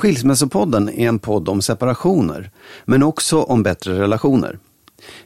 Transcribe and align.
Skilsmässopodden 0.00 0.88
är 0.88 1.08
en 1.08 1.18
podd 1.18 1.48
om 1.48 1.62
separationer, 1.62 2.50
men 2.84 3.02
också 3.02 3.42
om 3.42 3.62
bättre 3.62 4.00
relationer. 4.00 4.58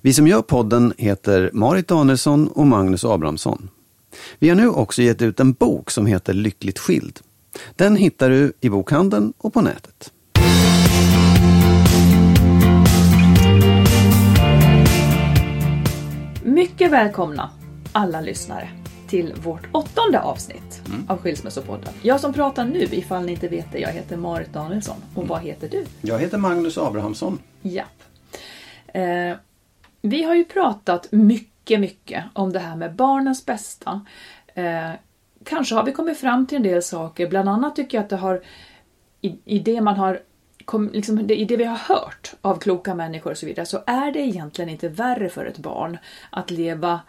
Vi 0.01 0.13
som 0.13 0.27
gör 0.27 0.43
podden 0.43 0.93
heter 0.99 1.51
Marit 1.53 1.89
Danielsson 1.89 2.49
och 2.49 2.67
Magnus 2.67 3.05
Abrahamsson. 3.05 3.71
Vi 4.39 4.49
har 4.49 4.57
nu 4.57 4.69
också 4.69 5.03
gett 5.03 5.23
ut 5.23 5.41
en 5.41 5.53
bok 5.53 5.91
som 5.91 6.07
heter 6.07 6.33
Lyckligt 6.33 6.79
skild. 6.79 7.21
Den 7.77 7.97
hittar 7.97 8.31
du 8.31 8.53
i 8.61 8.69
bokhandeln 8.69 9.33
och 9.39 9.53
på 9.55 9.61
nätet. 9.61 10.13
Mycket 16.45 16.91
välkomna 16.91 17.51
alla 17.93 18.21
lyssnare 18.21 18.84
till 19.09 19.35
vårt 19.35 19.69
åttonde 19.73 20.21
avsnitt 20.21 20.83
av 21.09 21.19
Skilsmässopodden. 21.19 21.95
Jag 22.03 22.21
som 22.21 22.33
pratar 22.33 22.65
nu, 22.65 22.83
ifall 22.83 23.25
ni 23.25 23.33
inte 23.33 23.49
vet 23.49 23.73
det, 23.73 23.79
jag 23.79 23.93
heter 23.93 24.17
Marit 24.17 24.53
Danielsson. 24.53 24.97
Och 25.15 25.29
vad 25.29 25.41
heter 25.41 25.69
du? 25.69 25.85
Jag 26.01 26.19
heter 26.19 26.39
Magnus 26.39 26.79
Abrahamsson. 26.79 27.39
Japp. 27.63 28.03
Eh, 28.87 29.37
vi 30.03 30.23
har 30.23 30.35
ju 30.35 30.45
pratat 30.45 31.13
mycket, 31.13 31.81
mycket 31.81 32.25
om 32.33 32.53
det 32.53 32.59
här 32.59 32.77
med 32.77 32.95
barnens 32.95 33.47
bästa. 33.47 34.07
Eh, 34.55 34.91
kanske 35.45 35.75
har 35.75 35.85
vi 35.85 35.93
kommit 35.93 36.19
fram 36.19 36.47
till 36.47 36.57
en 36.57 36.63
del 36.63 36.83
saker, 36.83 37.29
bland 37.29 37.49
annat 37.49 37.77
tycker 37.77 37.99
jag 37.99 38.05
att 38.05 38.11
det 38.11 38.17
har 38.17 38.43
i, 39.21 39.39
i 39.45 39.59
det 39.59 39.81
man 39.81 39.97
har 39.97 40.21
kom, 40.65 40.91
liksom, 40.93 41.27
det, 41.27 41.37
i 41.37 41.45
det 41.45 41.57
vi 41.57 41.65
har 41.65 41.77
hört 41.77 42.35
av 42.41 42.59
kloka 42.59 42.95
människor 42.95 43.31
och 43.31 43.39
så 43.39 43.47
vidare 43.47 43.67
så 43.67 43.83
är 43.87 44.13
det 44.13 44.19
egentligen 44.19 44.69
inte 44.69 44.89
värre 44.89 45.29
för 45.29 45.47
ett 45.47 45.59
barn 45.59 45.99
att 46.31 46.51
leva 46.51 47.01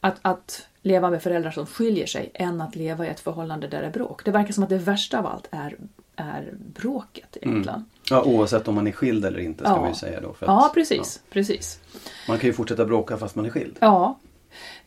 att, 0.00 0.18
att 0.22 0.66
leva 0.88 1.10
med 1.10 1.22
föräldrar 1.22 1.50
som 1.50 1.66
skiljer 1.66 2.06
sig 2.06 2.30
än 2.34 2.60
att 2.60 2.76
leva 2.76 3.06
i 3.06 3.08
ett 3.08 3.20
förhållande 3.20 3.68
där 3.68 3.80
det 3.80 3.86
är 3.86 3.90
bråk. 3.90 4.24
Det 4.24 4.30
verkar 4.30 4.52
som 4.52 4.64
att 4.64 4.70
det 4.70 4.78
värsta 4.78 5.18
av 5.18 5.26
allt 5.26 5.48
är, 5.50 5.76
är 6.16 6.52
bråket 6.74 7.36
egentligen. 7.42 7.84
Ja, 8.10 8.22
oavsett 8.22 8.68
om 8.68 8.74
man 8.74 8.86
är 8.86 8.92
skild 8.92 9.24
eller 9.24 9.38
inte 9.38 9.64
ska 9.64 9.72
Ja. 9.72 9.80
man 9.80 9.88
ju 9.88 9.94
säga 9.94 10.20
då. 10.20 10.30
Att, 10.30 10.36
Ja, 10.40 10.70
precis, 10.74 11.20
precis. 11.30 11.80
ja. 11.92 11.98
Man 12.28 12.38
kan 12.38 12.46
ju 12.46 12.52
fortsätta 12.52 12.84
bråka 12.84 13.16
fast 13.16 13.34
man 13.36 13.46
är 13.46 13.50
skild. 13.50 13.76
Ja. 13.80 14.18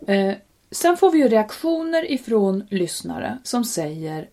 Eh, 0.08 0.34
sen 0.72 0.98
får 0.98 1.12
vi 1.12 1.18
ju 1.20 1.28
reaktioner 1.28 2.12
ifrån 2.12 2.64
lyssnare 2.70 3.38
som 3.44 3.64
säger 3.66 4.30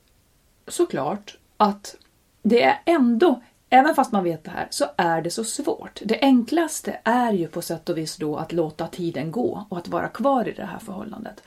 såklart 0.68 1.38
att 1.56 1.96
det 2.42 2.62
är 2.62 2.78
ändå, 2.84 3.42
även 3.70 3.94
fast 3.94 4.12
man 4.12 4.24
vet 4.24 4.44
det 4.44 4.50
här, 4.50 4.66
så 4.70 4.84
är 4.96 5.22
det 5.22 5.30
så 5.30 5.44
svårt. 5.44 6.00
Det 6.04 6.18
enklaste 6.20 6.98
är 7.04 7.32
ju 7.32 7.48
på 7.48 7.62
sätt 7.62 7.88
och 7.88 7.98
vis 7.98 8.16
då 8.16 8.36
att 8.36 8.52
låta 8.52 8.86
tiden 8.86 9.32
gå 9.32 9.66
och 9.68 9.78
att 9.78 9.88
vara 9.88 10.08
kvar 10.08 10.48
i 10.48 10.52
det 10.52 10.64
här 10.64 10.78
förhållandet. 10.78 11.42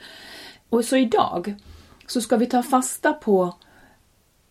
Och 0.68 0.84
så 0.84 0.96
idag 0.96 1.54
så 2.06 2.20
ska 2.20 2.36
vi 2.36 2.46
ta 2.46 2.62
fasta 2.62 3.12
på 3.12 3.54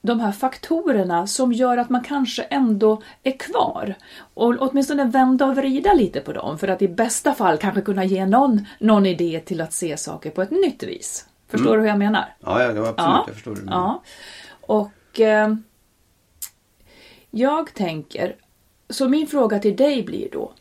de 0.02 0.20
här 0.20 0.32
faktorerna 0.32 1.28
som 1.28 1.54
gör 1.54 1.78
att 1.78 1.90
man 1.90 2.04
kanske 2.04 2.44
ändå 2.44 3.02
är 3.24 3.38
kvar. 3.38 3.96
Och 4.34 4.56
åtminstone 4.60 5.04
vända 5.04 5.46
och 5.46 5.56
vrida 5.56 5.94
lite 5.94 6.22
på 6.22 6.34
dem 6.34 6.58
för 6.58 6.68
att 6.68 6.82
i 6.82 6.88
bästa 6.88 7.34
fall 7.34 7.58
kanske 7.58 7.82
kunna 7.82 8.06
ge 8.06 8.26
någon, 8.26 8.66
någon 8.80 9.06
idé 9.06 9.42
till 9.46 9.62
att 9.62 9.74
se 9.74 9.98
saker 9.98 10.30
på 10.30 10.42
ett 10.42 10.52
nytt 10.52 10.84
vis. 10.84 11.26
Förstår 11.48 11.76
du 11.76 11.82
hur 11.82 11.88
jag 11.88 12.00
menar? 12.00 12.26
Ja, 12.40 12.64
ja 12.64 12.70
absolut. 12.70 12.96
Ja. 12.98 13.24
Jag 13.28 13.36
förstår 13.36 13.56
det. 13.56 13.62
Ja. 13.66 14.04
Och 14.62 15.20
eh, 15.20 15.56
jag 17.32 17.74
tänker, 17.74 18.36
så 18.90 19.10
min 19.10 19.28
fråga 19.28 19.60
till 19.60 19.76
dig 19.76 20.04
blir 20.04 20.30
då. 20.32 20.52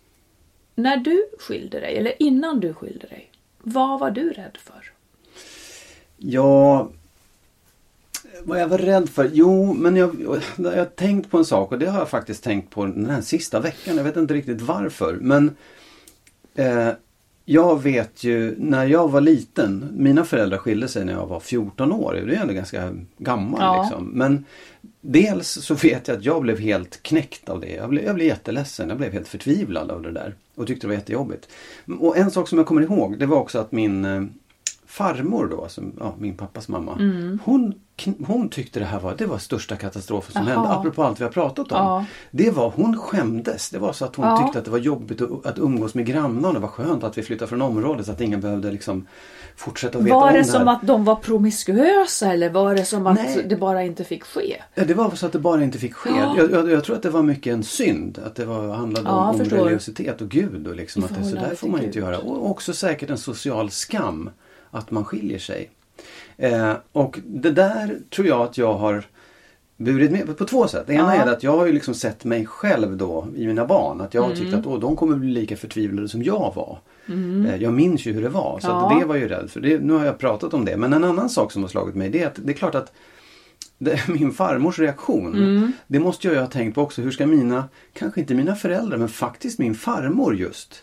När 0.75 0.97
du 0.97 1.25
skilde 1.39 1.81
dig, 1.81 1.97
eller 1.97 2.23
innan 2.23 2.61
du 2.61 2.75
skilde 2.75 3.07
dig, 3.07 3.31
vad 3.59 4.01
var 4.01 4.11
du 4.11 4.31
rädd 4.31 4.59
för? 4.61 4.93
Ja, 6.17 6.91
vad 8.43 8.61
jag 8.61 8.69
var 8.69 8.79
rädd 8.79 9.09
för? 9.09 9.31
Jo, 9.33 9.73
men 9.73 9.97
jag, 9.97 10.17
jag 10.57 10.77
har 10.77 10.85
tänkt 10.85 11.31
på 11.31 11.39
en 11.39 11.45
sak 11.45 11.73
och 11.73 11.79
det 11.79 11.87
har 11.87 11.99
jag 11.99 12.09
faktiskt 12.09 12.45
tänkt 12.45 12.71
på 12.71 12.87
den 12.87 13.11
här 13.11 13.21
sista 13.21 13.61
veckan. 13.61 13.97
Jag 13.97 14.05
vet 14.05 14.17
inte 14.17 14.35
riktigt 14.35 14.61
varför. 14.61 15.19
Men 15.21 15.57
eh, 16.55 16.89
jag 17.45 17.83
vet 17.83 18.25
ju 18.25 18.55
när 18.59 18.87
jag 18.87 19.11
var 19.11 19.21
liten. 19.21 19.89
Mina 19.97 20.25
föräldrar 20.25 20.59
skilde 20.59 20.89
sig 20.89 21.05
när 21.05 21.13
jag 21.13 21.27
var 21.27 21.41
14 21.41 21.93
år. 21.93 22.13
Det 22.27 22.35
är 22.37 22.41
ändå 22.41 22.55
ganska 22.55 22.93
gammal 23.19 23.61
Ja. 23.61 23.83
liksom. 23.83 24.05
Men 24.09 24.45
dels 25.01 25.49
så 25.49 25.75
vet 25.75 26.09
jag 26.09 26.17
att 26.19 26.25
jag 26.25 26.43
blev 26.43 26.59
helt 26.59 27.03
knäckt 27.03 27.49
av 27.49 27.61
det. 27.61 27.71
Jag 27.71 27.89
blev, 27.91 28.05
jag 28.05 28.15
blev 28.15 28.27
jätteledsen. 28.27 28.89
Jag 28.89 28.99
blev 28.99 29.13
helt 29.13 29.29
förtvivlad 29.29 29.91
av 29.91 30.03
det 30.03 30.13
där. 30.13 30.35
Och 30.55 30.67
tyckte 30.67 30.87
det 30.87 30.89
var 30.89 30.95
jättejobbigt. 30.95 31.49
Och 32.01 32.17
en 32.17 32.31
sak 32.31 32.49
som 32.49 32.59
jag 32.59 32.67
kommer 32.67 32.83
ihåg 32.83 33.19
det 33.19 33.27
var 33.27 33.37
också 33.37 33.59
att 33.59 33.73
min 33.73 34.05
eh, 34.05 34.23
farmor 34.87 35.47
då, 35.51 35.63
alltså, 35.63 35.83
ja, 35.99 36.15
min 36.19 36.37
pappas 36.37 36.69
mamma. 36.69 36.93
Mm. 36.95 37.39
Hon, 37.45 37.75
hon 38.27 38.49
tyckte 38.49 38.79
det 38.81 38.85
här 38.87 39.01
var, 39.01 39.15
det 39.19 39.27
var 39.27 39.39
största 39.39 39.77
katastrofen 39.77 40.33
som 40.33 40.43
Jaha. 40.47 40.55
hände. 40.55 40.69
Apropå 40.69 41.03
allt 41.03 41.21
vi 41.21 41.25
har 41.25 41.31
pratat 41.31 41.73
om. 41.73 41.79
Ja. 41.79 42.05
Det 42.31 42.51
var, 42.51 42.71
hon 42.77 42.99
skämdes. 42.99 43.71
Det 43.71 43.79
var 43.79 43.93
så 43.93 44.05
att 44.05 44.17
hon 44.17 44.27
Ja. 44.27 44.37
tyckte 44.43 44.59
att 44.59 44.65
det 44.65 44.71
var 44.71 44.79
jobbigt 44.79 45.21
att, 45.21 45.47
att 45.47 45.59
umgås 45.59 45.95
med 45.95 46.07
grannarna. 46.07 46.53
Det 46.53 46.59
var 46.59 46.69
skönt 46.69 47.05
att 47.05 47.19
vi 47.19 47.23
flyttade 47.23 47.49
från 47.49 47.63
området 47.63 48.07
så 48.07 48.13
att 48.13 48.21
ingen 48.21 48.41
behövde 48.41 48.71
liksom 48.71 49.07
fortsätta 49.57 49.99
att 49.99 50.05
veta 50.05 50.15
Var 50.17 50.27
om 50.27 50.33
det 50.33 50.39
det 50.39 50.45
som 50.45 50.69
att 50.69 50.83
de 50.83 51.05
var 51.05 51.17
promiskuösa 51.17 52.33
eller 52.33 52.51
var 52.51 52.75
det 52.75 52.85
som 52.85 53.07
att 53.07 53.15
Nej. 53.15 53.47
det 53.49 53.57
bara 53.57 53.83
inte 53.85 54.05
fick 54.05 54.25
ske? 54.25 54.57
Ja, 54.75 54.85
det 54.85 54.95
var 54.95 55.11
så 55.11 55.27
att 55.27 55.33
det 55.33 55.39
bara 55.39 55.65
inte 55.65 55.79
fick 55.79 55.95
ske. 55.95 56.11
Ja. 56.11 56.35
Jag, 56.37 56.51
jag, 56.53 56.71
jag 56.71 56.85
tror 56.85 56.97
att 56.97 57.03
det 57.03 57.11
var 57.11 57.23
mycket 57.23 57.53
en 57.53 57.63
synd. 57.63 58.19
Att 58.27 58.35
det 58.35 58.45
var, 58.45 58.75
handlade 58.75 59.09
Ja, 59.09 59.31
om, 59.31 59.41
om 59.41 59.45
religiositet 59.47 60.21
och 60.21 60.29
Gud. 60.29 60.67
Och 60.67 60.77
liksom 60.77 61.03
I 61.03 61.05
att 61.05 61.15
det, 61.19 61.25
så 61.25 61.35
där 61.35 61.55
får 61.55 61.69
man 61.69 61.81
inte 61.83 61.99
Gud. 61.99 62.05
göra. 62.05 62.19
Och 62.19 62.51
också 62.51 62.73
säkert 62.73 63.11
en 63.11 63.19
social 63.19 63.71
skam. 63.71 64.31
Att 64.71 64.91
man 64.91 65.05
skiljer 65.05 65.39
sig. 65.39 65.71
Eh, 66.37 66.73
och 66.93 67.21
det 67.27 67.51
där 67.51 67.99
tror 68.11 68.27
jag 68.27 68.41
att 68.43 68.59
jag 68.59 68.75
har 68.75 69.05
burit 69.81 70.11
med 70.11 70.39
på 70.39 70.45
två 70.45 70.69
sätt. 70.69 70.85
Det 70.87 70.93
ena 70.95 71.17
Ja. 71.17 71.23
är 71.23 71.33
att 71.33 71.43
jag 71.43 71.57
har 71.57 71.67
ju 71.67 71.73
liksom 71.73 71.95
sett 71.95 72.25
mig 72.25 72.47
själv 72.47 72.97
då 72.97 73.27
i 73.37 73.47
mina 73.47 73.67
barn. 73.67 74.01
Att 74.01 74.15
jag 74.15 74.23
har 74.23 74.31
Mm. 74.31 74.41
tyckt 74.41 74.55
att 74.55 74.67
åh, 74.67 74.81
de 74.81 74.97
kommer 74.97 75.17
bli 75.17 75.31
lika 75.31 75.57
förtvivlade 75.57 76.09
som 76.09 76.23
jag 76.23 76.53
var. 76.57 76.79
Eh, 77.49 77.57
jag 77.57 77.73
minns 77.73 78.07
ju 78.07 78.13
hur 78.13 78.23
det 78.23 78.29
var. 78.29 78.59
Så 78.61 78.69
Ja. 78.69 78.97
det 79.01 79.07
var 79.07 79.15
jag 79.15 79.23
ju 79.23 79.29
rädd 79.29 79.51
för. 79.51 79.61
Det, 79.61 79.79
nu 79.83 79.93
har 79.93 80.05
jag 80.05 80.19
pratat 80.19 80.55
om 80.55 80.65
det. 80.65 80.77
Men 80.77 80.93
en 80.93 81.05
annan 81.05 81.31
sak 81.31 81.53
som 81.53 81.63
har 81.63 81.69
slagit 81.69 81.95
mig 81.95 82.09
det 82.11 82.23
är 82.23 82.27
att 82.27 82.35
det 82.45 82.53
är 82.53 82.57
klart 82.57 82.75
att 82.75 82.93
det, 83.79 84.09
min 84.09 84.33
farmors 84.33 84.79
reaktion. 84.79 85.35
Mm. 85.35 85.73
Det 85.87 85.99
måste 86.01 86.27
jag 86.27 86.35
ju 86.35 86.41
ha 86.41 86.47
tänkt 86.47 86.75
på 86.75 86.83
också. 86.83 87.03
Hur 87.03 87.11
ska 87.11 87.27
mina, 87.27 87.65
kanske 87.93 88.21
inte 88.21 88.35
mina 88.35 88.55
föräldrar, 88.55 88.99
men 88.99 89.09
faktiskt 89.09 89.59
min 89.59 89.75
farmor 89.75 90.37
just. 90.37 90.83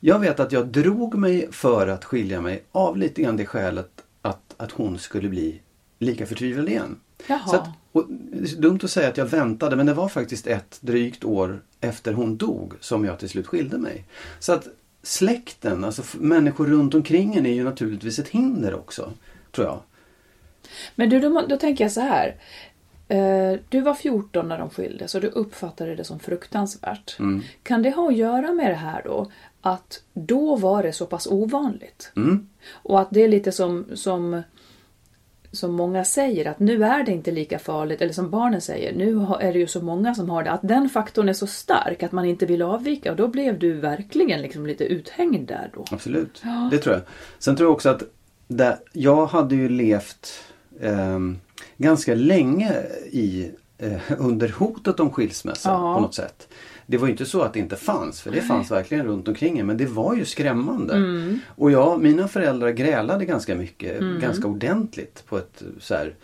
Jag 0.00 0.18
vet 0.18 0.40
att 0.40 0.52
jag 0.52 0.66
drog 0.66 1.14
mig 1.14 1.48
för 1.50 1.88
att 1.88 2.04
skilja 2.04 2.40
mig 2.40 2.64
av 2.72 2.96
lite 2.96 3.22
grann 3.22 3.36
det 3.36 3.46
skälet 3.46 3.90
att, 4.22 4.54
att 4.56 4.72
hon 4.72 4.98
skulle 4.98 5.28
bli 5.28 5.60
lika 5.98 6.26
förtvivlad 6.26 6.68
igen. 6.68 6.96
Jaha. 7.26 7.40
Så 7.46 7.56
att, 7.56 7.68
och, 7.98 8.06
det 8.08 8.52
är 8.52 8.60
dumt 8.60 8.80
att 8.82 8.90
säga 8.90 9.08
att 9.08 9.16
jag 9.16 9.26
väntade 9.26 9.76
men 9.76 9.86
det 9.86 9.94
var 9.94 10.08
faktiskt 10.08 10.46
ett 10.46 10.78
drygt 10.80 11.24
år 11.24 11.62
efter 11.80 12.12
hon 12.12 12.36
dog 12.36 12.72
som 12.80 13.04
jag 13.04 13.18
till 13.18 13.28
slut 13.28 13.46
skilde 13.46 13.78
mig. 13.78 14.04
Så 14.40 14.52
att 14.52 14.66
släkten, 15.02 15.84
alltså 15.84 16.02
människor 16.18 16.66
runt 16.66 16.94
omkring 16.94 17.34
en 17.34 17.46
är 17.46 17.54
ju 17.54 17.64
naturligtvis 17.64 18.18
ett 18.18 18.28
hinder 18.28 18.74
också. 18.74 19.12
Tror 19.52 19.66
jag. 19.66 19.80
Men 20.94 21.10
du, 21.10 21.20
då, 21.20 21.44
då 21.48 21.56
tänker 21.56 21.84
jag 21.84 21.92
så 21.92 22.00
här. 22.00 22.36
Eh, 23.08 23.58
Du 23.68 23.80
var 23.80 23.94
14 23.94 24.48
när 24.48 24.58
de 24.58 24.70
skildes 24.70 25.14
och 25.14 25.20
du 25.20 25.26
uppfattade 25.28 25.96
det 25.96 26.04
som 26.04 26.18
fruktansvärt. 26.20 27.16
Kan 27.62 27.82
det 27.82 27.90
ha 27.90 28.08
att 28.08 28.16
göra 28.16 28.52
med 28.52 28.70
det 28.70 28.74
här 28.74 29.02
då? 29.04 29.30
Att 29.60 30.02
då 30.14 30.56
var 30.56 30.82
det 30.82 30.92
så 30.92 31.06
pass 31.06 31.26
ovanligt? 31.26 32.10
Och 32.72 33.00
att 33.00 33.08
det 33.10 33.20
är 33.22 33.28
lite 33.28 33.52
som, 33.52 33.86
som, 33.94 34.42
som 35.52 35.72
många 35.72 36.04
säger, 36.04 36.50
att 36.50 36.58
nu 36.58 36.84
är 36.84 37.04
det 37.04 37.12
inte 37.12 37.30
lika 37.30 37.58
farligt, 37.58 38.00
eller 38.02 38.12
som 38.12 38.30
barnen 38.30 38.60
säger, 38.60 38.94
nu 38.94 39.26
är 39.40 39.52
det 39.52 39.58
ju 39.58 39.66
så 39.66 39.80
många 39.82 40.14
som 40.14 40.30
har 40.30 40.42
det, 40.42 40.50
att 40.50 40.60
den 40.68 40.88
faktorn 40.88 41.28
är 41.28 41.32
så 41.32 41.46
stark 41.46 42.02
att 42.02 42.12
man 42.12 42.24
inte 42.24 42.46
vill 42.46 42.62
avvika 42.62 43.10
och 43.10 43.16
då 43.16 43.28
blev 43.28 43.58
du 43.58 43.72
verkligen 43.72 44.42
liksom 44.42 44.66
lite 44.66 44.84
uthängd 44.84 45.48
där 45.48 45.70
då. 45.74 45.84
Absolut, 45.90 46.42
det 46.70 46.78
tror 46.78 46.94
jag. 46.94 47.02
Sen 47.38 47.56
tror 47.56 47.66
jag 47.66 47.74
också 47.74 47.88
att 47.88 48.02
det, 48.48 48.78
jag 48.92 49.26
hade 49.26 49.54
ju 49.54 49.68
levt 49.68 50.28
ehm, 50.80 51.38
ganska 51.76 52.14
länge 52.14 52.72
i, 53.10 53.50
eh, 53.78 54.00
under 54.18 54.48
hotet 54.48 55.00
om 55.00 55.10
skilsmässa 55.10 55.70
Ja. 55.70 55.94
på 55.94 56.00
något 56.00 56.14
sätt. 56.14 56.48
Det 56.90 56.96
var 56.96 57.06
ju 57.06 57.12
inte 57.12 57.26
så 57.26 57.42
att 57.42 57.52
det 57.52 57.58
inte 57.58 57.76
fanns, 57.76 58.20
för 58.20 58.30
det 58.30 58.40
fanns 58.42 58.70
verkligen 58.70 59.06
runt 59.06 59.28
omkring 59.28 59.58
en, 59.58 59.66
men 59.66 59.76
det 59.76 59.86
var 59.86 60.14
ju 60.14 60.24
skrämmande. 60.24 60.94
Mm. 60.94 61.38
Och 61.56 61.70
ja, 61.70 61.96
mina 61.96 62.28
föräldrar 62.28 62.70
grälade 62.70 63.24
ganska 63.24 63.54
mycket, 63.54 64.00
ganska 64.20 64.48
ordentligt 64.48 65.24
på 65.26 65.38
ett 65.38 65.62
så 65.80 65.94
här 65.94 66.14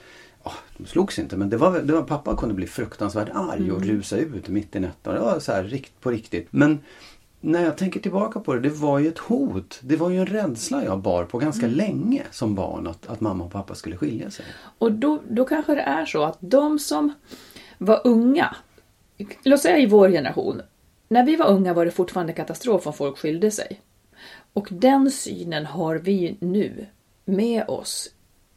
Ja, 0.45 0.53
de 0.77 0.87
slogs 0.87 1.19
inte 1.19 1.37
men 1.37 1.51
det 1.51 1.57
var, 1.57 1.81
det 1.81 1.93
var, 1.93 2.03
pappa 2.03 2.37
kunde 2.37 2.55
bli 2.55 2.67
fruktansvärt 2.67 3.29
arg 3.35 3.73
och 3.73 3.83
rusa 3.83 4.17
ut 4.17 4.49
mitt 4.49 4.77
i 4.77 4.81
natten. 4.81 5.15
Det 5.15 5.21
var 5.21 5.39
så 5.39 5.53
här 5.53 5.65
rikt, 5.65 6.01
på 6.01 6.11
riktigt. 6.11 6.49
Men 6.51 6.79
när 7.41 7.65
jag 7.65 7.77
tänker 7.77 8.01
tillbaka 8.01 8.41
på 8.41 8.55
det, 8.55 8.61
det 8.61 8.69
var 8.69 8.99
ju 8.99 9.09
ett 9.09 9.19
hot. 9.19 9.81
Det 9.83 9.97
var 9.97 10.11
ju 10.11 10.19
en 10.19 10.27
rädsla 10.27 10.85
jag 10.85 10.99
bar 10.99 11.25
på 11.25 11.39
ganska 11.39 11.67
länge 11.67 12.23
som 12.31 12.55
barn 12.55 12.87
att, 12.87 13.07
att 13.07 13.21
mamma 13.21 13.45
och 13.45 13.53
pappa 13.53 13.75
skulle 13.75 13.97
skilja 13.97 14.31
sig. 14.31 14.45
Och 14.79 14.93
då, 14.93 15.23
då 15.29 15.45
kanske 15.45 15.75
det 15.75 15.81
är 15.81 16.07
så 16.07 16.25
att 16.25 16.39
de 16.41 16.79
som 16.79 17.13
var 17.79 18.01
unga, 18.05 18.57
låt 19.43 19.61
säga 19.61 19.79
i 19.79 19.87
vår 19.87 20.09
generation, 20.09 20.63
när 21.09 21.25
vi 21.25 21.37
var 21.37 21.47
unga 21.47 21.75
var 21.75 21.85
det 21.85 21.91
fortfarande 21.91 22.33
katastrof 22.33 22.87
om 22.87 22.93
folk 22.93 23.19
skilde 23.19 23.51
sig. 23.51 23.81
Och 24.53 24.69
den 24.71 25.11
synen 25.11 25.67
har 25.67 25.97
vi 25.97 26.37
nu 26.41 26.87
med 27.25 27.69
oss 27.69 28.11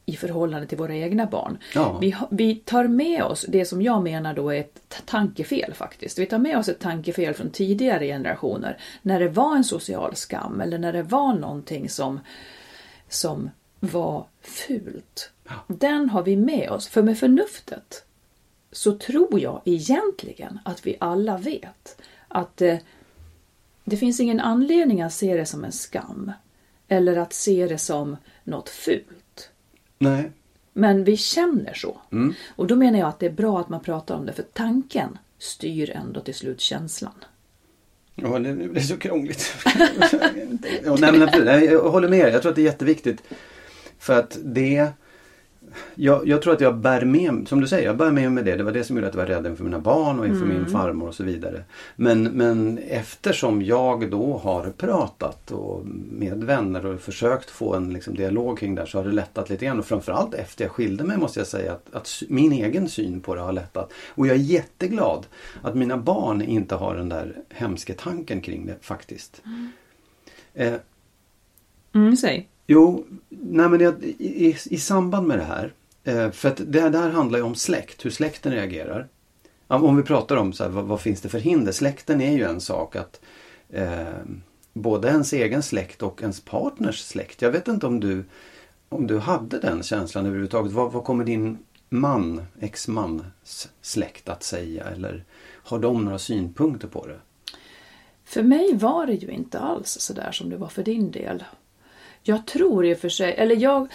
i 0.06 0.16
förhållande 0.16 0.68
till 0.68 0.78
våra 0.78 0.96
egna 0.96 1.26
barn. 1.26 1.58
Ja. 1.76 1.98
Vi, 2.02 2.16
vi 2.30 2.56
tar 2.56 2.88
med 2.88 3.24
oss 3.24 3.46
det 3.50 3.66
som 3.66 3.82
jag 3.82 4.04
menar 4.04 4.34
då 4.34 4.50
är 4.50 4.60
ett 4.60 5.02
tankefel 5.06 5.74
faktiskt. 5.74 6.20
Vi 6.20 6.26
tar 6.26 6.38
med 6.38 6.58
oss 6.58 6.70
ett 6.70 6.80
tankefel 6.80 7.34
från 7.34 7.50
tidigare 7.50 8.06
generationer. 8.06 8.78
När 9.02 9.20
det 9.20 9.30
var 9.30 9.56
en 9.56 9.64
social 9.64 10.16
skam 10.16 10.62
eller 10.62 10.78
när 10.78 10.94
det 10.94 11.04
var 11.04 11.34
någonting 11.34 11.90
som 11.90 12.20
som 13.10 13.50
var 13.80 14.26
fult. 14.42 15.32
Den 15.68 16.10
har 16.10 16.24
vi 16.24 16.36
med 16.36 16.70
oss. 16.70 16.88
För 16.88 17.04
med 17.04 17.18
förnuftet 17.18 18.06
så 18.78 18.98
tror 18.98 19.40
jag 19.40 19.62
egentligen 19.66 20.60
att 20.66 20.86
vi 20.86 20.98
alla 21.00 21.38
vet 21.38 22.02
att 22.28 22.62
eh, 22.62 22.78
det 23.84 23.98
finns 23.98 24.20
ingen 24.20 24.40
anledning 24.40 25.02
att 25.02 25.14
se 25.14 25.38
det 25.38 25.46
som 25.46 25.64
en 25.64 25.72
skam. 25.72 26.32
Eller 26.88 27.18
att 27.18 27.34
se 27.34 27.68
det 27.68 27.78
som 27.78 28.18
något 28.44 28.70
fult. 28.70 29.50
Nej. 29.98 30.32
Men 30.74 31.04
vi 31.04 31.18
känner 31.18 31.74
så. 31.74 32.02
Och 32.48 32.68
då 32.68 32.76
menar 32.76 33.00
jag 33.00 33.08
att 33.08 33.20
det 33.20 33.26
är 33.26 33.32
bra 33.32 33.60
att 33.60 33.70
man 33.70 33.80
pratar 33.80 34.16
om 34.16 34.26
det 34.26 34.34
för 34.34 34.44
tanken 34.44 35.18
styr 35.38 35.90
ändå 35.90 36.22
till 36.22 36.36
slut 36.36 36.62
känslan. 36.62 37.24
Ja, 38.16 38.40
det, 38.40 38.54
det 38.54 38.80
är 38.80 38.84
så 38.84 38.98
krångligt. 38.98 39.56
ja, 40.86 40.96
nej, 41.00 41.12
men 41.12 41.30
jag 41.64 41.90
håller 41.90 42.10
med. 42.10 42.34
Jag 42.34 42.42
tror 42.42 42.50
att 42.50 42.56
det 42.56 42.62
är 42.62 42.66
jätteviktigt. 42.66 43.24
För 44.00 44.20
att 44.20 44.38
det... 44.44 44.90
Jag, 45.96 46.28
jag 46.28 46.42
tror 46.42 46.54
att 46.54 46.62
jag 46.62 46.78
bär 46.78 47.06
med, 47.06 47.48
som 47.48 47.62
du 47.62 47.68
säger, 47.68 47.88
jag 47.88 47.98
bär 47.98 48.12
med 48.12 48.32
mig 48.32 48.44
det. 48.44 48.56
Det 48.56 48.64
var 48.64 48.72
det 48.72 48.84
som 48.84 48.96
gjorde 48.96 49.08
att 49.08 49.14
jag 49.14 49.22
var 49.22 49.28
rädd 49.28 49.46
inför 49.46 49.64
mina 49.64 49.80
barn 49.80 50.20
och 50.20 50.28
inför 50.28 50.46
min 50.46 50.66
farmor 50.66 51.08
och 51.08 51.16
så 51.16 51.24
vidare. 51.24 51.64
Men, 51.96 52.24
men 52.24 52.78
eftersom 52.78 53.62
jag 53.62 54.12
då 54.12 54.38
har 54.38 54.70
pratat 54.78 55.52
och 55.52 55.86
med 56.12 56.44
vänner 56.44 56.86
och 56.86 57.00
försökt 57.00 57.50
få 57.50 57.76
en 57.76 57.94
liksom, 57.94 58.16
dialog 58.16 58.60
kring 58.60 58.76
det 58.76 58.82
här 58.82 58.88
så 58.88 58.98
har 58.98 59.06
det 59.06 59.12
lättat 59.12 59.50
lite 59.50 59.66
grann. 59.66 59.80
Och 59.80 59.86
framförallt 59.86 60.34
efter 60.34 60.66
jag 60.66 60.72
skilde 60.72 61.04
mig 61.04 61.18
måste 61.18 61.40
jag 61.40 61.48
säga 61.48 61.72
att, 61.72 61.96
att 61.96 62.10
min 62.30 62.52
egen 62.52 62.90
syn 62.90 63.20
på 63.20 63.36
det 63.36 63.42
har 63.42 63.54
lättat. 63.54 63.94
Och 64.08 64.28
jag 64.28 64.36
är 64.36 64.40
jätteglad 64.40 65.26
att 65.62 65.76
mina 65.76 65.98
barn 65.98 66.42
inte 66.42 66.76
har 66.76 66.96
den 66.96 67.10
där 67.10 67.36
hemska 67.50 67.94
tanken 67.94 68.42
kring 68.42 68.66
det 68.66 68.76
faktiskt. 68.82 69.42
Eh, 70.54 70.74
Mm, 71.94 72.16
säg. 72.16 72.50
Jo, 72.68 73.06
nej 73.30 73.70
men 73.70 73.80
jag, 73.80 74.04
i, 74.04 74.48
i, 74.48 74.58
i 74.66 74.78
samband 74.78 75.28
med 75.28 75.40
det 75.40 75.44
här. 75.44 75.74
Eh, 76.04 76.32
för 76.32 76.50
att 76.50 76.58
det 76.58 76.90
där 76.90 77.10
handlar 77.10 77.40
ju 77.40 77.46
om 77.46 77.56
släkt, 77.56 78.06
hur 78.06 78.10
släkten 78.10 78.52
reagerar. 78.52 79.08
Om 79.68 79.98
vi 79.98 80.04
pratar 80.04 80.36
om 80.36 80.54
så 80.54 80.64
här, 80.64 80.72
vad, 80.72 80.86
vad 80.86 81.02
finns 81.02 81.22
det 81.22 81.30
för 81.30 81.40
hinder? 81.40 81.72
Släkten 81.72 82.22
är 82.22 82.32
ju 82.32 82.44
en 82.44 82.62
sak 82.62 82.96
att 82.96 83.22
eh, 83.70 84.08
både 84.74 85.08
ens 85.08 85.34
egen 85.34 85.64
släkt 85.64 86.04
och 86.04 86.22
ens 86.22 86.42
partners 86.42 87.00
släkt. 87.00 87.42
Jag 87.42 87.52
vet 87.52 87.68
inte 87.68 87.88
om 87.88 88.00
du, 88.00 88.24
om 88.90 89.08
du 89.08 89.18
hade 89.18 89.60
den 89.60 89.84
känslan 89.84 90.26
överhuvudtaget. 90.26 90.72
Vad, 90.72 90.92
vad 90.92 91.04
kommer 91.04 91.24
din 91.24 91.58
man, 91.90 92.42
ex-mans 92.60 93.70
släkt 93.82 94.30
att 94.30 94.44
säga? 94.44 94.84
Eller 94.84 95.24
har 95.64 95.80
de 95.80 96.06
några 96.06 96.20
synpunkter 96.20 96.88
på 96.88 97.08
det? 97.08 97.20
För 98.24 98.44
mig 98.44 98.76
var 98.76 99.06
det 99.06 99.14
ju 99.14 99.28
inte 99.28 99.60
alls 99.60 99.98
så 100.00 100.14
där 100.14 100.32
som 100.32 100.50
det 100.50 100.58
var 100.58 100.68
för 100.68 100.84
din 100.84 101.12
del. 101.12 101.44
Jag 102.28 102.46
tror 102.46 102.86
i 102.86 102.94
och 102.94 102.98
för 102.98 103.10
sig, 103.10 103.34
eller 103.38 103.56
jag... 103.56 103.88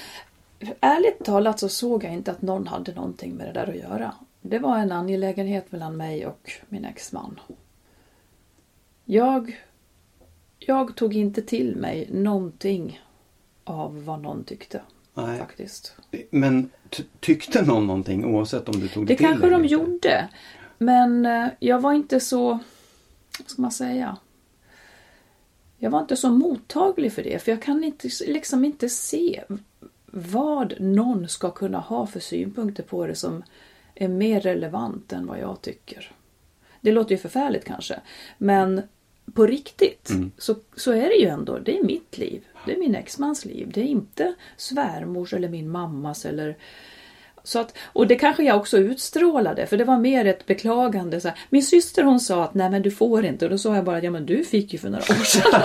Ärligt 0.81 1.25
talat 1.25 1.59
så 1.61 1.69
såg 1.69 2.05
jag 2.05 2.13
inte 2.13 2.31
att 2.31 2.43
någon 2.43 2.67
hade 2.67 2.95
någonting 2.95 3.35
med 3.35 3.47
det 3.47 3.53
där 3.53 3.67
att 3.71 3.77
göra. 3.77 4.15
Det 4.41 4.59
var 4.59 4.79
en 4.79 4.93
angelägenhet 4.93 5.73
mellan 5.73 5.97
mig 5.97 6.27
och 6.27 6.51
min 6.69 6.85
exman. 6.85 7.41
Jag... 9.05 9.61
Jag 10.59 10.97
tog 10.97 11.17
inte 11.17 11.43
till 11.43 11.77
mig 11.77 12.09
någonting 12.13 13.01
av 13.65 14.05
vad 14.05 14.21
någon 14.23 14.45
tyckte. 14.45 14.83
Nej. 15.15 15.39
Faktiskt. 15.39 15.97
Men 16.31 16.71
ty- 16.91 17.03
tyckte 17.21 17.63
någon 17.63 17.87
någonting 17.87 18.25
oavsett 18.25 18.69
om 18.69 18.81
du 18.81 18.89
tog 18.89 19.07
det 19.07 19.13
Det 19.13 19.17
till 19.17 19.27
kanske 19.27 19.43
dig 19.47 19.51
de 19.51 19.57
eller 19.65 19.65
inte? 19.65 19.75
gjorde. 20.09 20.29
Men 20.79 21.27
eh, 21.27 21.47
jag 21.59 21.81
var 21.81 21.93
inte 21.93 22.21
så, 22.21 22.49
vad 23.39 23.51
ska 23.51 23.63
man 23.63 23.73
säga? 23.73 24.17
Jag 25.83 25.91
var 25.91 26.01
inte 26.01 26.17
så 26.17 26.31
mottaglig 26.31 27.13
för 27.13 27.23
det. 27.23 27.43
För 27.43 27.53
jag 27.53 27.63
kan 27.63 27.85
inte, 27.85 28.09
liksom 28.27 28.65
inte 28.65 28.89
se 28.89 29.43
vad 30.07 30.81
någon 30.81 31.29
ska 31.29 31.51
kunna 31.51 31.79
ha 31.79 32.07
för 32.07 32.21
synpunkter 32.21 32.83
på 32.83 33.07
det 33.07 33.15
som 33.15 33.43
är 33.95 34.09
mer 34.09 34.41
relevant 34.41 35.13
än 35.13 35.27
vad 35.27 35.39
jag 35.39 35.63
tycker. 35.63 36.13
Det 36.81 36.93
låter 36.93 37.11
ju 37.11 37.19
förfärligt 37.19 37.65
kanske. 37.65 38.01
Men 38.39 38.83
på 39.35 39.47
riktigt 39.47 40.11
så, 40.39 40.55
så 40.77 40.93
är 40.93 41.09
det 41.09 41.17
ju 41.17 41.27
ändå, 41.27 41.59
det 41.59 41.79
är 41.79 41.85
mitt 41.85 42.19
liv. 42.19 42.45
Det 42.67 42.73
är 42.73 42.79
min 42.79 42.95
exmans 42.95 43.45
liv. 43.45 43.71
Det 43.75 43.81
är 43.81 43.85
inte 43.85 44.35
svärmors 44.57 45.35
eller 45.35 45.49
min 45.49 45.71
mammas 45.71 46.25
eller 46.25 46.57
så 47.45 47.59
att, 47.59 47.79
och 47.85 48.07
det 48.07 48.15
kanske 48.15 48.43
jag 48.43 48.57
också 48.57 48.79
utstrålade 48.79 49.67
för 49.67 49.77
det 49.77 49.85
var 49.85 49.99
mer 49.99 50.25
ett 50.25 50.47
beklagande. 50.47 51.21
Så 51.21 51.29
här. 51.29 51.39
Min 51.51 51.63
syster 51.63 52.03
hon 52.03 52.21
sa 52.21 52.45
att 52.45 52.55
nej 52.55 52.71
men 52.71 52.83
du 52.83 52.91
får 52.91 53.25
inte 53.25 53.45
och 53.45 53.51
då 53.51 53.59
sa 53.59 53.75
jag 53.75 53.85
bara 53.85 54.03
ja 54.03 54.11
men 54.11 54.27
du 54.27 54.45
fick 54.45 54.73
ju 54.73 54.79
för 54.79 54.91
några 54.91 55.03
år 55.03 55.25
sedan. 55.25 55.63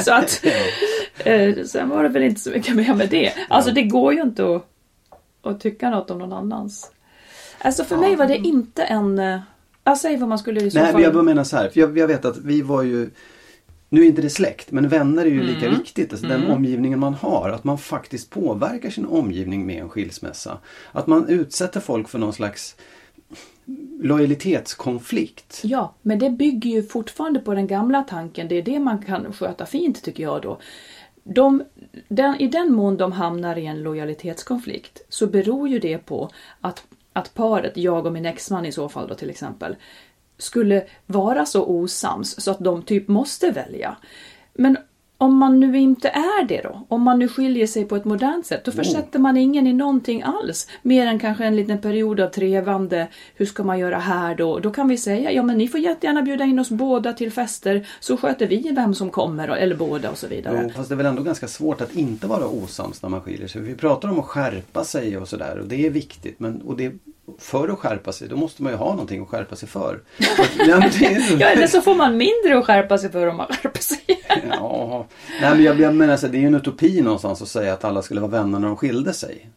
så 0.04 0.12
att 0.12 0.44
eh, 1.18 1.64
sen 1.64 1.88
var 1.88 2.02
det 2.02 2.08
väl 2.08 2.22
inte 2.22 2.40
så 2.40 2.50
mycket 2.50 2.76
mer 2.76 2.94
med 2.94 3.08
det. 3.08 3.32
Alltså 3.48 3.70
det 3.70 3.82
går 3.82 4.12
ju 4.14 4.22
inte 4.22 4.56
att, 4.56 4.66
att 5.42 5.60
tycka 5.60 5.90
något 5.90 6.10
om 6.10 6.18
någon 6.18 6.32
annans. 6.32 6.90
Alltså 7.58 7.84
för 7.84 7.96
mig 7.96 8.16
var 8.16 8.26
det 8.26 8.36
inte 8.36 8.82
en, 8.82 9.18
eh, 9.18 9.40
jag 9.84 9.98
säger 9.98 10.18
vad 10.18 10.28
man 10.28 10.38
skulle 10.38 10.60
i 10.60 10.70
så 10.70 10.78
Nej, 10.78 10.86
fall. 10.86 10.94
men 10.94 11.02
jag 11.02 11.12
bara 11.12 11.22
menar 11.22 11.44
så 11.44 11.56
här. 11.56 11.68
För 11.68 11.80
jag, 11.80 11.98
jag 11.98 12.06
vet 12.06 12.24
att 12.24 12.38
vi 12.38 12.62
var 12.62 12.82
ju 12.82 13.10
nu 13.94 14.00
är 14.00 14.04
inte 14.06 14.22
det 14.22 14.30
släkt, 14.30 14.70
men 14.70 14.88
vänner 14.88 15.22
är 15.26 15.30
ju 15.30 15.42
lika 15.42 15.66
Mm. 15.66 15.78
viktigt. 15.78 16.12
Alltså 16.12 16.26
Den 16.26 16.46
omgivningen 16.50 16.98
man 16.98 17.14
har. 17.14 17.50
Att 17.50 17.64
man 17.64 17.78
faktiskt 17.78 18.30
påverkar 18.30 18.90
sin 18.90 19.06
omgivning 19.06 19.66
med 19.66 19.82
en 19.82 19.88
skilsmässa. 19.88 20.58
Att 20.92 21.06
man 21.06 21.28
utsätter 21.28 21.80
folk 21.80 22.08
för 22.08 22.18
någon 22.18 22.32
slags 22.32 22.76
lojalitetskonflikt. 24.02 25.60
Ja, 25.64 25.94
men 26.02 26.18
det 26.18 26.30
bygger 26.30 26.70
ju 26.70 26.82
fortfarande 26.82 27.40
på 27.40 27.54
den 27.54 27.66
gamla 27.66 28.02
tanken. 28.02 28.48
Det 28.48 28.54
är 28.54 28.62
det 28.62 28.78
man 28.78 29.02
kan 29.02 29.32
sköta 29.32 29.66
fint 29.66 30.02
tycker 30.02 30.22
jag 30.22 30.42
då. 30.42 30.58
De, 31.24 31.62
den, 32.08 32.40
I 32.40 32.48
den 32.48 32.72
mån 32.72 32.96
de 32.96 33.12
hamnar 33.12 33.58
i 33.58 33.66
en 33.66 33.82
lojalitetskonflikt 33.82 35.00
så 35.08 35.26
beror 35.26 35.68
ju 35.68 35.78
det 35.78 35.98
på 35.98 36.30
att, 36.60 36.84
att 37.12 37.34
paret, 37.34 37.76
jag 37.76 38.06
och 38.06 38.12
min 38.12 38.26
exman 38.26 38.66
i 38.66 38.72
så 38.72 38.88
fall 38.88 39.08
då 39.08 39.14
till 39.14 39.30
exempel, 39.30 39.76
skulle 40.38 40.82
vara 41.06 41.46
så 41.46 41.64
osams 41.64 42.40
så 42.40 42.50
att 42.50 42.58
de 42.58 42.82
typ 42.82 43.08
måste 43.08 43.50
välja. 43.50 43.96
Men 44.54 44.76
om 45.18 45.36
man 45.36 45.60
nu 45.60 45.78
inte 45.78 46.08
är 46.08 46.44
det 46.44 46.60
då? 46.62 46.86
Om 46.88 47.02
man 47.02 47.18
nu 47.18 47.28
skiljer 47.28 47.66
sig 47.66 47.84
på 47.84 47.96
ett 47.96 48.04
modernt 48.04 48.46
sätt, 48.46 48.64
då 48.64 48.70
Oh. 48.70 48.76
försätter 48.76 49.18
man 49.18 49.36
ingen 49.36 49.66
i 49.66 49.72
någonting 49.72 50.22
alls. 50.22 50.66
Mer 50.82 51.06
än 51.06 51.18
kanske 51.18 51.44
en 51.44 51.56
liten 51.56 51.78
period 51.80 52.20
av 52.20 52.28
trevande. 52.28 53.08
Hur 53.34 53.46
ska 53.46 53.64
man 53.64 53.78
göra 53.78 53.98
här 53.98 54.34
då? 54.34 54.58
Då 54.58 54.70
kan 54.70 54.88
vi 54.88 54.96
säga, 54.98 55.32
ja 55.32 55.42
men 55.42 55.58
ni 55.58 55.68
får 55.68 55.80
jättegärna 55.80 56.22
bjuda 56.22 56.44
in 56.44 56.58
oss 56.58 56.70
båda 56.70 57.12
till 57.12 57.32
fester, 57.32 57.86
så 58.00 58.16
sköter 58.16 58.46
vi 58.46 58.70
vem 58.72 58.94
som 58.94 59.10
kommer, 59.10 59.48
eller 59.48 59.76
båda 59.76 60.10
och 60.10 60.18
så 60.18 60.26
vidare. 60.26 60.60
Jo, 60.62 60.70
fast 60.76 60.88
det 60.88 60.94
är 60.94 60.96
väl 60.96 61.06
ändå 61.06 61.22
ganska 61.22 61.48
svårt 61.48 61.80
att 61.80 61.94
inte 61.94 62.26
vara 62.26 62.46
osams 62.46 63.02
när 63.02 63.08
man 63.10 63.20
skiljer 63.20 63.48
sig. 63.48 63.62
Vi 63.62 63.74
pratar 63.74 64.08
om 64.08 64.18
att 64.18 64.24
skärpa 64.24 64.84
sig 64.84 65.18
och 65.18 65.28
sådär 65.28 65.58
och 65.58 65.66
det 65.66 65.86
är 65.86 65.90
viktigt. 65.90 66.40
Men, 66.40 66.62
och 66.62 66.76
det, 66.76 66.92
för 67.38 67.68
att 67.68 67.78
skärpa 67.78 68.12
sig, 68.12 68.28
då 68.28 68.36
måste 68.36 68.62
man 68.62 68.72
ju 68.72 68.78
ha 68.78 68.90
någonting 68.90 69.22
att 69.22 69.28
skärpa 69.28 69.56
sig 69.56 69.68
för. 69.68 70.00
Ja, 71.38 71.46
eller 71.46 71.66
så 71.66 71.80
får 71.80 71.94
man 71.94 72.16
mindre 72.16 72.58
att 72.58 72.66
skärpa 72.66 72.98
sig 72.98 73.12
för 73.12 73.26
om 73.26 73.36
man 73.36 73.46
skärper 73.46 73.80
sig. 73.82 73.98
Ja, 74.50 75.06
nej 75.40 75.50
men 75.50 75.62
jag, 75.62 75.80
jag 75.80 75.94
menar 75.94 76.16
så 76.16 76.28
det 76.28 76.38
är 76.38 76.40
ju 76.40 76.46
en 76.46 76.54
utopi 76.54 77.00
någonstans 77.00 77.42
att 77.42 77.48
säga 77.48 77.72
att 77.72 77.84
alla 77.84 78.02
skulle 78.02 78.20
vara 78.20 78.30
vänner 78.30 78.58
när 78.58 78.68
de 78.68 78.76
skilde 78.76 79.12
sig. 79.12 79.50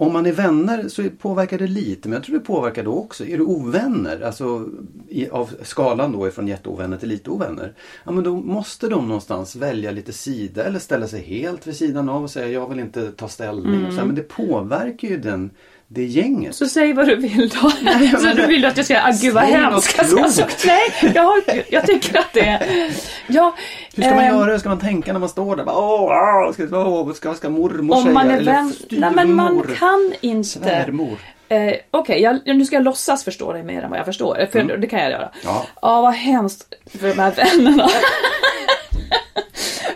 Om 0.00 0.12
man 0.12 0.26
är 0.26 0.32
vänner 0.32 0.88
så 0.88 1.08
påverkar 1.18 1.58
det 1.58 1.66
lite, 1.66 2.08
men 2.08 2.16
jag 2.16 2.24
tror 2.24 2.38
det 2.38 2.44
påverkar 2.44 2.84
då 2.84 2.94
också. 2.94 3.24
Är 3.26 3.38
du 3.38 3.44
ovänner, 3.44 4.20
alltså 4.20 4.68
i, 5.08 5.28
av 5.28 5.50
skalan 5.62 6.12
då 6.12 6.28
ifrån 6.28 6.48
jätteovänner 6.48 6.96
till 6.96 7.08
lite 7.08 7.30
ovänner. 7.30 7.72
Ja 8.04 8.12
men 8.12 8.24
då 8.24 8.36
måste 8.36 8.88
de 8.88 9.08
någonstans 9.08 9.56
välja 9.56 9.90
lite 9.90 10.12
sida 10.12 10.64
eller 10.64 10.78
ställa 10.78 11.06
sig 11.06 11.20
helt 11.22 11.66
vid 11.66 11.76
sidan 11.76 12.08
av 12.08 12.22
och 12.22 12.30
säga 12.30 12.48
jag 12.48 12.68
vill 12.68 12.80
inte 12.80 13.12
ta 13.12 13.28
ställning. 13.28 13.86
Och 13.86 13.92
så 13.92 13.98
här, 13.98 14.06
men 14.06 14.14
det 14.14 14.22
påverkar 14.22 15.08
ju 15.08 15.18
den, 15.18 15.50
det 15.90 16.04
gänget. 16.04 16.54
Så 16.54 16.66
säg 16.66 16.92
vad 16.92 17.06
du 17.08 17.16
vill 17.16 17.48
då. 17.48 17.70
så 18.20 18.32
du 18.36 18.46
vill 18.46 18.64
att 18.64 18.76
jag 18.76 18.86
ska, 18.86 18.98
ah, 18.98 19.12
gud 19.22 19.34
vad 19.34 19.44
hemskt. 19.44 19.98
Alltså, 19.98 20.46
nej, 20.66 21.12
jag, 21.14 21.22
har, 21.22 21.42
jag 21.70 21.86
tycker 21.86 22.18
att 22.18 22.32
det 22.32 22.40
är... 22.40 22.90
Ja, 23.26 23.54
Hur 23.94 24.02
ska 24.02 24.14
man 24.14 24.24
ehm, 24.24 24.34
göra? 24.36 24.52
Hur 24.52 24.58
ska 24.58 24.68
man 24.68 24.78
tänka 24.80 25.12
när 25.12 25.20
man 25.20 25.28
står 25.28 25.56
där? 25.56 25.64
Bara, 25.64 25.76
Åh, 25.76 26.46
åh, 26.48 26.52
ska, 26.52 26.78
åh, 26.78 27.12
ska, 27.12 27.34
ska 27.34 27.48
mormor 27.48 27.96
Om 27.96 28.02
säga? 28.02 28.14
man 28.14 28.30
är 28.30 28.40
vän... 28.40 28.74
Nej 28.90 29.10
men 29.14 29.34
man 29.34 29.62
kan 29.78 30.12
inte... 30.20 30.48
Svärmor. 30.48 31.18
Eh, 31.48 31.74
Okej, 31.90 32.22
jag- 32.22 32.40
nu 32.46 32.64
ska 32.64 32.76
jag 32.76 32.84
låtsas 32.84 33.24
förstå 33.24 33.52
dig 33.52 33.62
mer 33.62 33.82
än 33.82 33.90
vad 33.90 33.98
jag 33.98 34.06
förstår. 34.06 34.46
För 34.52 34.76
det 34.76 34.86
kan 34.86 35.00
jag 35.00 35.10
göra. 35.10 35.22
Mm. 35.22 35.32
Ja. 35.44 35.66
Ja, 35.82 36.00
vad 36.00 36.14
hemskt 36.14 36.74
för 37.00 37.08
de 37.08 37.18
här 37.18 37.32
vännerna. 37.32 37.88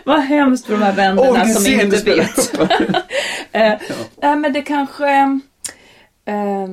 vad 0.03 0.19
hemskt 0.19 0.65
för 0.65 0.73
de 0.73 0.81
här 0.83 0.93
vännerna 0.93 1.31
vilken 1.43 1.53
som 1.53 1.73
inte 1.81 1.97
vet. 2.03 2.53
upp. 2.59 2.71
eh, 3.51 3.73
Nej, 4.21 4.35
men 4.35 4.53
det 4.53 4.61
kanske... 4.61 5.39
Eh, 6.25 6.67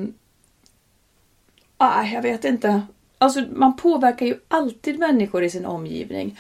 ah, 1.77 2.03
jag 2.05 2.23
vet 2.23 2.45
inte. 2.45 2.83
Alltså, 3.19 3.41
man 3.53 3.77
påverkar 3.77 4.27
ju 4.27 4.35
alltid 4.49 4.99
människor 4.99 5.45
i 5.45 5.51
sin 5.51 5.67
omgivning. 5.67 6.39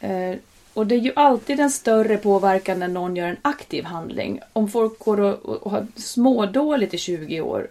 Eh, 0.00 0.34
och 0.74 0.86
det 0.86 0.94
är 0.94 0.98
ju 0.98 1.12
alltid 1.16 1.60
en 1.60 1.70
större 1.70 2.16
påverkan 2.16 2.78
när 2.78 2.88
någon 2.88 3.16
gör 3.16 3.26
en 3.28 3.36
aktiv 3.42 3.84
handling. 3.84 4.40
Om 4.52 4.68
folk 4.68 4.98
går 4.98 5.20
och, 5.20 5.34
och, 5.44 5.62
och 5.62 5.70
har 5.70 5.86
smådåligt 5.96 6.94
i 6.94 6.98
20 6.98 7.40
år. 7.40 7.68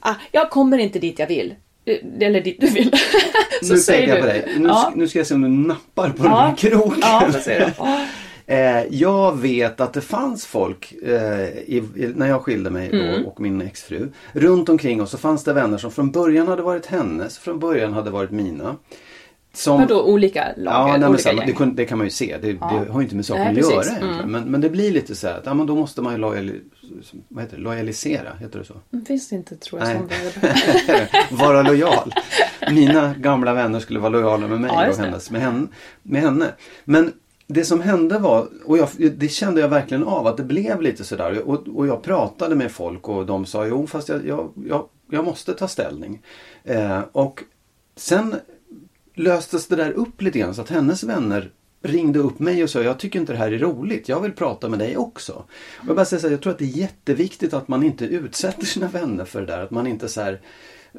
Ah, 0.00 0.14
jag 0.32 0.50
kommer 0.50 0.78
inte 0.78 0.98
dit 0.98 1.18
jag 1.18 1.26
vill. 1.26 1.54
Eh, 1.84 1.96
Eller 2.20 2.40
dit 2.40 2.60
du 2.60 2.66
vill. 2.66 2.92
Nu 3.62 3.76
säger 3.78 4.08
jag 4.08 4.20
på 4.20 4.26
du. 4.26 4.32
dig. 4.32 4.54
Nu, 4.58 4.68
ja. 4.68 4.92
nu 4.94 5.08
ska 5.08 5.18
jag 5.18 5.26
se 5.26 5.34
om 5.34 5.42
du 5.42 5.48
nappar 5.48 6.10
på 6.10 6.22
den 6.22 6.32
Ja. 6.32 6.38
här 6.40 6.56
kroken. 6.56 7.00
Ja, 7.02 7.28
Eh, 8.48 8.84
jag 8.90 9.36
vet 9.38 9.80
att 9.80 9.92
det 9.92 10.00
fanns 10.00 10.46
folk 10.46 10.92
eh, 11.02 11.48
i, 11.48 11.82
i, 11.96 12.12
när 12.16 12.26
jag 12.28 12.42
skilde 12.42 12.70
mig 12.70 12.90
Mm. 12.92 13.22
då, 13.22 13.28
och 13.28 13.40
min 13.40 13.62
exfru. 13.62 14.08
Runt 14.32 14.68
omkring 14.68 15.02
oss 15.02 15.10
så 15.10 15.18
fanns 15.18 15.44
det 15.44 15.52
vänner 15.52 15.78
som 15.78 15.90
från 15.90 16.10
början 16.10 16.48
hade 16.48 16.62
varit 16.62 16.86
hennes, 16.86 17.38
från 17.38 17.58
början 17.58 17.92
hade 17.92 18.10
varit 18.10 18.30
mina. 18.30 18.76
Som, 19.54 19.80
Vadå 19.80 20.02
olika 20.02 20.44
lager? 20.56 20.78
Ja, 20.78 20.86
nej, 20.86 20.98
men 21.00 21.10
olika 21.10 21.32
gäng? 21.32 21.54
det, 21.58 21.82
det 21.82 21.84
kan 21.84 21.98
man 21.98 22.06
ju 22.06 22.10
se. 22.10 22.36
Det, 22.42 22.48
Ja. 22.48 22.84
det 22.86 22.92
har 22.92 23.00
ju 23.00 23.04
inte 23.04 23.16
med 23.16 23.26
saken 23.26 23.42
Nej, 23.42 23.50
att 23.50 23.56
precis. 23.56 23.72
göra 23.74 23.84
egentligen. 23.84 24.14
Mm. 24.18 24.30
Men, 24.30 24.44
men 24.50 24.60
det 24.60 24.70
blir 24.70 24.90
lite 24.92 25.14
så 25.14 25.26
här 25.26 25.34
att 25.38 25.46
ja, 25.46 25.54
men 25.54 25.66
då 25.66 25.74
måste 25.74 26.02
man 26.02 26.12
ju 26.12 26.18
lojali, 26.18 26.60
vad 27.28 27.44
heter 27.44 27.56
det? 27.56 27.62
lojalisera. 27.62 28.28
Heter 28.40 28.58
det 28.58 28.64
så? 28.64 28.74
Det 28.90 29.04
finns 29.06 29.32
inte 29.32 29.56
tror 29.56 29.80
jag 29.80 29.88
Nej. 29.88 30.20
som 31.30 31.36
vara 31.38 31.62
lojal. 31.62 32.12
Mina 32.72 33.14
gamla 33.18 33.54
vänner 33.54 33.80
skulle 33.80 33.98
vara 34.00 34.10
lojala 34.10 34.46
med 34.48 34.60
mig 34.60 34.70
Ja, 34.74 34.88
och 34.90 34.96
hennes, 34.96 35.30
med, 35.30 35.40
henne, 35.40 35.66
med 36.02 36.22
henne. 36.22 36.46
Men 36.84 37.12
det 37.46 37.64
som 37.64 37.80
hände 37.80 38.18
var, 38.18 38.48
och 38.64 38.78
jag, 38.78 38.88
det 39.16 39.28
kände 39.28 39.60
jag 39.60 39.68
verkligen 39.68 40.04
av, 40.04 40.26
att 40.26 40.36
det 40.36 40.42
blev 40.42 40.82
lite 40.82 41.04
sådär. 41.04 41.48
Och, 41.48 41.68
och 41.68 41.86
jag 41.86 42.02
pratade 42.02 42.54
med 42.54 42.72
folk 42.72 43.08
och 43.08 43.26
de 43.26 43.46
sa 43.46 43.66
jo 43.66 43.86
fast 43.86 44.08
jag, 44.08 44.26
jag, 44.26 44.52
jag, 44.68 44.88
jag 45.10 45.24
måste 45.24 45.54
ta 45.54 45.68
ställning. 45.68 46.22
Eh, 46.64 47.00
och 47.12 47.42
sen 47.96 48.34
löstes 49.14 49.66
det 49.66 49.76
där 49.76 49.92
upp 49.92 50.22
lite 50.22 50.38
grann 50.38 50.54
så 50.54 50.60
att 50.60 50.70
hennes 50.70 51.04
vänner 51.04 51.50
ringde 51.82 52.18
upp 52.18 52.38
mig 52.38 52.62
och 52.62 52.70
sa 52.70 52.82
jag 52.82 52.98
tycker 52.98 53.20
inte 53.20 53.32
det 53.32 53.38
här 53.38 53.52
är 53.52 53.58
roligt, 53.58 54.08
jag 54.08 54.20
vill 54.20 54.32
prata 54.32 54.68
med 54.68 54.78
dig 54.78 54.96
också. 54.96 55.32
Och 55.78 55.88
jag 55.88 55.96
bara 55.96 56.04
säger 56.04 56.20
så 56.20 56.26
här, 56.26 56.32
jag 56.32 56.42
tror 56.42 56.52
att 56.52 56.58
det 56.58 56.64
är 56.64 56.78
jätteviktigt 56.78 57.54
att 57.54 57.68
man 57.68 57.82
inte 57.82 58.04
utsätter 58.04 58.66
sina 58.66 58.88
vänner 58.88 59.24
för 59.24 59.40
det 59.40 59.46
där. 59.46 59.60
Att 59.60 59.70
man 59.70 59.86
inte 59.86 60.08
så 60.08 60.20
här, 60.20 60.40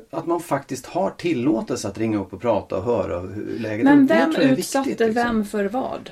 att 0.10 0.26
man 0.26 0.40
faktiskt 0.40 0.86
har 0.86 1.10
tillåtelse 1.10 1.88
att 1.88 1.98
ringa 1.98 2.20
upp 2.20 2.34
och 2.34 2.42
prata 2.42 2.78
och 2.78 2.84
höra 2.84 3.20
hur 3.20 3.60
läget 3.60 3.88
är. 3.88 3.96
Men 3.96 4.08
vem 4.08 4.36
utsatte 4.36 4.90
liksom. 4.90 5.14
vem 5.14 5.46
för 5.46 5.66
vad? 5.66 6.10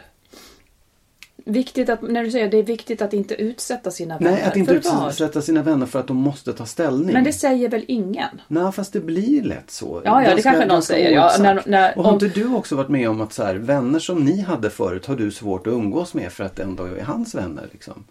Viktigt 1.47 1.89
att, 1.89 2.01
när 2.01 2.23
du 2.23 2.31
säger 2.31 2.49
det 2.51 2.57
är 2.57 2.63
viktigt 2.63 3.01
att 3.01 3.13
inte 3.13 3.35
utsätta 3.35 3.91
sina 3.91 4.17
vänner. 4.17 4.31
Nej, 4.31 4.43
att 4.43 4.55
inte 4.55 4.79
för 4.81 5.07
utsätta 5.09 5.41
sina 5.41 5.61
vänner 5.61 5.85
för 5.85 5.99
att 5.99 6.07
de 6.07 6.17
måste 6.17 6.53
ta 6.53 6.65
ställning. 6.65 7.13
Men 7.13 7.23
det 7.23 7.33
säger 7.33 7.69
väl 7.69 7.85
ingen? 7.87 8.41
Nej, 8.47 8.71
fast 8.71 8.93
det 8.93 8.99
blir 8.99 9.43
lätt 9.43 9.71
så. 9.71 10.01
Ja, 10.05 10.23
ja, 10.23 10.35
det 10.35 10.41
kanske 10.41 10.59
någon 10.65 10.67
ganska 10.69 10.93
säger, 10.93 11.11
ja, 11.11 11.31
när- 11.39 11.63
när- 11.65 11.97
och 11.97 12.03
har 12.03 12.11
om- 12.11 12.23
inte 12.25 12.39
du 12.39 12.55
också 12.55 12.75
varit 12.75 12.89
med 12.89 13.09
om 13.09 13.21
att 13.21 13.33
så 13.33 13.43
här, 13.43 13.55
vänner 13.55 13.99
som 13.99 14.25
ni 14.25 14.41
hade 14.41 14.69
förut 14.69 15.05
har 15.05 15.15
du 15.15 15.31
svårt 15.31 15.67
att 15.67 15.73
umgås 15.73 16.13
med 16.13 16.31
för 16.31 16.43
att 16.43 16.55
det 16.55 16.63
ändå 16.63 16.83
är 16.83 17.01
hans 17.03 17.35
vänner? 17.35 17.67
Liksom? 17.71 18.03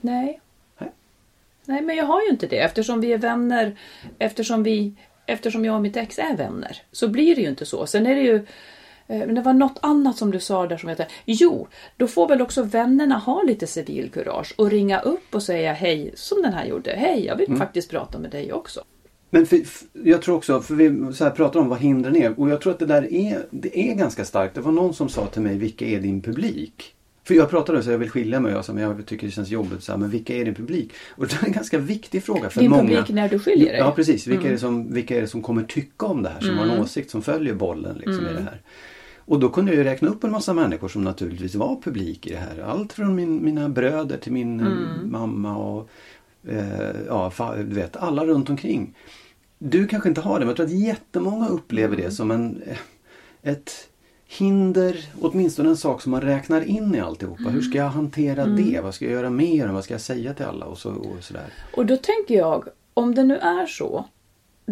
Nej. 0.00 0.40
Nej. 0.78 0.90
Nej, 1.64 1.82
men 1.82 1.96
jag 1.96 2.04
har 2.04 2.22
ju 2.22 2.28
inte 2.28 2.46
det 2.46 2.58
eftersom 2.58 3.00
vi 3.00 3.12
är 3.12 3.18
vänner. 3.18 3.76
Eftersom, 4.18 4.62
vi, 4.62 4.92
eftersom 5.26 5.64
jag 5.64 5.74
och 5.76 5.82
mitt 5.82 5.96
ex 5.96 6.18
är 6.18 6.36
vänner. 6.36 6.76
Så 6.92 7.08
blir 7.08 7.36
det 7.36 7.42
ju 7.42 7.48
inte 7.48 7.66
så. 7.66 7.86
Sen 7.86 8.06
är 8.06 8.14
det 8.14 8.22
ju... 8.22 8.46
eh, 9.10 9.18
Men 9.26 9.34
det 9.34 9.40
var 9.40 9.52
något 9.52 9.78
annat 9.82 10.16
som 10.16 10.30
du 10.30 10.40
sa 10.40 10.66
där 10.66 10.76
som 10.76 10.88
jag 10.88 10.98
tänkte, 10.98 11.14
Jo, 11.24 11.68
då 11.96 12.06
får 12.06 12.28
väl 12.28 12.42
också 12.42 12.62
vännerna 12.62 13.18
ha 13.18 13.42
lite 13.42 13.66
civilkurage 13.66 14.54
och 14.56 14.70
ringa 14.70 15.00
upp 15.00 15.34
och 15.34 15.42
säga 15.42 15.72
hej, 15.72 16.10
som 16.14 16.42
den 16.42 16.52
här 16.52 16.64
gjorde. 16.66 16.90
Hej, 16.90 17.24
jag 17.26 17.36
vill 17.36 17.46
Mm. 17.46 17.58
faktiskt 17.58 17.90
prata 17.90 18.18
med 18.18 18.30
dig 18.30 18.52
också. 18.52 18.80
Men 19.32 19.46
för, 19.46 19.60
jag 19.92 20.22
tror 20.22 20.36
också, 20.36 20.60
för 20.60 20.74
vi 20.74 21.14
så 21.14 21.24
här 21.24 21.30
pratar 21.30 21.60
om 21.60 21.68
vad 21.68 21.78
hindren 21.78 22.16
är 22.16 22.40
och 22.40 22.50
jag 22.50 22.60
tror 22.60 22.72
att 22.72 22.78
det 22.78 22.86
där 22.86 23.12
är, 23.12 23.46
det 23.50 23.78
är 23.90 23.94
ganska 23.94 24.24
starkt. 24.24 24.54
Det 24.54 24.60
var 24.60 24.72
någon 24.72 24.94
som 24.94 25.08
sa 25.08 25.26
till 25.26 25.42
mig, 25.42 25.56
vilka 25.58 25.84
är 25.86 26.00
din 26.00 26.22
publik? 26.22 26.94
För 27.24 27.34
jag 27.34 27.50
pratade 27.50 27.82
så 27.82 27.90
jag 27.90 27.98
vill 27.98 28.10
skilja 28.10 28.40
mig 28.40 28.54
och 28.54 28.64
jag 28.68 28.74
men 28.74 28.82
jag 28.84 29.06
tycker 29.06 29.26
det 29.26 29.32
känns 29.32 29.48
jobbigt. 29.48 29.82
Så 29.82 29.92
här, 29.92 29.98
men 29.98 30.10
vilka 30.10 30.34
är 30.36 30.44
din 30.44 30.54
publik? 30.54 30.92
Och 31.16 31.26
det 31.26 31.34
är 31.42 31.46
en 31.46 31.52
ganska 31.52 31.78
viktig 31.78 32.22
fråga 32.24 32.50
för 32.50 32.60
Din 32.60 32.70
många. 32.70 32.82
publik 32.82 33.08
när 33.08 33.28
du 33.28 33.38
skiljer 33.38 33.68
dig? 33.70 33.78
Ja 33.78 33.92
precis. 33.96 34.26
Vilka, 34.26 34.48
är 34.48 34.52
det 34.52 34.58
som, 34.58 34.92
vilka 34.94 35.16
är 35.16 35.20
det 35.20 35.26
som 35.26 35.42
kommer 35.42 35.62
tycka 35.62 36.06
om 36.06 36.22
det 36.22 36.28
här? 36.28 36.40
Som 36.40 36.58
har 36.58 36.64
Mm. 36.64 36.76
en 36.76 36.82
åsikt, 36.82 37.10
som 37.10 37.22
följer 37.22 37.54
bollen 37.54 37.96
liksom, 37.96 38.26
i 38.26 38.32
det 38.32 38.42
här. 38.42 38.60
Och 39.30 39.40
då 39.40 39.48
kunde 39.48 39.74
jag 39.74 39.84
räkna 39.86 40.08
upp 40.08 40.24
en 40.24 40.30
massa 40.30 40.54
människor 40.54 40.88
som 40.88 41.04
naturligtvis 41.04 41.54
var 41.54 41.80
publik 41.82 42.26
i 42.26 42.30
det 42.30 42.36
här. 42.36 42.58
Allt 42.62 42.92
från 42.92 43.14
min, 43.14 43.44
mina 43.44 43.68
bröder 43.68 44.16
till 44.16 44.32
min 44.32 44.60
Mm. 44.60 45.10
mamma 45.10 45.56
och 45.56 45.88
eh, 46.48 46.90
ja, 47.06 47.32
du 47.56 47.74
vet, 47.74 47.96
alla 47.96 48.24
runt 48.26 48.50
omkring. 48.50 48.96
Du 49.58 49.86
kanske 49.86 50.08
inte 50.08 50.20
har 50.20 50.34
det 50.34 50.38
men 50.40 50.48
jag 50.48 50.56
tror 50.56 50.66
att 50.66 50.72
jättemånga 50.72 51.48
upplever 51.48 51.94
Mm. 51.94 52.06
det 52.06 52.10
som 52.14 52.30
en, 52.30 52.62
eh, 52.66 52.78
ett 53.42 53.70
hinder, 54.26 55.04
åtminstone 55.20 55.68
en 55.68 55.76
sak 55.76 56.02
som 56.02 56.12
man 56.12 56.20
räknar 56.20 56.60
in 56.60 56.94
i 56.94 57.00
alltihopa. 57.00 57.42
Hur 57.50 57.60
ska 57.62 57.78
jag 57.78 57.88
hantera 57.88 58.42
Mm. 58.42 58.56
det? 58.56 58.80
Vad 58.80 58.94
ska 58.94 59.04
jag 59.04 59.12
göra 59.14 59.30
mer? 59.30 59.68
Vad 59.68 59.84
ska 59.84 59.94
jag 59.94 60.00
säga 60.00 60.34
till 60.34 60.44
alla? 60.46 60.66
Och, 60.66 60.78
så, 60.78 60.90
och 60.90 61.24
sådär. 61.24 61.52
Och 61.76 61.86
då 61.86 61.96
tänker 61.96 62.34
jag, 62.34 62.64
om 62.94 63.14
det 63.14 63.24
nu 63.24 63.36
är 63.36 63.66
så, 63.66 64.04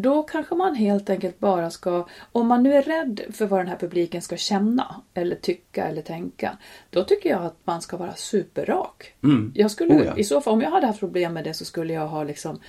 då 0.02 0.22
kanske 0.22 0.54
man 0.54 0.74
helt 0.74 1.10
enkelt 1.10 1.38
bara 1.38 1.70
ska, 1.70 2.06
om 2.32 2.46
man 2.46 2.62
nu 2.62 2.74
är 2.74 2.82
rädd 2.82 3.20
för 3.32 3.46
vad 3.46 3.60
den 3.60 3.66
här 3.66 3.76
publiken 3.76 4.22
ska 4.22 4.36
känna 4.36 5.02
eller 5.14 5.36
tycka 5.36 5.88
eller 5.88 6.02
tänka, 6.02 6.58
då 6.90 7.04
tycker 7.04 7.30
jag 7.30 7.44
att 7.44 7.56
man 7.64 7.82
ska 7.82 7.96
vara 7.96 8.14
superrak. 8.14 9.14
Mm. 9.22 9.52
Jag 9.54 9.70
skulle, 9.70 9.94
Oh 9.94 10.06
ja. 10.06 10.16
I 10.16 10.24
så 10.24 10.40
fall, 10.40 10.52
om 10.52 10.60
jag 10.60 10.70
hade 10.70 10.86
haft 10.86 11.00
problem 11.00 11.34
med 11.34 11.44
det 11.44 11.54
så 11.54 11.64
skulle 11.64 11.92
jag 11.92 12.08
ha 12.08 12.24
liksom 12.24 12.60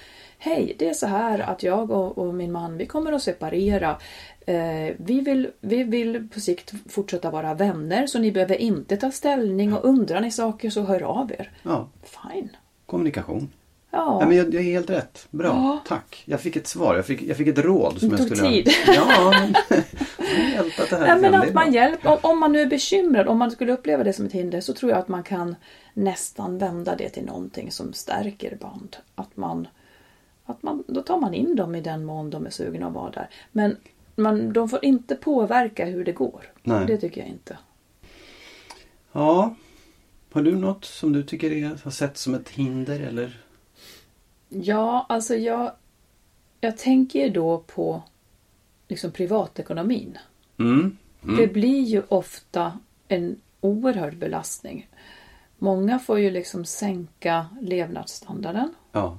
Hej, 0.41 0.75
det 0.79 0.89
är 0.89 0.93
så 0.93 1.07
här 1.07 1.39
att 1.39 1.63
jag 1.63 1.91
och, 1.91 2.17
och 2.17 2.33
min 2.33 2.51
man, 2.51 2.77
vi 2.77 2.85
kommer 2.85 3.11
att 3.11 3.23
separera. 3.23 3.97
Eh, 4.39 4.95
vi, 4.97 5.21
vill, 5.21 5.51
vi 5.61 5.83
vill 5.83 6.27
på 6.33 6.39
sikt 6.39 6.73
fortsätta 6.89 7.31
vara 7.31 7.53
vänner 7.53 8.07
så 8.07 8.19
ni 8.19 8.31
behöver 8.31 8.55
inte 8.55 8.97
ta 8.97 9.11
ställning 9.11 9.73
och 9.73 9.85
undrar 9.85 10.21
ni 10.21 10.31
saker 10.31 10.69
så 10.69 10.81
hör 10.81 11.03
av 11.03 11.31
er. 11.31 11.51
Ja, 11.63 11.89
Fine. 12.03 12.49
kommunikation. 12.85 13.49
Ja. 13.91 14.17
Ja, 14.21 14.27
men 14.27 14.37
jag, 14.37 14.53
jag 14.53 14.61
är 14.63 14.71
helt 14.71 14.89
rätt. 14.89 15.27
Bra, 15.31 15.47
Ja. 15.47 15.79
tack. 15.87 16.23
Jag 16.25 16.41
fick 16.41 16.55
ett 16.55 16.67
svar. 16.67 16.95
Jag 16.95 17.05
fick, 17.05 17.21
jag 17.21 17.37
fick 17.37 17.47
ett 17.47 17.57
råd. 17.57 17.99
Som 17.99 18.09
Det 18.09 18.17
jag 18.17 18.27
tog 18.27 18.37
skulle... 18.37 18.51
tid. 18.51 18.69
Ja, 18.87 19.33
jag 19.69 20.49
hjälpt 20.53 20.79
att 20.79 20.89
det 20.89 20.95
här 20.95 21.07
Nej, 21.07 21.31
men 21.31 21.35
att 21.41 21.53
man 21.53 21.73
hjälper, 21.73 22.09
om, 22.09 22.17
om 22.21 22.39
man 22.39 22.51
nu 22.51 22.59
är 22.61 22.65
bekymrad, 22.65 23.27
om 23.27 23.37
man 23.37 23.51
skulle 23.51 23.73
uppleva 23.73 24.03
det 24.03 24.13
som 24.13 24.25
ett 24.25 24.31
hinder 24.31 24.61
så 24.61 24.73
tror 24.73 24.91
jag 24.91 24.99
att 24.99 25.07
man 25.07 25.23
kan 25.23 25.55
nästan 25.93 26.57
vända 26.57 26.95
det 26.95 27.09
till 27.09 27.25
någonting 27.25 27.71
som 27.71 27.93
stärker 27.93 28.55
band. 28.61 28.97
Att 29.15 29.37
man, 29.37 29.67
att 30.45 30.63
man, 30.63 30.83
då 30.87 31.01
tar 31.01 31.17
man 31.17 31.33
in 31.33 31.55
dem 31.55 31.75
i 31.75 31.81
den 31.81 32.05
mån 32.05 32.29
de 32.29 32.45
är 32.45 32.49
sugna 32.49 32.87
att 32.87 32.93
vara 32.93 33.11
där. 33.11 33.29
Men 33.51 33.77
man, 34.15 34.53
de 34.53 34.69
får 34.69 34.85
inte 34.85 35.15
påverka 35.15 35.85
hur 35.85 36.05
det 36.05 36.11
går. 36.11 36.43
Nej. 36.63 36.85
Det 36.87 36.97
tycker 36.97 37.21
jag 37.21 37.29
inte. 37.29 37.57
Ja. 39.11 39.55
Har 40.31 40.41
du 40.41 40.55
något 40.55 40.85
som 40.85 41.13
du 41.13 41.23
tycker 41.23 41.51
är, 41.51 41.77
har 41.83 41.91
sett 41.91 42.17
som 42.17 42.33
ett 42.35 42.49
hinder 42.49 42.99
eller? 42.99 43.39
Ja, 44.49 45.05
alltså 45.09 45.35
jag, 45.35 45.71
jag 46.61 46.77
tänker 46.77 47.29
då 47.29 47.57
på 47.57 48.03
liksom 48.87 49.11
privatekonomin. 49.11 50.17
Mm. 50.59 50.97
Det 51.37 51.47
blir 51.47 51.81
ju 51.81 52.03
ofta 52.07 52.79
en 53.07 53.41
oerhörd 53.61 54.17
belastning. 54.17 54.89
Många 55.57 55.99
får 55.99 56.19
ju 56.19 56.31
liksom 56.31 56.65
sänka 56.65 57.45
levnadsstandarden 57.61 58.73
Ja. 58.91 59.17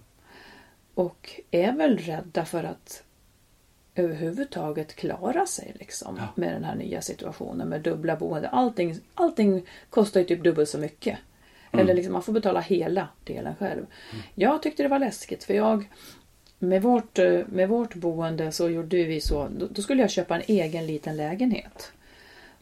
och 0.95 1.41
är 1.51 1.73
väl 1.73 1.99
rädda 1.99 2.45
för 2.45 2.65
att 2.65 3.03
överhuvudtaget 3.95 4.95
klara 4.97 5.47
sig 5.47 5.77
liksom 5.79 6.17
Ja. 6.19 6.29
med 6.35 6.53
den 6.55 6.65
här 6.65 6.75
nya 6.75 7.03
situationen 7.03 7.69
med 7.69 7.81
dubbla 7.83 8.17
boende. 8.17 8.49
Allting, 8.49 8.99
allting 9.15 9.67
kostar 9.91 10.21
ju 10.21 10.27
typ 10.27 10.45
dubbelt 10.45 10.69
så 10.69 10.79
mycket. 10.79 11.19
Mm. 11.73 11.85
Eller 11.85 11.95
liksom 11.95 12.13
man 12.13 12.23
får 12.23 12.33
betala 12.33 12.61
hela 12.61 13.09
delen 13.25 13.55
själv. 13.59 13.87
Jag 14.35 14.63
tyckte 14.63 14.83
det 14.83 14.89
var 14.89 14.99
läskigt 14.99 15.45
för 15.45 15.55
jag 15.55 15.89
med 16.59 16.83
vårt, 16.83 17.19
eh, 17.19 17.41
med 17.47 17.69
vårt 17.69 17.95
boende 17.95 18.53
så 18.53 18.69
gjorde 18.69 19.05
vi 19.05 19.21
så, 19.21 19.49
då, 19.59 19.67
då 19.71 19.83
skulle 19.83 20.03
jag 20.03 20.11
köpa 20.11 20.37
en 20.37 20.43
egen 20.47 20.87
liten 20.87 21.17
lägenhet. 21.17 21.93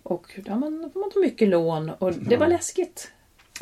Och 0.02 0.40
ja, 0.46 0.56
man, 0.56 0.82
då 0.82 0.90
får 0.90 1.00
man 1.00 1.10
ta 1.10 1.20
mycket 1.20 1.48
lån 1.48 1.90
och 1.90 2.12
det 2.14 2.36
var 2.36 2.46
läskigt. 2.46 3.12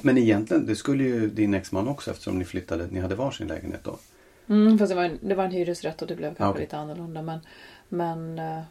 Men 0.03 0.19
egentligen, 0.19 0.67
det 0.67 0.77
skulle 0.77 1.05
ju 1.05 1.29
din 1.31 1.55
exman 1.55 1.89
också 1.89 2.11
eftersom 2.11 2.39
ni 2.39 2.45
flyttade, 2.45 2.87
ni 2.91 3.01
hade 3.01 3.15
varsin 3.15 3.47
lägenhet 3.47 3.85
då. 3.85 3.99
Mm, 4.49 4.79
fast 4.79 4.89
det 4.91 4.95
var, 4.95 5.05
en, 5.05 5.19
det 5.23 5.35
var 5.35 5.45
en 5.45 5.51
hyresrätt 5.51 6.03
och 6.03 6.09
det 6.09 6.17
blev 6.17 6.29
kanske 6.29 6.45
Ja, 6.45 6.51
okej. 6.51 6.61
lite 6.63 6.77
annorlunda. 6.77 7.23
Men, 7.23 7.41
men 7.89 8.39
eh, 8.39 8.63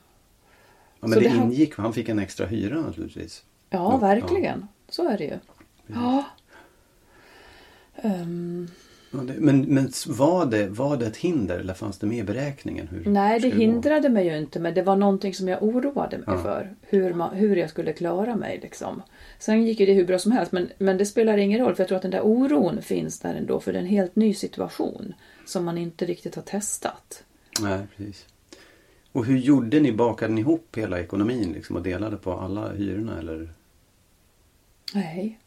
Ja, 1.00 1.08
men 1.08 1.10
det, 1.10 1.20
det 1.20 1.36
ingick, 1.36 1.78
han 1.78 1.94
fick 1.94 2.10
en 2.10 2.20
extra 2.20 2.46
hyra 2.46 2.82
naturligtvis. 2.82 3.44
Ja, 3.70 3.78
Ja, 3.94 3.98
verkligen. 3.98 4.68
Så 4.90 5.10
är 5.10 5.18
det 5.18 5.24
ju. 5.24 5.30
Ja. 5.88 5.96
Ja, 5.96 6.24
det, 9.12 9.34
men 9.40 9.62
men 9.62 9.92
var, 10.08 10.46
det, 10.46 10.68
var 10.68 10.98
det 10.98 11.06
ett 11.06 11.18
hinder 11.18 11.60
eller 11.60 11.74
fanns 11.74 11.98
det 12.00 12.08
med 12.08 12.18
i 12.18 12.24
beräkningen? 12.24 12.88
Hur 12.88 13.06
nej, 13.06 13.40
det 13.40 13.50
hindrade 13.50 14.10
mig 14.10 14.28
ju 14.28 14.38
inte, 14.38 14.60
men 14.60 14.74
det 14.74 14.82
var 14.82 14.96
någonting 14.96 15.34
som 15.34 15.48
jag 15.48 15.64
oroade 15.64 16.18
mig 16.18 16.26
Ja. 16.28 16.38
för. 16.38 16.76
Hur, 16.82 17.14
man, 17.14 17.36
hur 17.36 17.56
jag 17.56 17.70
skulle 17.70 17.94
klara 17.94 18.36
mig 18.36 18.60
liksom. 18.62 19.02
Sen 19.40 19.64
gick 19.66 19.80
ju 19.80 19.86
det 19.86 19.94
hur 19.94 20.06
bra 20.06 20.20
som 20.20 20.32
helst, 20.32 20.52
men, 20.52 20.70
men 20.78 20.98
det 20.98 21.06
spelar 21.06 21.38
ingen 21.38 21.60
roll, 21.60 21.76
för 21.76 21.84
jag 21.84 21.88
tror 21.88 21.96
att 21.96 22.02
den 22.02 22.12
där 22.12 22.22
oron 22.26 22.82
finns 22.82 23.20
där 23.20 23.36
ändå, 23.36 23.60
för 23.60 23.74
det 23.74 23.80
är 23.80 23.84
en 23.84 23.90
helt 23.90 24.16
ny 24.16 24.34
situation 24.34 25.14
som 25.46 25.66
man 25.66 25.78
inte 25.78 26.06
riktigt 26.06 26.36
har 26.36 26.44
testat. 26.44 27.24
Nej, 27.62 27.80
precis. 27.98 28.26
Och 29.12 29.26
hur 29.26 29.38
gjorde 29.38 29.80
ni? 29.80 29.92
Bakade 29.92 30.34
ni 30.34 30.42
ihop 30.42 30.78
hela 30.78 31.00
ekonomin 31.00 31.52
liksom, 31.54 31.76
och 31.76 31.84
delade 31.84 32.18
på 32.18 32.34
alla 32.34 32.74
hyrorna? 32.74 33.20
Eller? 33.20 33.50
Nej. 34.94 35.40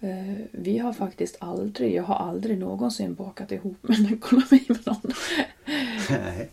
Eh, 0.00 0.36
vi 0.52 0.78
har 0.78 0.92
faktiskt 0.92 1.36
aldrig, 1.40 1.94
jag 1.94 2.02
har 2.02 2.14
aldrig 2.14 2.58
någonsin 2.58 3.14
bakat 3.14 3.52
ihop 3.52 3.78
min 3.82 4.12
ekonomi 4.14 4.64
med 4.68 4.78
någon. 4.86 5.12
Nej. 6.10 6.50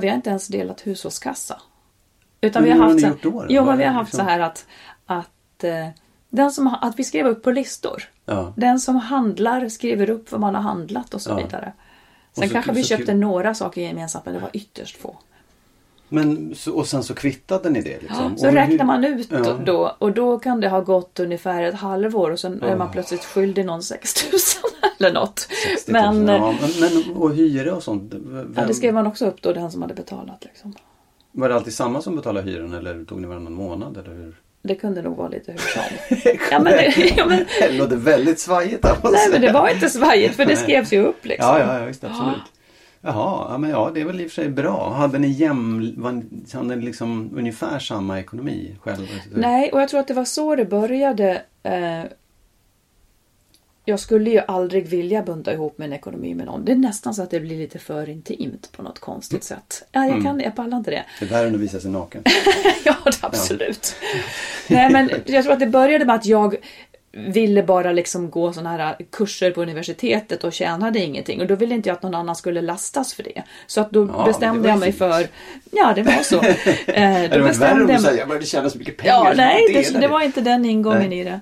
Vi 0.00 0.08
har 0.08 0.14
inte 0.16 0.30
ens 0.30 0.48
delat 0.48 0.86
hushållskassa. 0.86 1.60
Utan 2.40 2.62
Men 2.62 2.72
vi 2.72 2.78
har 2.78 2.84
har 2.86 2.92
haft 2.92 3.04
ni 3.04 3.10
så, 3.22 3.30
då? 3.30 3.46
Jo, 3.48 3.64
men 3.64 3.78
vi 3.78 3.84
har 3.84 3.92
haft 3.92 4.12
liksom? 4.12 4.26
så 4.26 4.30
här 4.30 4.40
att, 4.40 4.66
att, 5.06 5.64
eh, 5.64 5.88
den 6.30 6.50
som, 6.52 6.66
har- 6.66 6.88
att 6.88 6.98
vi 6.98 7.04
skrev 7.04 7.26
upp 7.26 7.42
på 7.42 7.50
listor. 7.50 8.02
Ja. 8.26 8.52
Den 8.56 8.80
som 8.80 8.96
handlar 8.96 9.68
skriver 9.68 10.10
upp 10.10 10.32
vad 10.32 10.40
man 10.40 10.54
har 10.54 10.62
handlat 10.62 11.14
och 11.14 11.22
så 11.22 11.30
Ja. 11.30 11.36
vidare. 11.36 11.72
Sen 12.32 12.48
så- 12.48 12.52
kanske 12.52 12.72
vi 12.72 12.84
köpte 12.84 13.14
några 13.14 13.54
saker 13.54 13.80
gemensamt 13.80 14.24
men 14.24 14.34
det 14.34 14.40
var 14.40 14.50
ytterst 14.52 14.96
få. 14.96 15.16
Men, 16.12 16.54
och 16.72 16.86
sen 16.86 17.02
så 17.04 17.14
kvittade 17.14 17.70
ni 17.70 17.80
det? 17.82 18.00
Liksom. 18.02 18.36
Så 18.38 18.46
Och 18.46 18.52
räknar 18.52 18.84
man 18.84 19.04
ut 19.04 19.28
Ja. 19.30 19.58
då 19.66 19.96
och 19.98 20.12
då 20.12 20.38
kan 20.38 20.60
det 20.60 20.68
ha 20.68 20.80
gått 20.80 21.20
ungefär 21.20 21.62
ett 21.62 21.74
halvår 21.74 22.30
och 22.30 22.38
sen 22.40 22.62
är 22.62 22.76
man 22.76 22.86
Oh. 22.88 22.92
plötsligt 22.92 23.24
skyldig 23.24 23.64
någon 23.66 23.82
6000 23.82 24.62
eller 24.98 25.12
något. 25.12 25.38
60 25.76 25.92
000, 25.92 26.02
Men, 26.14 26.28
eh, 26.28 26.34
ja, 26.36 26.54
men, 26.60 26.70
men 27.04 27.16
och 27.16 27.34
hyra 27.34 27.74
och 27.74 27.82
sånt? 27.82 28.12
Vem, 28.14 28.54
ja, 28.56 28.64
det 28.66 28.74
skrev 28.74 28.94
man 28.94 29.06
också 29.06 29.26
upp 29.26 29.42
då, 29.42 29.52
den 29.52 29.70
som 29.70 29.82
hade 29.82 29.94
betalat. 29.94 30.44
Liksom. 30.44 30.74
Var 31.32 31.48
det 31.48 31.54
alltid 31.54 31.72
samma 31.74 32.02
som 32.02 32.16
betalade 32.16 32.50
hyran 32.50 32.74
eller 32.74 33.04
tog 33.04 33.20
ni 33.20 33.26
varannan 33.26 33.52
månad? 33.52 33.96
Eller 33.96 34.16
hur? 34.16 34.34
Det 34.62 34.74
kunde 34.74 35.02
nog 35.02 35.16
vara 35.16 35.28
lite 35.28 35.52
hur 35.52 35.58
som. 35.58 35.82
ja, 36.50 36.58
men, 36.60 36.72
det- 36.72 37.14
ja, 37.16 37.26
men, 37.26 37.44
Det 37.60 37.72
låter 37.72 37.96
väldigt 37.96 38.40
svajigt. 38.40 38.84
nej 39.02 39.28
men 39.32 39.40
det 39.40 39.52
var 39.52 39.68
inte 39.68 39.90
svajigt 39.90 40.36
för 40.36 40.44
det 40.44 40.56
skrevs 40.56 40.92
ju 40.92 41.04
upp 41.06 41.24
liksom. 41.26 41.48
Ja, 41.48 41.58
ja, 41.60 41.78
ja 41.80 41.84
visst 41.86 42.04
absolut. 42.04 42.42
Jaha, 43.02 43.46
ja, 43.50 43.58
men 43.58 43.70
ja 43.70 43.90
det 43.94 44.00
är 44.00 44.04
väl 44.04 44.20
i 44.20 44.26
och 44.26 44.30
för 44.30 44.34
sig 44.34 44.48
bra. 44.48 44.92
Hade 44.92 45.18
ni 45.18 45.28
jäm, 45.28 46.22
hade 46.52 46.76
ni 46.76 46.84
liksom 46.84 47.30
ungefär 47.36 47.78
samma 47.78 48.20
ekonomi 48.20 48.76
själv? 48.80 49.06
Nej, 49.34 49.72
och 49.72 49.80
jag 49.80 49.88
tror 49.88 50.00
att 50.00 50.08
det 50.08 50.14
var 50.14 50.24
så 50.24 50.56
det 50.56 50.64
började. 50.64 51.42
Eh, 51.62 52.04
jag 53.84 54.00
skulle 54.00 54.30
ju 54.30 54.38
aldrig 54.38 54.86
vilja 54.86 55.22
bunta 55.22 55.52
ihop 55.52 55.78
min 55.78 55.92
ekonomi 55.92 56.34
med 56.34 56.46
någon. 56.46 56.64
Det 56.64 56.72
är 56.72 56.76
nästan 56.76 57.14
så 57.14 57.22
att 57.22 57.30
det 57.30 57.40
blir 57.40 57.58
lite 57.58 57.78
för 57.78 58.08
intimt 58.08 58.72
på 58.72 58.82
något 58.82 58.98
konstigt 58.98 59.44
sätt. 59.44 59.82
Ja, 59.92 60.06
jag, 60.06 60.22
kan, 60.22 60.40
jag 60.40 60.56
pallar 60.56 60.76
inte 60.76 60.90
det. 60.90 61.04
Det 61.20 61.24
är 61.24 61.28
värre 61.28 61.48
än 61.48 61.54
att 61.54 61.60
visa 61.60 61.80
sig 61.80 61.90
naken. 61.90 62.22
ja, 62.84 62.96
absolut. 63.20 63.94
Nej, 64.68 64.92
men 64.92 65.10
jag 65.26 65.44
tror 65.44 65.52
att 65.52 65.60
det 65.60 65.66
började 65.66 66.04
med 66.04 66.14
att 66.14 66.26
jag 66.26 66.56
ville 67.12 67.62
bara 67.62 67.92
liksom 67.92 68.30
gå 68.30 68.52
såna 68.52 68.70
här 68.70 68.96
kurser 69.10 69.50
på 69.50 69.62
universitetet 69.62 70.44
och 70.44 70.52
tjänade 70.52 70.98
ingenting. 70.98 71.40
Och 71.40 71.46
då 71.46 71.54
ville 71.54 71.74
inte 71.74 71.88
jag 71.88 71.96
att 71.96 72.02
någon 72.02 72.14
annan 72.14 72.36
skulle 72.36 72.62
lastas 72.62 73.14
för 73.14 73.22
det. 73.22 73.42
Så 73.66 73.80
att 73.80 73.90
då 73.90 74.00
Ja, 74.12 74.18
det 74.18 74.24
bestämde 74.30 74.68
jag 74.68 74.78
mig 74.78 74.92
fint. 74.92 74.98
för... 74.98 75.26
Ja, 75.70 75.92
det 75.94 76.02
var 76.02 76.22
så. 76.22 76.36
Eh, 76.86 77.20
Det 77.20 77.28
då 77.28 77.36
värre 77.38 77.48
bestämde 77.48 77.84
om 77.84 77.90
jag 77.90 78.02
mig... 78.02 78.16
jag 78.16 78.28
började 78.28 78.46
tjäna 78.46 78.70
så 78.70 78.78
mycket 78.78 78.96
pengar. 78.96 79.14
Ja, 79.14 79.32
nej, 79.36 79.64
det, 79.92 80.00
det 80.00 80.08
var 80.08 80.20
inte 80.22 80.40
den 80.40 80.64
ingången 80.64 81.08
Nej. 81.10 81.20
i 81.20 81.24
det. 81.24 81.40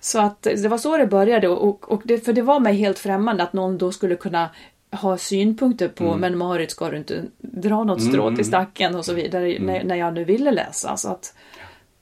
Så 0.00 0.18
att 0.20 0.42
det 0.42 0.68
var 0.68 0.78
så 0.78 0.96
det 0.96 1.06
började 1.06 1.48
och, 1.48 1.92
och 1.92 2.02
det, 2.04 2.18
för 2.24 2.32
det 2.32 2.42
var 2.42 2.60
mig 2.60 2.74
helt 2.76 2.98
främmande 2.98 3.42
att 3.42 3.52
någon 3.52 3.78
då 3.78 3.92
skulle 3.92 4.16
kunna 4.16 4.50
ha 4.92 5.18
synpunkter 5.18 5.88
på 5.88 6.04
Mm. 6.04 6.20
men 6.20 6.38
Marit 6.38 6.70
ska 6.70 6.90
du 6.90 6.96
inte 6.96 7.22
dra 7.40 7.84
något 7.84 8.02
strå 8.02 8.36
till 8.36 8.44
stacken 8.44 8.94
och 8.94 9.04
så 9.04 9.12
vidare 9.12 9.50
Mm. 9.56 9.66
när, 9.66 9.84
när 9.84 9.96
jag 9.96 10.14
nu 10.14 10.24
ville 10.24 10.50
läsa. 10.50 10.96
Så, 10.96 11.08
att, 11.08 11.34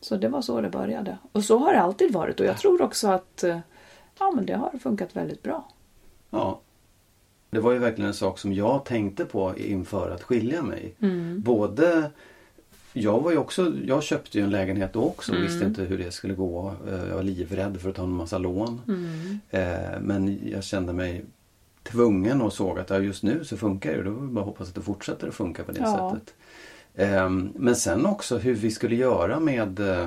så 0.01 0.17
det 0.17 0.29
var 0.29 0.43
så 0.43 0.61
det 0.61 0.71
började. 0.71 1.19
Och 1.33 1.45
så 1.45 1.59
har 1.59 1.73
det 1.73 1.81
alltid 1.81 2.13
varit 2.13 2.41
och 2.41 2.47
jag 2.47 2.59
tror 2.59 2.83
också 2.83 3.09
att 3.09 3.45
eh, 3.45 3.59
ja, 4.19 4.33
men 4.37 4.47
det 4.47 4.55
har 4.55 4.71
funkat 4.83 5.17
väldigt 5.17 5.43
bra. 5.43 5.69
Ja. 6.31 6.61
Det 7.51 7.61
var 7.61 7.73
ju 7.73 7.79
verkligen 7.79 8.09
en 8.09 8.15
sak 8.15 8.39
som 8.39 8.53
jag 8.53 8.85
tänkte 8.85 9.25
på 9.25 9.55
inför 9.59 10.11
att 10.11 10.23
skilja 10.23 10.63
mig. 10.63 10.95
Mm. 11.01 11.41
Både 11.41 12.11
jag 12.93 13.21
var 13.21 13.31
ju 13.31 13.37
också, 13.39 13.73
jag 13.87 14.03
köpte 14.03 14.39
ju 14.39 14.45
en 14.45 14.51
lägenhet 14.51 14.93
då 14.93 15.03
också 15.03 15.33
och 15.33 15.39
Mm. 15.39 15.49
visste 15.51 15.67
inte 15.67 15.83
hur 15.83 15.99
det 15.99 16.11
skulle 16.11 16.35
gå. 16.35 16.75
Eh, 16.89 17.09
Jag 17.09 17.15
var 17.17 17.23
livrädd 17.23 17.81
för 17.81 17.91
att 17.91 17.97
ta 17.97 18.03
en 18.03 18.11
massa 18.11 18.39
lån. 18.39 18.81
Mm. 18.89 19.39
Eh, 19.51 20.01
Men 20.01 20.51
jag 20.51 20.65
kände 20.65 20.93
mig 20.93 21.25
tvungen 21.83 22.43
och 22.43 22.53
såg 22.53 22.79
att 22.79 23.05
just 23.05 23.23
nu 23.23 23.45
så 23.45 23.57
funkar 23.57 23.93
det. 23.93 24.03
Då 24.03 24.11
bara 24.11 24.45
hoppas 24.45 24.69
att 24.69 24.75
det 24.75 24.81
fortsätter 24.81 25.29
att 25.29 25.35
funka 25.35 25.65
på 25.65 25.73
det 25.73 25.81
Ja. 25.81 26.11
sättet. 26.15 26.35
Ehm, 26.97 27.53
Men 27.57 27.77
sen 27.77 28.07
också 28.07 28.39
hur 28.39 28.55
vi 28.55 28.71
skulle 28.71 28.95
göra 28.97 29.41
med 29.41 29.81
eh, 29.81 30.07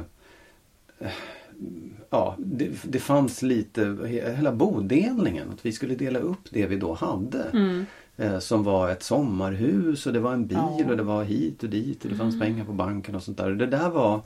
Ja, 2.10 2.36
det, 2.38 2.70
det 2.84 3.00
fanns 3.00 3.42
lite, 3.42 3.98
hela 4.08 4.52
bodelningen, 4.52 5.50
att 5.50 5.66
vi 5.66 5.72
skulle 5.72 5.96
dela 5.96 6.20
upp 6.20 6.40
det 6.50 6.68
vi 6.68 6.78
då 6.78 6.94
hade. 6.94 7.46
Eh, 8.18 8.40
som 8.40 8.64
var 8.64 8.90
ett 8.90 9.04
sommarhus 9.04 10.06
och 10.06 10.14
det 10.14 10.20
var 10.20 10.34
en 10.34 10.48
bil 10.48 10.58
Ja. 10.80 10.86
och 10.90 10.98
det 10.98 11.04
var 11.04 11.24
hit 11.24 11.64
och 11.64 11.70
dit 11.70 12.04
och 12.06 12.12
det 12.12 12.18
fanns 12.18 12.40
pengar 12.40 12.66
på 12.66 12.72
banken 12.74 13.16
och 13.16 13.24
sånt 13.24 13.38
där. 13.38 13.50
Det 13.52 13.66
där 13.66 13.90
var 13.90 14.22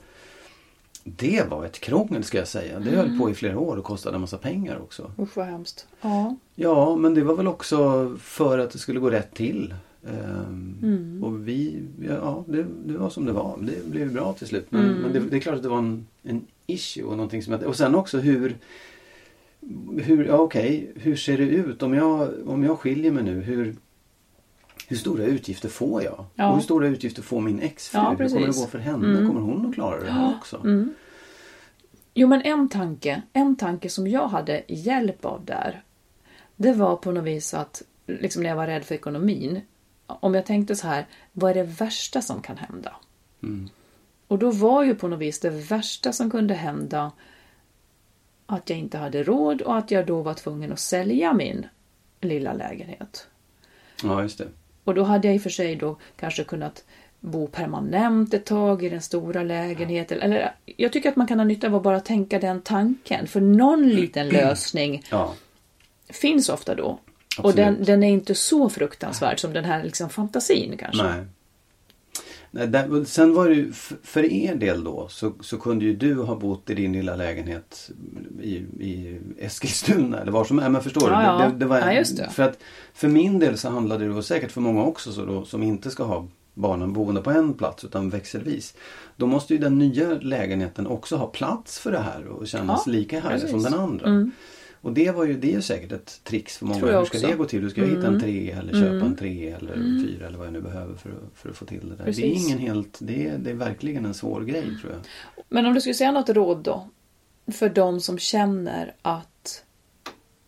Det 1.04 1.44
var 1.50 1.64
ett 1.64 1.80
krångel 1.80 2.24
ska 2.24 2.38
jag 2.38 2.48
säga. 2.48 2.78
Det 2.80 2.90
höll 2.90 3.18
på 3.18 3.30
i 3.30 3.34
flera 3.34 3.58
år 3.58 3.76
och 3.76 3.84
kostade 3.84 4.14
en 4.14 4.20
massa 4.20 4.38
pengar 4.38 4.78
också. 4.78 5.10
Usch 5.18 5.36
vad 5.36 5.46
hemskt. 5.46 5.86
Ja. 6.00 6.36
Ja, 6.54 6.96
men 6.96 7.14
det 7.14 7.22
var 7.24 7.34
väl 7.36 7.48
också 7.48 8.10
för 8.20 8.58
att 8.58 8.70
det 8.70 8.78
skulle 8.78 9.00
gå 9.00 9.10
rätt 9.10 9.34
till. 9.34 9.74
Ehm, 10.08 11.20
Och 11.24 11.48
vi, 11.48 11.82
ja 12.08 12.44
det, 12.48 12.66
det 12.86 12.98
var 12.98 13.10
som 13.10 13.24
det 13.24 13.32
var. 13.32 13.58
Det 13.62 13.90
blev 13.90 14.12
bra 14.12 14.32
till 14.32 14.46
slut. 14.46 14.66
Men, 14.70 14.92
men 14.94 15.12
det, 15.12 15.20
det 15.20 15.36
är 15.36 15.40
klart 15.40 15.56
att 15.56 15.62
det 15.62 15.68
var 15.68 15.78
en, 15.78 16.06
en 16.22 16.46
issue 16.66 17.04
och 17.04 17.16
någonting 17.16 17.42
som 17.42 17.52
jag, 17.52 17.62
Och 17.62 17.76
sen 17.76 17.94
också 17.94 18.18
hur 18.18 18.56
hur, 20.02 20.24
ja 20.24 20.36
okej, 20.36 20.92
hur 20.94 21.16
ser 21.16 21.38
det 21.38 21.44
ut 21.44 21.82
om 21.82 21.94
jag, 21.94 22.28
om 22.48 22.64
jag 22.64 22.78
skiljer 22.78 23.12
mig 23.12 23.22
nu? 23.22 23.40
Hur, 23.40 23.76
hur 24.88 24.96
stora 24.96 25.24
utgifter 25.24 25.68
får 25.68 26.02
jag? 26.02 26.24
Ja. 26.34 26.48
Och 26.48 26.54
hur 26.54 26.62
stora 26.62 26.88
utgifter 26.88 27.22
får 27.22 27.40
min 27.40 27.60
exfru? 27.60 27.98
Ja, 27.98 28.10
hur 28.18 28.28
kommer 28.28 28.46
det 28.46 28.60
gå 28.60 28.66
för 28.66 28.78
henne? 28.78 29.26
Kommer 29.28 29.40
hon 29.40 29.66
att 29.66 29.74
klara 29.74 30.04
det 30.04 30.10
här 30.10 30.34
också? 30.38 30.62
Jo 32.14 32.28
men 32.28 32.42
en 32.42 32.68
tanke, 32.68 33.22
en 33.32 33.56
tanke 33.56 33.88
som 33.88 34.08
jag 34.08 34.28
hade 34.28 34.62
hjälp 34.68 35.24
av 35.24 35.44
där. 35.44 35.82
Det 36.56 36.72
var 36.72 36.96
på 36.96 37.12
något 37.12 37.24
vis 37.24 37.54
att, 37.54 37.82
liksom 38.06 38.42
när 38.42 38.50
jag 38.50 38.56
var 38.56 38.66
rädd 38.66 38.84
för 38.84 38.94
ekonomin. 38.94 39.60
Om 40.08 40.34
jag 40.34 40.46
tänkte 40.46 40.76
så 40.76 40.86
här, 40.86 41.06
vad 41.32 41.50
är 41.50 41.54
det 41.54 41.62
värsta 41.62 42.22
som 42.22 42.42
kan 42.42 42.56
hända? 42.56 42.96
Och 44.28 44.38
då 44.38 44.50
var 44.50 44.84
ju 44.84 44.94
på 44.94 45.08
något 45.08 45.18
vis 45.18 45.40
det 45.40 45.50
värsta 45.50 46.12
som 46.12 46.30
kunde 46.30 46.54
hända 46.54 47.12
att 48.46 48.70
jag 48.70 48.78
inte 48.78 48.98
hade 48.98 49.22
råd 49.22 49.62
och 49.62 49.76
att 49.76 49.90
jag 49.90 50.06
då 50.06 50.22
var 50.22 50.34
tvungen 50.34 50.72
att 50.72 50.80
sälja 50.80 51.32
min 51.32 51.66
lilla 52.20 52.52
lägenhet. 52.52 53.26
Ja, 54.02 54.22
just 54.22 54.38
det. 54.38 54.48
Och 54.84 54.94
då 54.94 55.02
hade 55.02 55.28
jag 55.28 55.34
i 55.34 55.38
och 55.38 55.42
för 55.42 55.50
sig 55.50 55.76
då 55.76 55.96
kanske 56.16 56.44
kunnat 56.44 56.84
bo 57.20 57.46
permanent 57.46 58.34
ett 58.34 58.46
tag 58.46 58.84
i 58.84 58.88
den 58.88 59.02
stora 59.02 59.42
lägenheten. 59.42 60.20
Eller, 60.20 60.54
jag 60.64 60.92
tycker 60.92 61.08
att 61.08 61.16
man 61.16 61.26
kan 61.26 61.38
ha 61.38 61.44
nytta 61.44 61.66
av 61.66 61.74
att 61.74 61.82
bara 61.82 62.00
tänka 62.00 62.38
den 62.38 62.62
tanken. 62.62 63.26
För 63.26 63.40
någon 63.40 63.88
liten 63.88 64.28
lösning 64.38 65.04
Ja, 65.10 65.34
finns 66.08 66.48
ofta 66.48 66.74
då. 66.74 66.98
Och 67.38 67.48
Absolut. 67.50 67.56
den, 67.76 67.84
den 67.84 68.02
är 68.02 68.08
inte 68.12 68.34
så 68.34 68.68
fruktansvärd 68.68 69.40
som 69.40 69.52
den 69.52 69.64
här 69.64 69.84
liksom 69.84 70.08
fantasin 70.10 70.76
kanske. 70.78 71.02
nej. 71.02 71.24
nej 72.50 72.66
där, 72.66 73.04
sen 73.04 73.34
var 73.34 73.48
det 73.48 73.54
ju, 73.54 73.72
för 74.02 74.32
er 74.32 74.54
del 74.54 74.84
då 74.84 75.08
så, 75.08 75.32
så 75.40 75.58
kunde 75.58 75.84
ju 75.84 75.96
du 75.96 76.14
ha 76.14 76.36
bott 76.36 76.70
i 76.70 76.74
din 76.74 76.92
lilla 76.92 77.16
lägenhet 77.16 77.90
i, 78.42 78.54
i 78.56 79.20
Eskilstuna 79.38 80.20
eller 80.20 80.32
var 80.32 80.44
som 80.44 80.58
är. 80.58 80.68
Men 80.68 80.82
förstår 80.82 81.10
Ja, 81.10 81.18
du? 81.18 81.24
ja. 81.44 81.48
Det, 81.48 81.58
det 81.58 81.66
var, 81.66 81.78
Ja, 81.78 81.92
just 81.92 82.16
det. 82.16 82.28
För, 82.30 82.42
att, 82.42 82.58
för 82.94 83.08
min 83.08 83.38
del 83.38 83.58
så 83.58 83.68
handlade 83.68 84.04
det 84.04 84.10
och 84.14 84.24
säkert 84.24 84.50
för 84.52 84.60
många 84.60 84.82
också 84.84 85.12
så 85.12 85.24
då, 85.24 85.44
som 85.44 85.62
inte 85.62 85.90
ska 85.90 86.04
ha 86.04 86.26
barnen 86.54 86.92
boende 86.92 87.20
på 87.20 87.30
en 87.30 87.54
plats 87.54 87.84
utan 87.84 88.10
växelvis. 88.10 88.74
Då 89.16 89.26
måste 89.26 89.52
ju 89.54 89.58
den 89.58 89.78
nya 89.78 90.14
lägenheten 90.14 90.86
också 90.86 91.16
ha 91.16 91.26
plats 91.26 91.78
för 91.78 91.92
det 91.92 91.98
här 91.98 92.26
och 92.26 92.48
kännas 92.48 92.82
Ja, 92.86 92.92
lika 92.92 93.20
härlig 93.20 93.50
som 93.50 93.62
den 93.62 93.74
andra. 93.74 94.06
Mm. 94.06 94.32
Och 94.88 94.94
det 94.94 95.10
var 95.10 95.24
ju, 95.24 95.36
det 95.38 95.50
är 95.50 95.54
ju 95.54 95.62
säkert 95.62 95.92
ett 95.92 96.20
trix 96.24 96.56
för 96.56 96.66
många. 96.66 96.80
Hur 96.80 96.88
ska 96.88 97.00
också. 97.00 97.16
Mm. 97.18 97.30
det 97.30 97.36
gå 97.36 97.44
till? 97.44 97.62
Hur 97.62 97.68
ska 97.68 97.80
jag 97.80 97.88
hitta 97.88 98.06
en 98.06 98.20
tre 98.20 98.50
eller 98.50 98.72
köpa 98.72 99.06
en 99.06 99.16
tre 99.16 99.48
eller 99.48 99.74
fyra 99.74 100.26
eller 100.26 100.38
vad 100.38 100.46
jag 100.46 100.52
nu 100.52 100.60
behöver 100.60 100.94
för, 100.94 101.10
för 101.34 101.50
att 101.50 101.56
få 101.56 101.64
till 101.64 101.88
det 101.88 101.96
där. 101.96 102.04
Det 102.04 102.26
är 102.26 102.46
ingen 102.46 102.58
helt, 102.58 102.98
det 103.00 103.26
är, 103.28 103.38
det 103.38 103.50
är 103.50 103.54
verkligen 103.54 104.04
en 104.06 104.14
svår 104.14 104.40
grej 104.40 104.64
tror 104.80 104.92
jag. 104.92 105.00
Men 105.48 105.66
om 105.66 105.74
du 105.74 105.80
skulle 105.80 105.94
säga 105.94 106.12
något 106.12 106.28
råd 106.28 106.58
då? 106.58 106.88
För 107.52 107.68
de 107.68 108.00
som 108.00 108.18
känner 108.18 108.94
att, 109.02 109.64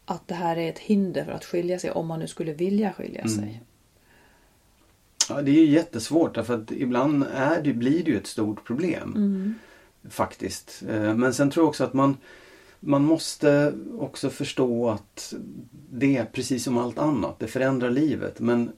att 0.04 0.28
det 0.28 0.34
här 0.34 0.56
är 0.56 0.68
ett 0.68 0.78
hinder 0.78 1.24
för 1.24 1.32
att 1.32 1.44
skilja 1.44 1.78
sig, 1.78 1.90
om 1.90 2.06
man 2.06 2.18
nu 2.20 2.26
skulle 2.26 2.52
vilja 2.52 2.92
skilja 2.92 3.20
Mm. 3.20 3.34
sig. 3.34 3.62
Ja, 5.28 5.42
det 5.42 5.50
är 5.50 5.54
ju 5.54 5.66
jättesvårt 5.66 6.34
därför 6.34 6.54
att 6.54 6.70
ibland 6.70 7.24
är 7.34 7.62
det, 7.62 7.72
blir 7.72 8.04
det 8.04 8.10
ju 8.10 8.16
ett 8.16 8.26
stort 8.26 8.64
problem. 8.66 9.12
Mm. 9.16 9.54
Faktiskt. 10.10 10.82
Eh, 10.88 11.14
Men 11.14 11.34
sen 11.34 11.50
tror 11.50 11.64
jag 11.64 11.68
också 11.68 11.84
att 11.84 11.92
man, 11.94 12.16
man 12.80 13.04
måste 13.04 13.74
också 13.98 14.30
förstå 14.30 14.88
att 14.88 15.34
det 15.90 16.16
är 16.16 16.24
precis 16.24 16.64
som 16.64 16.78
allt 16.78 16.98
annat. 16.98 17.38
Det 17.38 17.46
förändrar 17.46 17.90
livet. 17.90 18.40
Men 18.40 18.70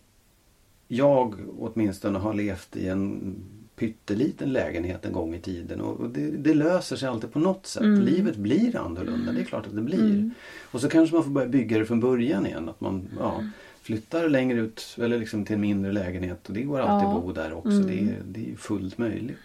jag 0.89 1.35
åtminstone 1.59 2.19
har 2.19 2.35
levt 2.35 2.77
i 2.77 2.89
en 2.89 3.35
pytteliten 3.77 4.53
lägenhet 4.53 5.05
en 5.05 5.13
gång 5.13 5.35
i 5.35 5.41
tiden 5.41 5.81
och 5.81 6.11
det, 6.11 6.31
det 6.31 6.55
löser 6.55 6.97
sig 6.97 7.09
alltid 7.09 7.33
på 7.33 7.39
något 7.39 7.67
sätt. 7.67 7.83
Livet 7.83 8.37
blir 8.37 8.77
annorlunda, 8.77 9.33
det 9.33 9.41
är 9.41 9.45
klart 9.45 9.67
att 9.67 9.75
det 9.75 9.83
blir. 9.83 10.31
Och 10.73 10.81
så 10.81 10.89
kanske 10.89 11.15
man 11.15 11.25
får 11.25 11.31
börja 11.31 11.49
bygga 11.49 11.79
det 11.79 11.85
från 11.87 12.01
början 12.01 12.47
igen. 12.47 12.69
Att 12.69 12.81
man 12.81 13.09
ja, 13.19 13.45
flyttar 13.83 14.29
längre 14.29 14.61
ut 14.61 14.97
eller 15.01 15.19
liksom 15.19 15.45
till 15.45 15.55
en 15.55 15.61
mindre 15.61 15.93
lägenhet 15.93 16.49
och 16.49 16.55
det 16.55 16.63
går 16.63 16.81
alltid 16.81 17.09
Ja. 17.09 17.17
att 17.19 17.23
bo 17.25 17.33
där 17.33 17.53
också. 17.53 17.71
Det, 17.71 17.99
är, 18.01 18.17
det 18.29 18.53
är 18.53 18.57
fullt 18.57 18.99
möjligt. 18.99 19.39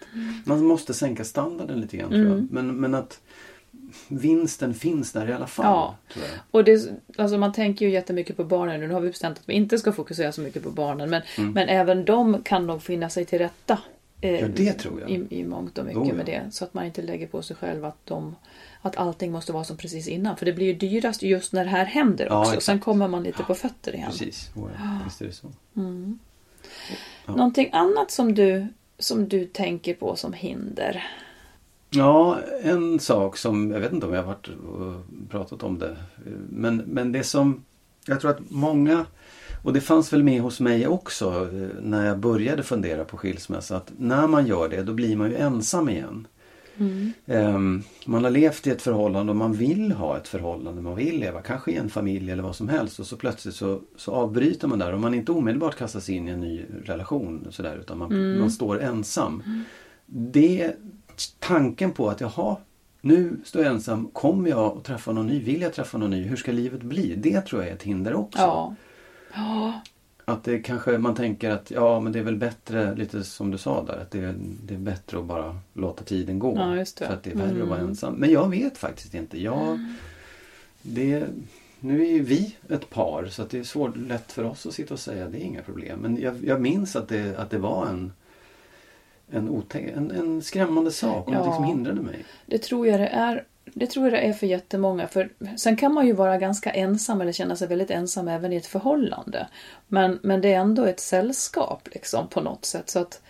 Man 0.44 0.64
måste 0.64 0.94
sänka 0.94 1.24
standarden 1.24 1.80
lite 1.80 1.96
grann 1.96 2.10
tror 2.10 2.26
jag. 2.26 2.48
Men, 2.50 2.76
men 2.76 2.94
att 2.94 3.20
vinsten 4.08 4.74
finns 4.74 5.12
där 5.12 5.30
i 5.30 5.32
alla 5.32 5.46
fall. 5.46 5.66
Ja. 5.66 5.96
Tror 6.12 6.24
jag. 6.24 6.34
Och 6.50 6.64
det, 6.64 6.88
alltså 7.18 7.38
man 7.38 7.52
tänker 7.52 7.86
ju 7.86 7.92
jättemycket 7.92 8.36
på 8.36 8.44
barnen. 8.44 8.80
Nu 8.80 8.88
har 8.90 9.00
vi 9.00 9.08
bestämt 9.08 9.38
att 9.38 9.48
vi 9.48 9.52
inte 9.54 9.78
ska 9.78 9.92
fokusera 9.92 10.32
så 10.32 10.40
mycket 10.40 10.62
på 10.62 10.70
barnen. 10.70 11.10
Men, 11.10 11.22
Mm. 11.38 11.52
men 11.52 11.68
även 11.68 12.04
de 12.04 12.42
kan 12.42 12.66
nog 12.66 12.82
finna 12.82 13.10
sig 13.10 13.24
till 13.24 13.38
rätta. 13.38 13.78
eh, 14.20 14.40
Ja, 14.40 14.48
det 14.48 14.72
tror 14.72 15.00
jag. 15.00 15.10
I, 15.10 15.26
I 15.30 15.44
mångt 15.44 15.78
och 15.78 15.84
mycket 15.84 16.02
Oh, 16.02 16.08
ja. 16.08 16.14
med 16.14 16.26
det. 16.26 16.42
Så 16.50 16.64
att 16.64 16.74
man 16.74 16.84
inte 16.86 17.02
lägger 17.02 17.26
på 17.26 17.42
sig 17.42 17.56
själv 17.56 17.84
att, 17.84 17.96
de, 18.06 18.36
att 18.82 18.96
allting 18.96 19.32
måste 19.32 19.52
vara 19.52 19.64
som 19.64 19.76
precis 19.76 20.08
innan. 20.08 20.36
För 20.36 20.46
det 20.46 20.52
blir 20.52 20.66
ju 20.66 20.72
dyrast 20.74 21.22
just 21.22 21.52
när 21.52 21.64
det 21.64 21.70
här 21.70 21.84
händer 21.84 22.26
Ja, 22.26 22.38
också. 22.40 22.50
exakt. 22.50 22.64
Sen 22.64 22.80
kommer 22.80 23.08
man 23.08 23.22
lite 23.22 23.42
på 23.42 23.54
fötter 23.54 23.94
igen. 23.94 24.10
Precis, 24.10 24.50
oh, 24.56 24.68
ja. 24.78 24.98
visst 25.04 25.20
är 25.20 25.26
det 25.26 25.32
så. 25.32 25.46
Ja. 27.26 27.32
Någonting 27.34 27.70
annat 27.72 28.10
som 28.10 28.34
du, 28.34 28.66
som 28.98 29.28
du 29.28 29.44
tänker 29.44 29.94
på 29.94 30.16
som 30.16 30.32
hinder? 30.32 31.06
Ja, 31.90 32.38
en 32.62 32.98
sak 32.98 33.36
som, 33.36 33.70
jag 33.70 33.80
vet 33.80 33.92
inte 33.92 34.06
om 34.06 34.12
jag 34.12 34.22
har 34.22 34.26
varit 34.26 34.48
pratat 35.28 35.62
om 35.62 35.78
det. 35.78 35.96
Men, 36.50 36.76
men 36.76 37.12
det 37.12 37.24
som, 37.24 37.64
jag 38.06 38.20
tror 38.20 38.30
att 38.30 38.50
många, 38.50 39.06
och 39.62 39.72
det 39.72 39.80
fanns 39.80 40.12
väl 40.12 40.22
med 40.22 40.40
hos 40.40 40.60
mig 40.60 40.86
också 40.86 41.48
eh, 41.52 41.68
när 41.82 42.06
jag 42.06 42.18
började 42.18 42.62
fundera 42.62 43.04
på 43.04 43.16
skilsmässa. 43.16 43.76
Att 43.76 43.92
när 43.98 44.26
man 44.26 44.46
gör 44.46 44.68
det 44.68 44.82
då 44.82 44.92
blir 44.92 45.16
man 45.16 45.30
ju 45.30 45.36
ensam 45.36 45.88
igen. 45.88 46.26
Ehm, 47.26 47.82
man 48.06 48.24
har 48.24 48.30
levt 48.30 48.66
i 48.66 48.70
ett 48.70 48.82
förhållande 48.82 49.30
och 49.30 49.36
man 49.36 49.52
vill 49.52 49.92
ha 49.92 50.16
ett 50.16 50.28
förhållande. 50.28 50.82
Man 50.82 50.96
vill 50.96 51.20
leva 51.20 51.42
kanske 51.42 51.70
i 51.70 51.76
en 51.76 51.90
familj 51.90 52.30
eller 52.30 52.42
vad 52.42 52.56
som 52.56 52.68
helst. 52.68 53.00
Och 53.00 53.06
så 53.06 53.16
plötsligt 53.16 53.54
så, 53.54 53.80
så 53.96 54.12
avbryter 54.12 54.68
man 54.68 54.78
där 54.78 54.92
och 54.92 55.00
man 55.00 55.14
inte 55.14 55.32
omedelbart 55.32 55.76
kastas 55.76 56.08
in 56.08 56.28
i 56.28 56.30
en 56.30 56.40
ny 56.40 56.64
relation. 56.84 57.46
Sådär, 57.50 57.76
utan 57.80 57.98
man, 57.98 58.38
man 58.38 58.50
står 58.50 58.80
ensam. 58.80 59.42
Det, 60.06 60.72
tanken 61.38 61.92
på 61.92 62.08
att 62.10 62.20
jaha, 62.20 62.56
nu 63.00 63.36
står 63.44 63.62
jag 63.62 63.72
ensam. 63.72 64.08
Kommer 64.12 64.50
jag 64.50 64.76
att 64.78 64.84
träffa 64.84 65.12
någon 65.12 65.26
ny? 65.26 65.40
Vill 65.40 65.62
jag 65.62 65.72
träffa 65.74 65.98
någon 65.98 66.10
ny? 66.10 66.22
Hur 66.22 66.36
ska 66.36 66.52
livet 66.52 66.82
bli? 66.82 67.14
Det 67.16 67.40
tror 67.40 67.62
jag 67.62 67.70
är 67.70 67.74
ett 67.74 67.82
hinder 67.82 68.14
också. 68.14 68.38
Ja. 68.38 68.74
Ja. 69.34 69.80
Att 70.24 70.44
det 70.44 70.58
kanske 70.58 70.98
man 70.98 71.14
tänker 71.14 71.50
att 71.50 71.70
ja 71.70 72.00
men 72.00 72.12
det 72.12 72.18
är 72.18 72.22
väl 72.22 72.36
bättre, 72.36 72.94
lite 72.94 73.24
som 73.24 73.50
du 73.50 73.58
sa 73.58 73.84
där, 73.84 73.96
att 73.98 74.10
det 74.10 74.18
är, 74.18 74.34
det 74.64 74.74
är 74.74 74.78
bättre 74.78 75.18
att 75.18 75.24
bara 75.24 75.58
låta 75.72 76.04
tiden 76.04 76.38
gå. 76.38 76.56
Ja, 76.56 76.76
just 76.76 76.96
det. 76.98 77.06
För 77.06 77.14
att 77.14 77.22
det 77.22 77.30
är 77.30 77.34
värre 77.36 77.62
att 77.62 77.68
vara 77.68 77.78
Mm. 77.78 77.90
ensam. 77.90 78.14
Men 78.14 78.30
jag 78.30 78.48
vet 78.50 78.78
faktiskt 78.78 79.14
inte. 79.14 79.42
Jag, 79.42 79.78
det, 80.82 81.26
nu 81.80 82.02
är 82.06 82.10
ju 82.10 82.22
vi 82.22 82.56
ett 82.68 82.90
par 82.90 83.26
så 83.26 83.42
att 83.42 83.50
det 83.50 83.58
är 83.58 83.64
svårt, 83.64 83.96
lätt 83.96 84.32
för 84.32 84.44
oss 84.44 84.66
att 84.66 84.74
sitta 84.74 84.94
och 84.94 85.00
säga 85.00 85.28
det 85.28 85.38
är 85.38 85.44
inga 85.44 85.62
problem. 85.62 85.98
Men 86.00 86.20
jag, 86.20 86.44
jag 86.44 86.60
minns 86.60 86.96
att 86.96 87.08
det, 87.08 87.38
att 87.38 87.50
det 87.50 87.58
var 87.58 87.86
en, 87.86 88.12
en, 89.30 89.64
en, 89.94 90.10
en 90.10 90.42
skrämmande 90.42 90.90
sak 90.90 91.28
och 91.28 91.34
Ja. 91.34 91.44
något 91.44 91.54
som 91.54 91.64
hindrade 91.64 92.00
mig. 92.00 92.24
Det 92.46 92.58
tror 92.58 92.86
jag 92.86 93.00
det 93.00 93.06
är. 93.06 93.44
Det 93.74 93.86
tror 93.86 94.04
jag 94.04 94.12
det 94.12 94.18
är 94.20 94.32
för 94.32 94.46
jättemånga. 94.46 95.08
För 95.08 95.28
sen 95.56 95.76
kan 95.76 95.92
man 95.94 96.06
ju 96.06 96.12
vara 96.12 96.38
ganska 96.38 96.70
ensam 96.70 97.20
eller 97.20 97.32
känna 97.32 97.56
sig 97.56 97.68
väldigt 97.68 97.90
ensam 97.90 98.28
även 98.28 98.52
i 98.52 98.56
ett 98.56 98.66
förhållande. 98.66 99.48
Men, 99.88 100.18
men 100.22 100.40
det 100.40 100.52
är 100.52 100.58
ändå 100.58 100.84
ett 100.84 101.00
sällskap 101.00 101.88
liksom 101.92 102.28
på 102.28 102.40
något 102.40 102.64
sätt. 102.64 102.90
Så 102.90 102.98
att 102.98 103.22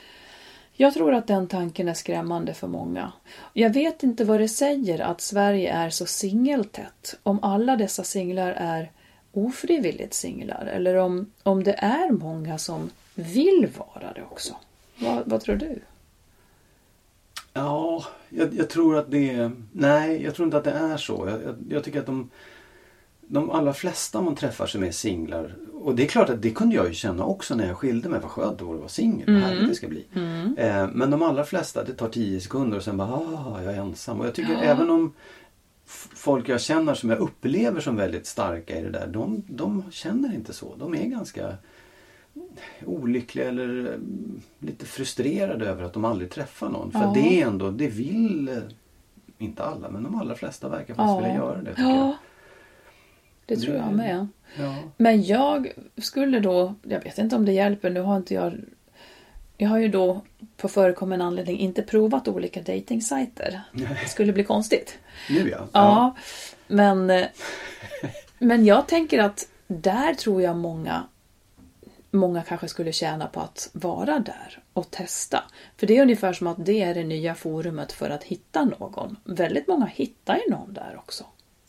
jag 0.72 0.94
tror 0.94 1.14
att 1.14 1.26
den 1.26 1.46
tanken 1.46 1.88
är 1.88 1.94
skrämmande 1.94 2.54
för 2.54 2.66
många. 2.66 3.12
Jag 3.52 3.70
vet 3.70 4.02
inte 4.02 4.24
vad 4.24 4.40
det 4.40 4.48
säger 4.48 4.98
att 5.00 5.20
Sverige 5.20 5.72
är 5.72 5.90
så 5.90 6.06
singeltätt. 6.06 7.18
Om 7.22 7.44
alla 7.44 7.76
dessa 7.76 8.04
singlar 8.04 8.50
är 8.52 8.90
ofrivilligt 9.32 10.14
singlar. 10.14 10.66
Eller 10.66 10.94
om, 10.94 11.32
om 11.42 11.64
det 11.64 11.72
är 11.78 12.10
många 12.10 12.58
som 12.58 12.90
vill 13.14 13.68
vara 13.78 14.12
det 14.12 14.22
också. 14.22 14.54
Vad, 15.00 15.22
vad 15.26 15.40
tror 15.40 15.56
du? 15.56 15.80
Ja, 17.52 18.04
jag, 18.28 18.54
jag 18.54 18.70
tror 18.70 18.96
att 18.96 19.10
det 19.10 19.30
är... 19.30 19.52
Nej, 19.72 20.22
jag 20.22 20.34
tror 20.34 20.46
inte 20.46 20.56
att 20.56 20.64
det 20.64 20.70
är 20.70 20.96
så. 20.96 21.28
Jag, 21.28 21.42
jag, 21.42 21.56
jag 21.68 21.84
tycker 21.84 22.00
att 22.00 22.06
de, 22.06 22.30
de 23.20 23.50
allra 23.50 23.72
flesta 23.72 24.20
man 24.20 24.36
träffar 24.36 24.66
som 24.66 24.84
är 24.84 24.90
singlar. 24.90 25.56
Och 25.72 25.94
det 25.94 26.02
är 26.04 26.06
klart 26.06 26.30
att 26.30 26.42
det 26.42 26.50
kunde 26.50 26.76
jag 26.76 26.88
ju 26.88 26.94
känna 26.94 27.24
också 27.24 27.54
när 27.54 27.66
jag 27.66 27.76
skilde 27.76 28.08
mig. 28.08 28.20
Vad 28.20 28.30
skönt 28.30 28.58
det 28.58 28.64
vore 28.64 28.74
att 28.74 28.80
vara 28.80 28.88
singel. 28.88 29.32
Vad 29.32 29.42
härligt 29.42 29.68
det 29.68 29.74
ska 29.74 29.88
bli. 29.88 30.06
Eh, 30.56 30.88
men 30.92 31.10
de 31.10 31.22
allra 31.22 31.44
flesta, 31.44 31.84
det 31.84 31.94
tar 31.94 32.08
tio 32.08 32.40
sekunder 32.40 32.76
och 32.76 32.84
sen 32.84 32.96
bara, 32.96 33.08
ah, 33.08 33.62
jag 33.62 33.74
är 33.74 33.78
ensam. 33.78 34.20
Och 34.20 34.26
jag 34.26 34.34
tycker 34.34 34.56
även 34.62 34.90
om 34.90 35.12
folk 36.14 36.48
jag 36.48 36.60
känner 36.60 36.94
som 36.94 37.10
jag 37.10 37.18
upplever 37.18 37.80
som 37.80 37.96
väldigt 37.96 38.26
starka 38.26 38.78
i 38.78 38.82
det 38.82 38.90
där. 38.90 39.06
De, 39.06 39.42
de 39.48 39.84
känner 39.90 40.34
inte 40.34 40.52
så. 40.52 40.74
De 40.76 40.94
är 40.94 41.04
ganska 41.04 41.56
olyckliga 42.86 43.48
eller 43.48 43.92
eh, 43.92 43.98
lite 44.66 44.86
frustrerade 44.86 45.66
över 45.66 45.84
att 45.84 45.92
de 45.92 46.04
aldrig 46.04 46.30
träffar 46.30 46.68
någon. 46.68 46.92
För 46.92 47.00
Ja. 47.00 47.12
det 47.14 47.42
är 47.42 47.46
ändå, 47.46 47.70
det 47.70 47.88
vill 47.88 48.48
eh, 48.48 48.56
inte 49.38 49.64
alla 49.64 49.88
men 49.90 50.02
de 50.02 50.20
allra 50.20 50.34
flesta 50.34 50.68
verkar 50.68 50.94
faktiskt 50.94 51.18
vilja 51.18 51.34
göra 51.34 51.62
det. 51.62 51.74
Ja, 51.76 52.16
det 53.46 53.56
tror 53.56 53.76
jag 53.76 53.92
med. 53.92 54.16
jag. 54.16 54.26
Ja. 54.66 54.74
Men 54.96 55.22
jag 55.22 55.72
skulle 55.96 56.40
då, 56.40 56.74
jag 56.82 57.00
vet 57.04 57.18
inte 57.18 57.36
om 57.36 57.44
det 57.44 57.52
hjälper, 57.52 57.90
nu 57.90 58.00
har 58.00 58.16
inte 58.16 58.34
jag 58.34 58.52
jag 59.60 59.68
har 59.68 59.78
ju 59.78 59.88
då 59.88 60.20
på 60.56 60.68
förekommande 60.68 61.24
anledning 61.24 61.58
inte 61.58 61.82
provat 61.82 62.28
olika 62.28 62.62
dejtingsajter. 62.62 63.62
Det 63.72 64.08
skulle 64.08 64.32
bli 64.32 64.44
konstigt. 64.44 64.98
Nu 65.30 65.50
ja. 65.50 65.68
Ja, 65.72 66.16
men, 66.68 67.10
eh, 67.10 67.26
men 68.38 68.64
jag 68.64 68.88
tänker 68.88 69.18
att 69.18 69.48
där 69.66 70.14
tror 70.14 70.42
jag 70.42 70.56
många 70.56 71.02
Många 72.10 72.42
kanske 72.42 72.68
skulle 72.68 72.92
tjäna 72.92 73.26
på 73.26 73.40
att 73.40 73.70
vara 73.72 74.18
där 74.18 74.62
och 74.72 74.90
testa. 74.90 75.44
För 75.76 75.86
det 75.86 75.96
är 75.96 76.02
ungefär 76.02 76.32
som 76.32 76.46
att 76.46 76.66
det 76.66 76.82
är 76.82 76.94
det 76.94 77.04
nya 77.04 77.34
forumet 77.34 77.92
för 77.92 78.10
att 78.10 78.24
hitta 78.24 78.64
någon. 78.64 79.16
Väldigt 79.24 79.68
många 79.68 79.86
hittar 79.86 80.36
ju 80.36 80.50
någon 80.50 80.72
där 80.72 80.94
också. 80.98 81.24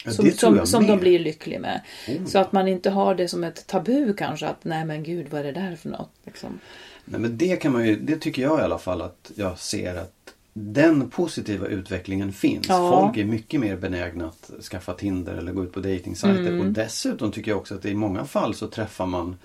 Ja, 0.06 0.12
som 0.12 0.32
som, 0.32 0.66
som 0.68 0.88
de 0.88 1.00
blir 1.00 1.20
lyckliga 1.20 1.60
med. 1.60 1.82
Så 2.28 2.40
att 2.40 2.52
man 2.52 2.68
inte 2.68 2.90
har 2.90 3.16
det 3.16 3.28
som 3.28 3.44
ett 3.44 3.68
tabu 3.68 4.14
kanske 4.14 4.48
att 4.48 4.64
nej 4.64 4.86
men 4.86 5.04
gud 5.04 5.28
vad 5.30 5.42
är 5.42 5.44
det 5.44 5.52
där 5.52 5.76
för 5.76 5.90
något? 5.90 6.12
Liksom. 6.26 6.60
Nej, 7.06 7.20
men 7.20 7.38
det 7.38 7.56
kan 7.56 7.72
man 7.72 7.88
ju, 7.88 8.00
det 8.00 8.16
tycker 8.16 8.42
jag 8.42 8.60
i 8.60 8.64
alla 8.64 8.78
fall 8.78 9.02
att 9.02 9.32
jag 9.36 9.60
ser 9.60 9.96
att 9.96 10.14
den 10.54 11.10
positiva 11.10 11.68
utvecklingen 11.68 12.34
finns. 12.34 12.68
Ja. 12.70 13.02
Folk 13.02 13.18
är 13.18 13.26
mycket 13.26 13.60
mer 13.60 13.78
benägna 13.78 14.26
att 14.28 14.64
skaffa 14.64 14.94
Tinder 14.94 15.34
eller 15.34 15.52
gå 15.52 15.64
ut 15.64 15.74
på 15.74 15.80
dejtingsajter. 15.80 16.60
Och 16.60 16.66
dessutom 16.66 17.32
tycker 17.32 17.52
jag 17.52 17.58
också 17.58 17.76
att 17.76 17.86
i 17.86 17.96
många 17.96 18.26
fall 18.26 18.56
så 18.56 18.68
träffar 18.68 19.06
man 19.06 19.38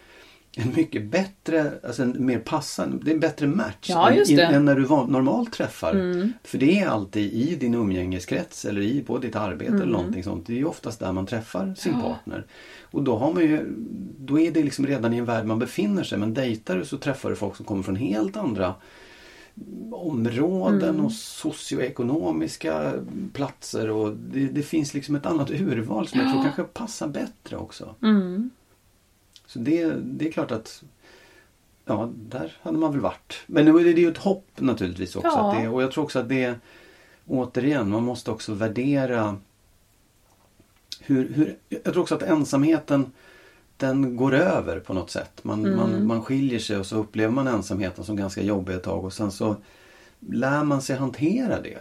en 0.56 0.72
mycket 0.76 1.04
bättre, 1.04 1.72
alltså 1.86 2.02
en 2.02 2.26
mer 2.26 2.38
passande, 2.38 3.04
det 3.04 3.10
är 3.10 3.14
en 3.14 3.20
bättre 3.20 3.46
match 3.46 3.86
Ja, 3.88 4.10
än, 4.10 4.38
än 4.38 4.64
när 4.64 4.74
du 4.74 4.82
normalt 4.82 5.52
träffar. 5.52 5.92
För 6.44 6.58
det 6.58 6.80
är 6.80 6.86
alltid 6.86 7.32
i 7.32 7.54
din 7.54 7.74
umgängeskrets 7.74 8.64
eller 8.64 8.80
i 8.80 9.00
på 9.00 9.18
ditt 9.18 9.36
arbete 9.36 9.72
eller 9.72 9.86
någonting 9.86 10.24
sånt. 10.24 10.46
Det 10.46 10.52
är 10.52 10.56
ju 10.56 10.64
oftast 10.64 11.00
där 11.00 11.12
man 11.12 11.26
träffar 11.26 11.74
sin 11.76 11.92
partner. 11.92 12.46
Och 12.82 13.02
då 13.02 13.16
har 13.16 13.32
man 13.32 13.42
ju, 13.42 13.74
då 14.18 14.40
är 14.40 14.50
det 14.50 14.62
liksom 14.62 14.86
redan 14.86 15.14
i 15.14 15.18
en 15.18 15.24
värld 15.24 15.46
man 15.46 15.58
befinner 15.58 16.04
sig. 16.04 16.18
Men 16.18 16.34
dejtar 16.34 16.76
du 16.76 16.84
så 16.84 16.98
träffar 16.98 17.30
du 17.30 17.36
folk 17.36 17.56
som 17.56 17.64
kommer 17.64 17.82
från 17.82 17.96
helt 17.96 18.36
andra 18.36 18.74
områden 19.92 21.00
och 21.00 21.12
socioekonomiska 21.12 22.92
platser 23.32 23.90
och 23.90 24.16
det, 24.16 24.46
det 24.46 24.62
finns 24.62 24.94
liksom 24.94 25.14
ett 25.14 25.26
annat 25.26 25.50
urval 25.50 26.08
som 26.08 26.20
jag 26.20 26.32
tror 26.32 26.42
kanske 26.42 26.62
passar 26.62 27.08
bättre 27.08 27.56
också. 27.56 27.94
Mm. 28.02 28.50
Så 29.54 29.60
det, 29.60 29.92
det 29.94 30.28
är 30.28 30.32
klart 30.32 30.50
att 30.50 30.82
Ja, 31.84 32.10
där 32.16 32.56
hade 32.62 32.78
man 32.78 32.92
väl 32.92 33.00
varit. 33.00 33.42
Men 33.46 33.64
det 33.64 33.70
är 33.70 33.98
ju 33.98 34.10
ett 34.10 34.18
hopp 34.18 34.46
naturligtvis 34.56 35.16
också. 35.16 35.28
Ja. 35.28 35.56
Det, 35.58 35.68
och 35.68 35.82
jag 35.82 35.92
tror 35.92 36.04
också 36.04 36.18
att 36.18 36.28
det 36.28 36.54
Återigen, 37.26 37.90
man 37.90 38.02
måste 38.02 38.30
också 38.30 38.54
värdera 38.54 39.36
hur, 41.00 41.28
hur, 41.28 41.56
Jag 41.68 41.84
tror 41.84 42.00
också 42.00 42.14
att 42.14 42.22
ensamheten 42.22 43.12
Den 43.76 44.16
går 44.16 44.34
över 44.34 44.80
på 44.80 44.94
något 44.94 45.10
sätt. 45.10 45.44
Man, 45.44 45.64
Mm. 45.66 45.76
man, 45.76 46.06
man 46.06 46.22
skiljer 46.22 46.58
sig 46.58 46.76
och 46.76 46.86
så 46.86 46.96
upplever 46.96 47.32
man 47.32 47.46
ensamheten 47.46 48.04
som 48.04 48.16
ganska 48.16 48.42
jobbig 48.42 48.74
ett 48.74 48.82
tag 48.82 49.04
och 49.04 49.12
sen 49.12 49.30
så 49.30 49.56
Lär 50.28 50.64
man 50.64 50.82
sig 50.82 50.96
hantera 50.96 51.60
det. 51.60 51.78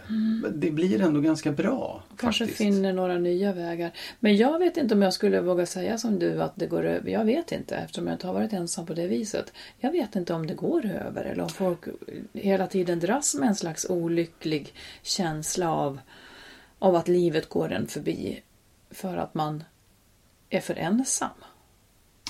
Det 0.54 0.70
blir 0.70 1.02
ändå 1.02 1.20
ganska 1.20 1.52
bra. 1.52 2.02
Mm. 2.06 2.16
Kanske 2.16 2.44
faktiskt. 2.44 2.58
finner 2.58 2.92
några 2.92 3.18
nya 3.18 3.52
vägar. 3.52 3.92
Men 4.20 4.36
jag 4.36 4.58
vet 4.58 4.76
inte 4.76 4.94
om 4.94 5.02
jag 5.02 5.12
skulle 5.12 5.40
våga 5.40 5.66
säga 5.66 5.98
som 5.98 6.18
du 6.18 6.42
att 6.42 6.52
det 6.56 6.66
går 6.66 6.84
över. 6.84 7.10
Jag 7.10 7.24
vet 7.24 7.52
inte 7.52 7.76
eftersom 7.76 8.06
jag 8.06 8.14
inte 8.14 8.26
har 8.26 8.34
varit 8.34 8.52
ensam 8.52 8.86
på 8.86 8.94
det 8.94 9.06
viset. 9.06 9.52
Jag 9.78 9.92
vet 9.92 10.16
inte 10.16 10.34
om 10.34 10.46
det 10.46 10.54
går 10.54 10.86
över 10.86 11.24
eller 11.24 11.42
om 11.42 11.48
folk 11.48 11.80
hela 12.32 12.66
tiden 12.66 13.00
dras 13.00 13.34
med 13.34 13.48
en 13.48 13.54
slags 13.54 13.86
olycklig 13.88 14.74
känsla 15.02 15.72
av, 15.72 16.00
av 16.78 16.96
att 16.96 17.08
livet 17.08 17.48
går 17.48 17.72
en 17.72 17.86
förbi 17.86 18.42
för 18.90 19.16
att 19.16 19.34
man 19.34 19.64
är 20.50 20.60
för 20.60 20.74
ensam. 20.74 21.30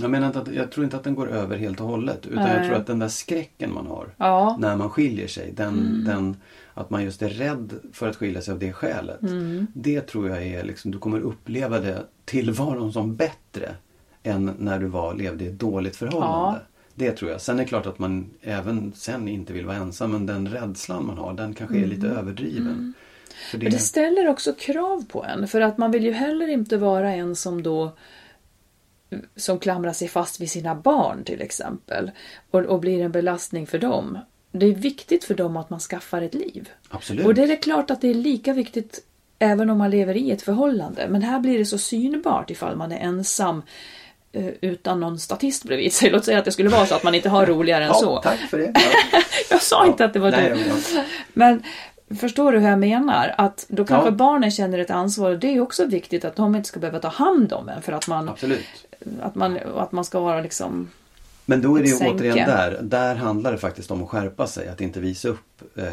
Jag 0.01 0.11
menar 0.11 0.27
inte 0.27 0.39
att, 0.39 0.55
jag 0.55 0.71
tror 0.73 0.85
inte 0.85 0.97
att 0.97 1.05
den 1.05 1.15
går 1.15 1.31
över 1.31 1.57
helt 1.57 1.81
och 1.81 1.87
hållet. 1.87 2.27
Utan 2.27 2.45
Nej. 2.45 2.57
jag 2.57 2.67
tror 2.67 2.77
att 2.77 2.87
den 2.87 2.99
där 2.99 3.09
skräcken 3.09 3.75
man 3.75 3.87
har 3.87 4.07
Ja, 4.17 4.49
Mm. 4.49 4.61
när 4.61 4.77
man 4.77 4.91
skiljer 4.91 5.29
sig. 5.29 5.53
Den, 5.57 6.05
den, 6.07 6.37
att 6.75 6.91
man 6.91 7.05
just 7.05 7.23
är 7.23 7.29
rädd 7.29 7.73
för 7.93 8.09
att 8.09 8.17
skilja 8.17 8.41
sig 8.41 8.53
av 8.53 8.59
det 8.59 8.73
skälet. 8.73 9.23
Mm. 9.23 9.67
Det 9.75 10.01
tror 10.01 10.29
jag 10.29 10.47
är 10.47 10.65
liksom, 10.65 10.91
du 10.91 10.99
kommer 10.99 11.21
uppleva 11.21 11.81
det 11.81 12.03
tillvaron 12.25 12.93
som 12.93 13.17
bättre 13.17 13.75
än 14.23 14.55
när 14.59 14.79
du 14.79 14.87
var, 14.87 15.15
levde 15.15 15.45
i 15.45 15.49
ett 15.49 15.59
dåligt 15.59 15.97
förhållande. 15.97 16.61
Det 16.95 17.11
tror 17.11 17.31
jag. 17.31 17.41
Sen 17.41 17.59
är 17.59 17.63
det 17.63 17.69
klart 17.69 17.87
att 17.87 17.99
man 17.99 18.31
även 18.43 18.93
sen 18.97 19.29
inte 19.29 19.53
vill 19.53 19.67
vara 19.67 19.77
ensam 19.77 20.11
men 20.13 20.27
den 20.27 20.49
rädslan 20.49 21.07
man 21.07 21.19
har 21.19 21.33
den 21.35 21.55
kanske 21.55 21.77
är 21.79 21.87
lite 21.87 22.07
överdriven. 22.07 22.95
För 23.51 23.59
det, 23.59 23.65
Men 23.65 23.73
det 23.73 23.79
ställer 23.79 24.29
också 24.29 24.53
krav 24.53 25.05
på 25.09 25.25
en. 25.25 25.49
För 25.49 25.61
att 25.61 25.79
man 25.79 25.91
vill 25.91 26.05
ju 26.05 26.13
heller 26.13 26.49
inte 26.49 26.77
vara 26.77 27.13
en 27.13 27.37
som 27.37 27.63
då 27.63 27.93
som 29.37 29.59
klamrar 29.59 29.93
sig 29.93 30.09
fast 30.09 30.41
vid 30.41 30.51
sina 30.51 30.75
barn 30.75 31.25
till 31.25 31.43
exempel 31.43 32.11
och, 32.51 32.61
och 32.61 32.81
blir 32.81 33.03
en 33.03 33.13
belastning 33.13 33.67
för 33.67 33.79
dem. 33.79 34.19
Det 34.53 34.67
är 34.67 34.75
viktigt 34.75 35.25
för 35.25 35.35
dem 35.35 35.57
att 35.57 35.71
man 35.71 35.81
skaffar 35.81 36.23
ett 36.23 36.35
liv. 36.35 36.69
Absolut. 36.89 37.27
Och 37.27 37.35
det 37.35 37.43
är 37.43 37.63
klart 37.63 37.91
att 37.91 38.01
det 38.01 38.09
är 38.09 38.15
lika 38.15 38.53
viktigt 38.53 39.01
även 39.39 39.71
om 39.71 39.79
man 39.79 39.91
lever 39.91 40.17
i 40.17 40.31
ett 40.31 40.43
förhållande. 40.43 41.09
Men 41.09 41.23
här 41.23 41.41
blir 41.41 41.59
det 41.59 41.65
så 41.65 41.79
synbart 41.79 42.51
ifall 42.51 42.77
man 42.77 42.93
är 42.93 42.99
ensam 42.99 43.63
eh, 44.33 44.49
utan 44.61 45.01
någon 45.01 45.19
statist 45.19 45.65
bredvid 45.65 45.93
sig. 45.93 46.11
Låt 46.11 46.25
säga 46.25 46.39
att 46.39 46.45
det 46.45 46.53
skulle 46.53 46.69
vara 46.69 46.87
så 46.87 46.95
att 46.95 47.03
man 47.03 47.15
inte 47.15 47.29
har 47.29 47.47
roligare 47.47 47.85
än 47.85 47.91
ja, 47.91 47.95
så. 47.95 48.21
Tack 48.23 48.39
för 48.39 48.59
det. 48.59 48.73
Ja. 48.75 49.21
Jag 49.51 49.63
sa 49.63 49.87
inte 49.87 50.05
att 50.05 50.13
det 50.13 50.19
var 50.19 50.31
Nej, 50.31 50.51
du. 50.51 51.03
Men 51.33 51.63
förstår 52.21 52.53
du 52.53 52.59
hur 52.59 52.69
jag 52.69 52.79
menar? 52.79 53.35
Att 53.39 53.67
då 53.69 53.85
kanske 53.85 54.09
Ja. 54.09 54.15
barnen 54.15 54.51
känner 54.51 54.79
ett 54.79 54.91
ansvar 54.91 55.31
och 55.31 55.39
det 55.39 55.55
är 55.57 55.61
också 55.61 55.85
viktigt 55.87 56.25
att 56.25 56.37
de 56.37 56.55
inte 56.57 56.69
ska 56.69 56.81
behöva 56.81 56.99
ta 56.99 57.09
hand 57.09 57.53
om 57.53 57.69
en 57.69 57.83
för 57.83 57.93
att 57.93 58.09
man, 58.09 58.29
Absolut. 58.29 58.65
att 59.23 59.35
man, 59.35 59.59
att 59.77 59.93
man 59.93 60.05
ska 60.05 60.21
vara 60.21 60.41
liksom... 60.41 60.89
Men 61.47 61.63
då 61.63 61.77
är 61.77 61.83
det 61.83 61.89
ju 61.89 61.95
Sänke. 61.95 62.15
återigen 62.15 62.49
där. 62.49 62.79
Där 62.83 63.15
handlar 63.15 63.53
det 63.53 63.59
faktiskt 63.59 63.91
om 63.91 64.03
att 64.03 64.09
skärpa 64.09 64.47
sig. 64.47 64.69
Att 64.69 64.81
inte 64.81 65.01
visa 65.01 65.29
upp 65.29 65.63
eh, 65.77 65.85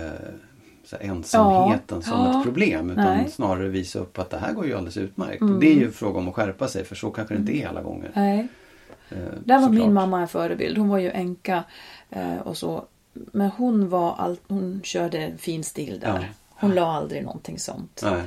ensamheten 0.99 1.97
Ja, 1.97 2.01
som 2.01 2.19
ja. 2.25 2.37
ett 2.39 2.43
problem. 2.45 2.89
Utan 2.89 3.03
Nej. 3.05 3.19
Mm. 3.19 3.31
snarare 3.31 3.67
visa 3.67 3.99
upp 3.99 4.19
att 4.19 4.29
det 4.29 4.37
här 4.37 4.53
går 4.53 4.65
ju 4.65 4.73
alldeles 4.73 4.97
utmärkt. 4.97 5.41
Och 5.41 5.59
Det 5.59 5.67
är 5.67 5.75
ju 5.75 5.91
fråga 5.91 6.19
om 6.19 6.27
att 6.27 6.35
skärpa 6.35 6.67
sig 6.67 6.85
för 6.85 6.95
så 6.95 7.11
kanske 7.11 7.33
det 7.33 7.39
inte 7.39 7.57
är 7.57 7.67
alla 7.67 7.81
gånger. 7.81 8.11
Nej. 8.13 8.47
Eh, 9.09 9.17
Där 9.43 9.59
var 9.59 9.69
min 9.69 9.93
mamma 9.93 10.21
en 10.21 10.27
förebild. 10.27 10.77
Hon 10.77 10.89
var 10.89 10.97
ju 10.97 11.09
änka 11.09 11.63
eh, 12.09 12.37
och 12.43 12.57
så. 12.57 12.85
Men 13.13 13.49
hon 13.49 13.89
var 13.89 14.15
all, 14.15 14.37
hon 14.47 14.81
körde 14.83 15.17
en 15.17 15.37
fin 15.37 15.63
stil 15.63 15.99
där. 15.99 16.31
Hon 16.49 16.71
la 16.75 16.91
aldrig 16.91 17.23
någonting 17.23 17.59
sånt. 17.59 18.01
Nej. 18.03 18.23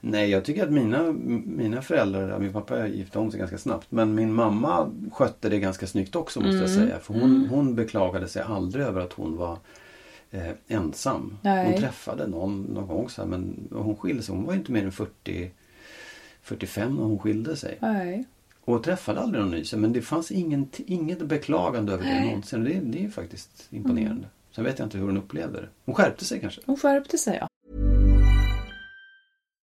Nej, 0.00 0.30
jag 0.30 0.44
tycker 0.44 0.62
att 0.64 0.72
mina, 0.72 1.12
mina 1.46 1.82
föräldrar, 1.82 2.38
min 2.38 2.52
pappa 2.52 2.86
gifte 2.86 3.18
om 3.18 3.30
sig 3.30 3.38
ganska 3.40 3.58
snabbt. 3.58 3.86
Men 3.90 4.14
min 4.14 4.32
mamma 4.34 4.90
skötte 5.12 5.48
det 5.48 5.58
ganska 5.58 5.86
snyggt 5.86 6.16
också 6.16 6.40
måste 6.40 6.56
jag 6.56 6.70
Mm. 6.70 6.86
säga. 6.88 6.98
För 6.98 7.14
hon, 7.14 7.46
hon 7.50 7.74
beklagade 7.74 8.28
sig 8.28 8.42
aldrig 8.42 8.84
över 8.86 9.00
att 9.00 9.12
hon 9.12 9.36
var 9.36 9.58
eh, 10.30 10.50
ensam. 10.68 11.38
Nej. 11.42 11.66
Hon 11.72 11.80
träffade 11.80 12.26
någon, 12.26 12.62
någon 12.62 12.86
gång 12.86 13.08
så 13.08 13.22
här, 13.22 13.28
men 13.28 13.68
hon 13.72 13.96
skilde 13.96 14.22
sig. 14.22 14.34
Hon 14.34 14.44
var 14.44 14.54
inte 14.54 14.72
mer 14.72 14.84
än 14.84 14.92
40, 14.92 15.50
45 16.42 16.94
när 16.96 17.02
hon 17.04 17.18
skilde 17.18 17.56
sig. 17.56 17.78
Nej. 17.80 18.24
Och 18.74 18.82
träffade 18.84 19.20
aldrig 19.20 19.42
någon 19.42 19.50
ny. 19.50 19.64
så- 19.64 19.76
Men 19.78 19.92
det 19.92 20.02
fanns 20.02 20.30
ingen, 20.30 20.68
inget 20.86 21.18
beklagande 21.26 21.92
över 21.92 22.04
det 22.04 22.20
någonsin. 22.24 22.64
Det, 22.64 22.70
det 22.70 22.98
är 22.98 23.02
ju 23.02 23.10
faktiskt 23.10 23.66
imponerande. 23.70 24.12
Mm. 24.12 24.28
Sen 24.54 24.64
vet 24.64 24.78
jag 24.78 24.86
inte 24.86 24.98
hur 24.98 25.06
hon 25.06 25.16
upplevde 25.16 25.60
det. 25.60 25.68
Hon 25.86 25.94
skärpte 25.94 26.24
sig 26.24 26.40
kanske. 26.40 26.60
Hon 26.66 26.76
skärpte 26.76 27.18
sig 27.18 27.38
ja. 27.40 27.48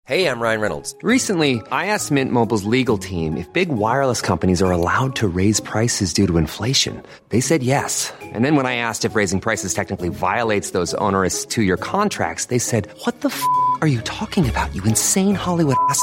Hey, 0.05 0.26
I'm 0.26 0.40
Ryan 0.40 0.61
Reynolds. 0.61 0.96
Recently, 1.02 1.62
I 1.70 1.87
asked 1.87 2.11
Mint 2.11 2.33
Mobile's 2.33 2.64
legal 2.64 2.98
team 2.98 3.37
if 3.37 3.46
big 3.52 3.68
wireless 3.68 4.20
companies 4.20 4.61
are 4.61 4.72
allowed 4.72 5.14
to 5.16 5.28
raise 5.28 5.61
prices 5.62 6.12
due 6.12 6.26
to 6.26 6.38
inflation. 6.38 7.00
They 7.28 7.40
said 7.40 7.62
yes. 7.62 8.12
And 8.35 8.44
then 8.44 8.57
when 8.57 8.66
I 8.66 8.74
asked 8.76 9.05
if 9.11 9.14
raising 9.16 9.40
prices 9.40 9.74
technically 9.74 10.09
violates 10.09 10.72
those 10.72 10.92
onerous 10.94 11.46
two 11.46 11.62
year 11.62 11.76
contracts, 11.76 12.46
they 12.46 12.59
said, 12.59 12.88
What 13.07 13.20
the 13.20 13.28
f 13.28 13.40
are 13.81 13.87
you 13.88 14.00
talking 14.00 14.48
about, 14.48 14.74
you 14.74 14.83
insane 14.85 15.37
Hollywood 15.37 15.76
ass? 15.88 16.02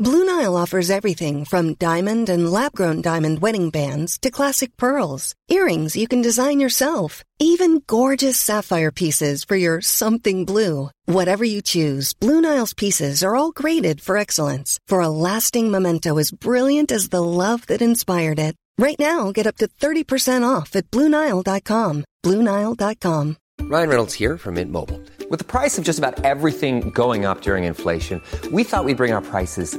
Blue 0.00 0.24
Nile 0.24 0.56
offers 0.56 0.90
everything 0.90 1.44
from 1.44 1.74
diamond 1.74 2.30
and 2.30 2.50
lab 2.50 2.72
grown 2.72 3.02
diamond 3.02 3.42
wedding 3.42 3.68
bands 3.68 4.18
to 4.20 4.30
classic 4.30 4.74
pearls, 4.78 5.34
earrings 5.50 5.94
you 5.94 6.08
can 6.08 6.22
design 6.22 6.58
yourself, 6.58 7.22
even 7.38 7.82
gorgeous 7.86 8.40
sapphire 8.40 8.90
pieces 8.90 9.44
for 9.44 9.56
your 9.56 9.82
something 9.82 10.46
blue. 10.46 10.88
Whatever 11.04 11.44
you 11.44 11.60
choose, 11.60 12.14
Blue 12.14 12.40
Nile's 12.40 12.72
pieces 12.72 13.22
are 13.22 13.36
all 13.36 13.50
graded 13.50 14.00
for 14.00 14.16
excellence 14.16 14.80
for 14.88 15.00
a 15.00 15.10
lasting 15.10 15.70
memento 15.70 16.16
as 16.16 16.30
brilliant 16.30 16.90
as 16.90 17.10
the 17.10 17.22
love 17.22 17.66
that 17.66 17.82
inspired 17.82 18.38
it. 18.38 18.56
Right 18.78 18.98
now, 18.98 19.32
get 19.32 19.46
up 19.46 19.56
to 19.56 19.68
30% 19.68 20.48
off 20.48 20.74
at 20.76 20.90
BlueNile.com. 20.90 22.04
BlueNile.com. 22.24 23.36
Ryan 23.60 23.88
Reynolds 23.90 24.14
here 24.14 24.38
from 24.38 24.54
Mint 24.54 24.72
Mobile. 24.72 25.00
With 25.28 25.40
the 25.40 25.44
price 25.44 25.76
of 25.76 25.84
just 25.84 25.98
about 25.98 26.24
everything 26.24 26.88
going 26.88 27.26
up 27.26 27.42
during 27.42 27.64
inflation, 27.64 28.22
we 28.50 28.64
thought 28.64 28.86
we'd 28.86 28.96
bring 28.96 29.12
our 29.12 29.20
prices 29.20 29.78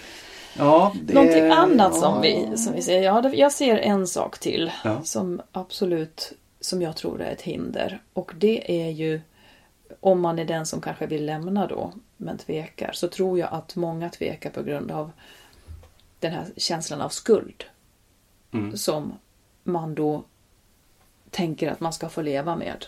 Ja, 0.57 0.93
det, 1.03 1.13
Någonting 1.13 1.51
annat 1.51 1.91
ja. 1.95 2.01
som 2.01 2.21
vi, 2.21 2.57
som 2.57 2.73
vi 2.73 2.81
ser. 2.81 3.01
Ja, 3.01 3.29
jag 3.33 3.51
ser 3.51 3.77
en 3.77 4.07
sak 4.07 4.39
till 4.39 4.71
Ja. 4.83 5.01
som 5.03 5.41
absolut 5.51 6.33
som 6.59 6.81
jag 6.81 6.95
tror 6.95 7.21
är 7.21 7.31
ett 7.31 7.41
hinder. 7.41 8.01
Och 8.13 8.31
det 8.35 8.83
är 8.85 8.89
ju 8.89 9.21
om 9.99 10.21
man 10.21 10.39
är 10.39 10.45
den 10.45 10.65
som 10.65 10.81
kanske 10.81 11.07
vill 11.07 11.25
lämna 11.25 11.67
då 11.67 11.93
men 12.17 12.37
tvekar 12.37 12.91
så 12.93 13.07
tror 13.07 13.39
jag 13.39 13.49
att 13.51 13.75
många 13.75 14.09
tvekar 14.09 14.49
på 14.49 14.63
grund 14.63 14.91
av 14.91 15.11
den 16.19 16.31
här 16.31 16.45
känslan 16.57 17.01
av 17.01 17.09
skuld. 17.09 17.63
Som 18.75 19.13
man 19.63 19.95
då 19.95 20.23
tänker 21.29 21.71
att 21.71 21.79
man 21.79 21.93
ska 21.93 22.09
få 22.09 22.21
leva 22.21 22.55
med 22.55 22.85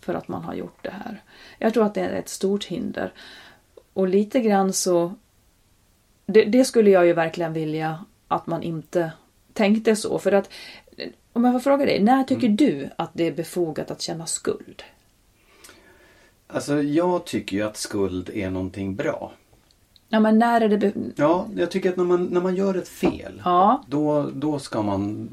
för 0.00 0.14
att 0.14 0.28
man 0.28 0.44
har 0.44 0.54
gjort 0.54 0.78
det 0.82 0.90
här. 0.90 1.22
Jag 1.58 1.74
tror 1.74 1.86
att 1.86 1.94
det 1.94 2.00
är 2.00 2.12
ett 2.12 2.28
stort 2.28 2.64
hinder. 2.64 3.12
Och 3.92 4.08
lite 4.08 4.40
grann 4.40 4.72
så... 4.72 5.14
Det, 6.26 6.44
det 6.44 6.64
skulle 6.64 6.90
jag 6.90 7.06
ju 7.06 7.12
verkligen 7.12 7.52
vilja 7.52 8.04
att 8.28 8.46
man 8.46 8.62
inte 8.62 9.12
tänkte 9.52 9.96
så. 9.96 10.18
För 10.18 10.32
att, 10.32 10.50
om 11.32 11.44
jag 11.44 11.54
får 11.54 11.60
fråga 11.60 11.86
dig, 11.86 12.02
när 12.02 12.24
tycker 12.24 12.48
du 12.48 12.88
att 12.98 13.10
det 13.12 13.26
är 13.26 13.32
befogat 13.32 13.90
att 13.90 14.00
känna 14.00 14.26
skuld? 14.26 14.82
Alltså 16.46 16.82
jag 16.82 17.24
tycker 17.24 17.56
ju 17.56 17.62
att 17.62 17.76
skuld 17.76 18.30
är 18.34 18.50
någonting 18.50 18.94
bra. 18.96 19.32
Ja, 20.08 20.20
men 20.20 20.38
när 20.38 20.60
är 20.60 20.68
det... 20.68 20.92
Ja, 21.16 21.46
jag 21.56 21.70
tycker 21.70 21.90
att 21.90 21.96
när 21.96 22.04
man, 22.04 22.24
när 22.24 22.40
man 22.40 22.56
gör 22.56 22.74
ett 22.74 22.88
fel. 22.88 23.42
Ja. 23.44 23.84
Då, 23.88 24.30
då 24.34 24.58
ska 24.58 24.82
man 24.82 25.30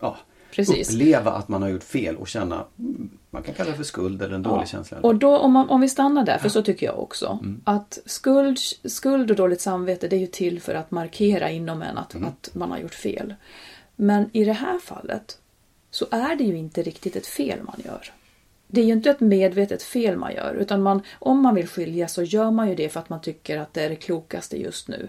ja, 0.00 0.16
Precis. 0.50 0.94
uppleva 0.94 1.30
att 1.30 1.48
man 1.48 1.62
har 1.62 1.68
gjort 1.68 1.82
fel 1.82 2.16
och 2.16 2.28
känna, 2.28 2.64
mm, 2.78 3.10
man 3.36 3.42
kan 3.42 3.54
kalla 3.54 3.70
det 3.70 3.76
för 3.76 3.84
skuld 3.84 4.22
eller 4.22 4.34
en 4.34 4.42
dålig 4.42 4.68
känsla. 4.68 4.98
Och 5.00 5.14
då 5.14 5.38
om, 5.38 5.52
man, 5.52 5.68
om 5.68 5.80
vi 5.80 5.88
stannar 5.88 6.24
där, 6.24 6.38
för 6.38 6.48
så 6.48 6.62
tycker 6.62 6.86
jag 6.86 6.98
också. 6.98 7.38
Att 7.64 7.98
skuld, 8.06 8.58
skuld 8.84 9.30
och 9.30 9.36
dåligt 9.36 9.60
samvete 9.60 10.08
det 10.08 10.16
är 10.16 10.20
ju 10.20 10.26
till 10.26 10.60
för 10.60 10.74
att 10.74 10.90
markera 10.90 11.50
inom 11.50 11.82
en 11.82 11.98
att, 11.98 12.14
att 12.14 12.54
man 12.54 12.70
har 12.70 12.78
gjort 12.78 12.94
fel. 12.94 13.34
Men 13.96 14.30
i 14.32 14.44
det 14.44 14.52
här 14.52 14.78
fallet 14.78 15.38
så 15.90 16.06
är 16.10 16.36
det 16.36 16.44
ju 16.44 16.56
inte 16.56 16.82
riktigt 16.82 17.16
ett 17.16 17.26
fel 17.26 17.58
man 17.62 17.76
gör. 17.84 18.12
Det 18.66 18.80
är 18.80 18.84
ju 18.84 18.92
inte 18.92 19.10
ett 19.10 19.20
medvetet 19.20 19.82
fel 19.82 20.16
man 20.16 20.34
gör 20.34 20.54
utan 20.54 20.82
man, 20.82 21.02
om 21.18 21.42
man 21.42 21.54
vill 21.54 21.68
skilja 21.68 22.08
så 22.08 22.22
gör 22.22 22.50
man 22.50 22.68
ju 22.68 22.74
det 22.74 22.88
för 22.88 23.00
att 23.00 23.08
man 23.08 23.20
tycker 23.20 23.58
att 23.58 23.74
det 23.74 23.82
är 23.82 23.88
det 23.88 23.96
klokaste 23.96 24.60
just 24.60 24.88
nu. 24.88 25.08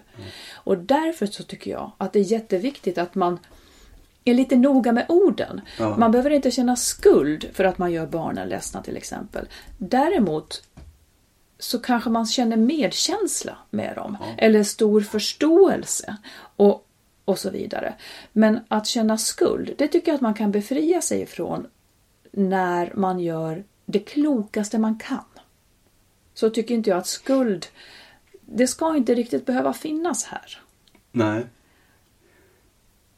Och 0.53 0.77
därför 0.77 1.25
så 1.25 1.43
tycker 1.43 1.71
jag 1.71 1.91
att 1.97 2.13
det 2.13 2.19
är 2.19 2.31
jätteviktigt 2.31 2.97
att 2.97 3.15
man 3.15 3.39
är 4.27 4.35
lite 4.35 4.55
noga 4.55 4.91
med 4.91 5.05
orden. 5.09 5.61
Ja. 5.79 5.97
Man 5.97 6.11
behöver 6.11 6.29
inte 6.29 6.51
känna 6.51 6.75
skuld 6.75 7.49
för 7.53 7.63
att 7.63 7.77
man 7.77 7.91
gör 7.91 8.07
barnen 8.07 8.49
ledsna 8.49 8.81
till 8.81 8.97
exempel. 8.97 9.47
Däremot 9.77 10.63
så 11.59 11.79
kanske 11.79 12.09
man 12.09 12.25
känner 12.25 12.57
medkänsla 12.57 13.57
med 13.69 13.95
dem. 13.95 14.17
Eller 14.37 14.63
stor 14.63 15.01
förståelse. 15.01 16.17
Och, 16.55 16.87
och 17.25 17.39
så 17.39 17.49
vidare. 17.49 17.93
Men 18.33 18.59
att 18.67 18.87
känna 18.87 19.17
skuld, 19.17 19.73
det 19.77 19.87
tycker 19.87 20.11
jag 20.11 20.15
att 20.15 20.21
man 20.21 20.33
kan 20.33 20.51
befria 20.51 21.01
sig 21.01 21.21
ifrån 21.21 21.67
när 22.31 22.93
man 22.95 23.19
gör 23.19 23.63
det 23.85 23.99
klokaste 23.99 24.77
man 24.77 24.99
kan. 24.99 25.23
Så 26.33 26.49
tycker 26.49 26.75
inte 26.75 26.89
jag 26.89 26.99
att 26.99 27.07
skuld, 27.07 27.65
det 28.41 28.67
ska 28.67 28.95
inte 28.95 29.15
riktigt 29.15 29.45
behöva 29.45 29.73
finnas 29.73 30.23
här. 30.23 30.61
Nej. 31.11 31.45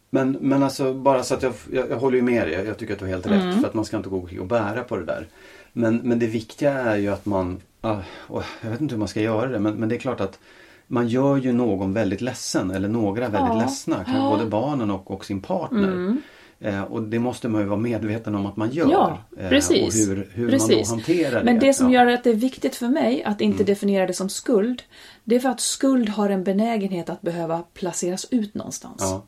Men, 0.09 0.31
men 0.41 0.63
alltså 0.63 0.93
bara 0.93 1.23
så 1.23 1.33
att 1.33 1.43
jag, 1.43 1.53
jag, 1.71 1.89
jag 1.89 1.97
håller 1.97 2.15
ju 2.17 2.23
med 2.23 2.47
dig. 2.47 2.53
Jag, 2.55 2.65
jag 2.65 2.77
tycker 2.77 2.93
att 2.93 2.99
du 2.99 3.05
har 3.05 3.09
helt 3.11 3.25
Mm. 3.25 3.47
rätt. 3.47 3.59
För 3.61 3.67
att 3.67 3.73
man 3.73 3.85
ska 3.85 3.97
inte 3.97 4.09
gå 4.09 4.27
och 4.39 4.45
bära 4.47 4.83
på 4.83 4.95
det 4.97 5.05
där. 5.05 5.27
Men, 5.73 5.97
men 5.97 6.19
det 6.19 6.27
viktiga 6.27 6.73
är 6.73 6.97
ju 6.97 7.07
att 7.09 7.25
man, 7.25 7.61
ah, 7.81 7.97
och 8.15 8.43
jag 8.61 8.69
vet 8.69 8.81
inte 8.81 8.93
hur 8.95 8.99
man 8.99 9.07
ska 9.07 9.21
göra 9.21 9.47
det. 9.49 9.59
Men, 9.59 9.75
men 9.75 9.89
det 9.89 9.95
är 9.95 9.99
klart 9.99 10.21
att 10.21 10.39
man 10.87 11.07
gör 11.07 11.37
ju 11.37 11.51
någon 11.51 11.93
väldigt 11.93 12.21
ledsen. 12.21 12.71
Eller 12.71 12.87
några 12.89 13.21
väldigt 13.29 13.39
Ja. 13.53 13.59
ledsna. 13.61 13.95
Kanske 13.95 14.13
Ja. 14.23 14.29
både 14.37 14.45
barnen 14.49 14.91
och, 14.91 15.11
och 15.11 15.25
sin 15.25 15.41
partner. 15.41 16.17
Eh, 16.61 16.81
och 16.83 17.01
det 17.01 17.19
måste 17.19 17.47
man 17.47 17.61
ju 17.61 17.67
vara 17.67 17.79
medveten 17.79 18.35
om 18.35 18.45
att 18.45 18.55
man 18.57 18.71
gör. 18.71 18.91
Ja, 18.91 19.17
Eh, 19.37 19.49
precis. 19.49 20.09
Och 20.09 20.15
hur, 20.15 20.29
hur 20.33 20.49
precis. 20.49 20.69
man 20.69 20.79
då 20.83 20.85
hanterar 20.89 21.39
det. 21.39 21.45
Men 21.45 21.59
det 21.59 21.73
som 21.73 21.91
Ja. 21.91 21.99
Mm. 21.99 22.07
gör 22.09 22.17
att 22.17 22.23
det 22.23 22.29
är 22.29 22.33
viktigt 22.35 22.75
för 22.75 22.87
mig 22.87 23.23
att 23.23 23.41
inte 23.41 23.63
definiera 23.63 24.07
det 24.07 24.13
som 24.13 24.29
skuld, 24.29 24.81
det 25.23 25.35
är 25.35 25.39
för 25.39 25.49
att 25.49 25.59
skuld 25.59 26.09
har 26.09 26.29
en 26.29 26.43
benägenhet 26.43 27.09
att 27.09 27.21
behöva 27.21 27.63
placeras 27.73 28.27
ut 28.31 28.53
någonstans. 28.55 28.95
Ja. 28.99 29.23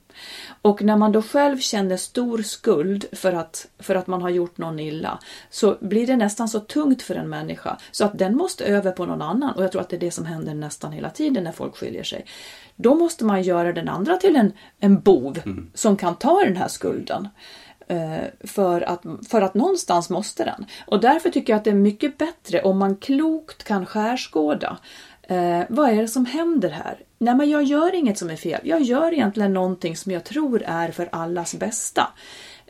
Och 0.62 0.82
när 0.82 0.98
man 0.98 1.12
då 1.12 1.22
själv 1.22 1.58
känner 1.58 1.98
stor 1.98 2.42
skuld 2.42 3.06
för 3.12 3.34
att, 3.34 3.68
för 3.80 3.96
att 3.96 4.08
man 4.08 4.22
har 4.22 4.30
gjort 4.30 4.58
någon 4.58 4.80
illa, 4.80 5.20
så 5.50 5.78
blir 5.82 6.08
det 6.08 6.16
nästan 6.16 6.50
så 6.50 6.60
tungt 6.60 7.02
för 7.02 7.16
en 7.16 7.30
människa 7.30 7.78
så 7.92 8.06
att 8.06 8.18
den 8.18 8.38
måste 8.38 8.66
över 8.66 8.92
på 8.92 9.06
någon 9.06 9.22
annan. 9.22 9.56
Och 9.56 9.64
jag 9.64 9.72
tror 9.72 9.82
att 9.82 9.90
det 9.90 9.96
är 9.96 10.00
det 10.00 10.12
som 10.12 10.26
händer 10.26 10.54
nästan 10.54 10.92
hela 10.92 11.10
tiden 11.10 11.44
när 11.44 11.52
folk 11.52 11.76
skiljer 11.78 12.04
sig. 12.04 12.26
Då 12.76 12.96
måste 12.96 13.26
man 13.26 13.42
göra 13.42 13.74
den 13.74 13.90
andra 13.90 14.18
till 14.18 14.36
en, 14.36 14.54
en 14.80 15.00
bov 15.00 15.40
som 15.74 15.98
kan 15.98 16.16
ta 16.16 16.44
den 16.44 16.58
här 16.58 16.68
skulden. 16.68 17.28
Eh, 17.88 18.26
För 18.44 18.82
att, 18.82 19.04
för 19.30 19.42
att 19.42 19.54
någonstans 19.54 20.10
måste 20.10 20.46
den. 20.46 20.66
Och 20.88 21.02
därför 21.02 21.30
tycker 21.30 21.54
jag 21.54 21.58
att 21.58 21.64
det 21.64 21.70
är 21.70 21.76
mycket 21.76 22.18
bättre 22.18 22.62
om 22.62 22.78
man 22.78 22.96
klokt 22.96 23.64
kan 23.64 23.86
skärskåda. 23.86 24.78
Eh, 25.32 25.64
vad 25.70 25.90
är 25.90 26.02
det 26.02 26.08
som 26.08 26.26
händer 26.26 26.70
här? 26.70 27.00
Nej, 27.18 27.36
men 27.36 27.50
jag 27.50 27.64
gör 27.64 27.96
inget 27.96 28.18
som 28.18 28.30
är 28.30 28.36
fel. 28.36 28.62
Jag 28.64 28.82
gör 28.82 29.14
egentligen 29.14 29.54
någonting 29.54 29.98
som 29.98 30.12
jag 30.12 30.24
tror 30.24 30.64
är 30.66 30.92
för 30.92 31.10
allas 31.12 31.56
bästa. 31.56 32.14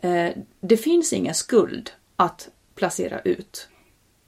Eh, 0.01 0.29
det 0.59 0.77
finns 0.77 1.13
ingen 1.13 1.33
skuld 1.33 1.91
att 2.15 2.49
placera 2.75 3.19
ut. 3.19 3.67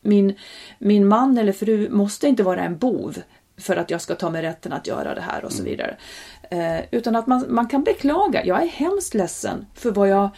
Min, 0.01 0.35
min 0.79 1.07
man 1.07 1.37
eller 1.37 1.51
fru 1.51 1.89
måste 1.89 2.27
inte 2.27 2.43
vara 2.43 2.63
en 2.63 2.77
bov 2.77 3.17
för 3.57 3.75
att 3.75 3.89
jag 3.89 4.01
ska 4.01 4.15
ta 4.15 4.29
mig 4.29 4.41
rätten 4.41 4.73
att 4.73 4.87
göra 4.87 5.15
det 5.15 5.21
här 5.21 5.45
och 5.45 5.51
så 5.51 5.63
vidare. 5.63 5.97
Eh, 6.49 6.79
utan 6.91 7.15
att 7.15 7.27
man, 7.27 7.45
man 7.49 7.67
kan 7.67 7.83
beklaga. 7.83 8.45
Jag 8.45 8.61
är 8.61 8.67
hemskt 8.67 9.13
ledsen 9.13 9.65
för, 9.73 9.91
vad 9.91 10.09
jag, 10.09 10.29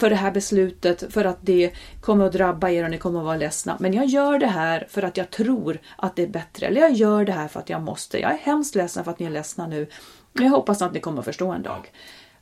för 0.00 0.10
det 0.10 0.16
här 0.16 0.30
beslutet, 0.30 1.12
för 1.12 1.24
att 1.24 1.38
det 1.40 1.70
kommer 2.00 2.26
att 2.26 2.32
drabba 2.32 2.70
er 2.70 2.84
och 2.84 2.90
ni 2.90 2.98
kommer 2.98 3.18
att 3.18 3.24
vara 3.24 3.36
ledsna. 3.36 3.76
Men 3.80 3.92
jag 3.92 4.06
gör 4.06 4.38
det 4.38 4.46
här 4.46 4.86
för 4.90 5.02
att 5.02 5.16
jag 5.16 5.30
tror 5.30 5.78
att 5.96 6.16
det 6.16 6.22
är 6.22 6.28
bättre. 6.28 6.66
Eller 6.66 6.80
jag 6.80 6.92
gör 6.92 7.24
det 7.24 7.32
här 7.32 7.48
för 7.48 7.60
att 7.60 7.70
jag 7.70 7.82
måste. 7.82 8.18
Jag 8.18 8.32
är 8.32 8.38
hemskt 8.38 8.74
ledsen 8.74 9.04
för 9.04 9.10
att 9.10 9.18
ni 9.18 9.26
är 9.26 9.30
ledsna 9.30 9.66
nu. 9.66 9.86
Men 10.32 10.44
jag 10.44 10.52
hoppas 10.52 10.82
att 10.82 10.92
ni 10.92 11.00
kommer 11.00 11.18
att 11.18 11.24
förstå 11.24 11.52
en 11.52 11.62
dag. 11.62 11.92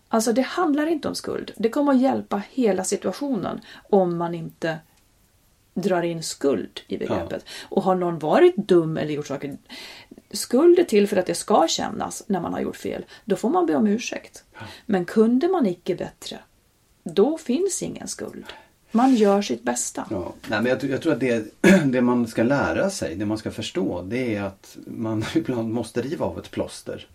Alltså 0.08 0.32
det 0.32 0.42
handlar 0.42 0.86
inte 0.86 1.08
om 1.08 1.14
skuld. 1.14 1.50
Det 1.56 1.68
kommer 1.68 1.92
att 1.92 2.00
hjälpa 2.00 2.42
hela 2.50 2.84
situationen 2.84 3.60
om 3.90 4.16
man 4.16 4.34
inte 4.34 4.78
drar 5.80 6.02
in 6.02 6.22
skuld 6.22 6.80
i 6.88 6.98
begreppet. 6.98 7.44
Och 7.68 7.82
har 7.82 7.94
någon 7.94 8.18
varit 8.18 8.56
dum 8.56 8.96
eller 8.96 9.12
gjort 9.14 9.26
saker... 9.26 9.56
Skuld 10.30 10.78
är 10.78 10.84
till 10.84 11.08
för 11.08 11.16
att 11.16 11.26
det 11.26 11.34
ska 11.34 11.66
kännas 11.68 12.22
när 12.26 12.40
man 12.40 12.52
har 12.52 12.60
gjort 12.60 12.76
fel. 12.76 13.04
Då 13.24 13.36
får 13.36 13.50
man 13.50 13.66
be 13.66 13.74
om 13.74 13.86
ursäkt. 13.86 14.44
Men 14.86 15.04
kunde 15.04 15.48
man 15.48 15.66
icke 15.66 15.94
bättre, 15.94 16.38
då 17.02 17.38
finns 17.38 17.82
ingen 17.82 18.08
skuld. 18.08 18.44
Man 18.90 19.14
gör 19.14 19.42
sitt 19.42 19.62
bästa. 19.62 20.06
Ja, 20.10 20.32
nej, 20.48 20.60
men 20.62 20.66
jag, 20.66 20.80
tror- 20.80 20.92
jag 20.92 21.02
tror 21.02 21.12
att 21.12 21.20
det, 21.20 21.44
det 21.84 22.00
man 22.00 22.26
ska 22.26 22.42
lära 22.42 22.90
sig, 22.90 23.14
det 23.14 23.26
man 23.26 23.38
ska 23.38 23.50
förstå, 23.50 24.02
det 24.02 24.34
är 24.34 24.42
att 24.42 24.76
man 24.86 25.24
ibland 25.34 25.72
måste 25.72 26.02
riva 26.02 26.26
av 26.26 26.38
ett 26.38 26.50
plåster. 26.50 27.06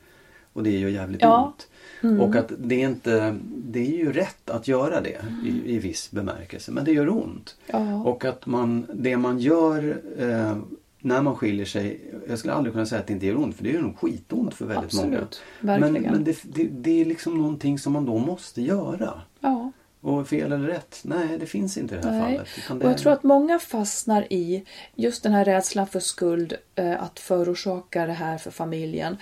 Och 0.53 0.63
det 0.63 0.69
är 0.69 0.77
ju 0.79 0.89
jävligt 0.91 1.21
Ja. 1.21 1.45
ont. 1.45 1.67
Och 2.03 2.35
att 2.35 2.51
det 2.57 2.83
är 2.83 2.89
inte, 2.89 3.35
det 3.45 3.79
är 3.79 3.97
ju 3.97 4.11
rätt 4.13 4.49
att 4.49 4.67
göra 4.67 5.01
det 5.01 5.21
i, 5.45 5.75
i 5.75 5.79
viss 5.79 6.11
bemärkelse. 6.11 6.71
Men 6.71 6.85
det 6.85 6.91
gör 6.91 7.09
ont. 7.09 7.55
Ja. 7.67 8.03
Och 8.03 8.25
att 8.25 8.45
man, 8.45 8.85
det 8.93 9.17
man 9.17 9.39
gör 9.39 10.01
eh, 10.17 10.57
när 10.99 11.21
man 11.21 11.35
skiljer 11.35 11.65
sig, 11.65 12.01
jag 12.27 12.39
skulle 12.39 12.53
aldrig 12.53 12.73
kunna 12.73 12.85
säga 12.85 13.01
att 13.01 13.07
det 13.07 13.13
inte 13.13 13.25
gör 13.25 13.37
ont 13.37 13.55
för 13.55 13.63
det 13.63 13.69
gör 13.69 13.81
nog 13.81 13.97
skitont 13.97 14.53
för 14.53 14.65
väldigt 14.65 14.85
Absolut. 14.85 15.41
många. 15.61 15.79
Verkligen. 15.79 16.03
Men, 16.03 16.11
men 16.11 16.23
det, 16.23 16.37
det, 16.43 16.63
det 16.63 17.01
är 17.01 17.05
liksom 17.05 17.37
någonting 17.37 17.79
som 17.79 17.93
man 17.93 18.05
då 18.05 18.17
måste 18.17 18.61
göra. 18.61 19.21
Ja. 19.39 19.71
Och 20.01 20.27
fel 20.27 20.51
eller 20.51 20.67
rätt? 20.67 20.99
Nej, 21.03 21.37
det 21.39 21.45
finns 21.45 21.77
inte 21.77 21.95
i 21.95 21.97
det 21.97 22.07
här 22.07 22.19
Nej. 22.19 22.37
fallet. 22.37 22.47
Det 22.67 22.85
Och 22.85 22.91
jag 22.91 22.97
tror 22.97 23.13
att 23.13 23.23
många 23.23 23.59
fastnar 23.59 24.33
i 24.33 24.63
just 24.95 25.23
den 25.23 25.31
här 25.31 25.45
rädslan 25.45 25.87
för 25.87 25.99
skuld, 25.99 26.53
eh, 26.75 27.03
att 27.03 27.19
förorsaka 27.19 28.05
det 28.05 28.13
här 28.13 28.37
för 28.37 28.51
familjen. 28.51 29.17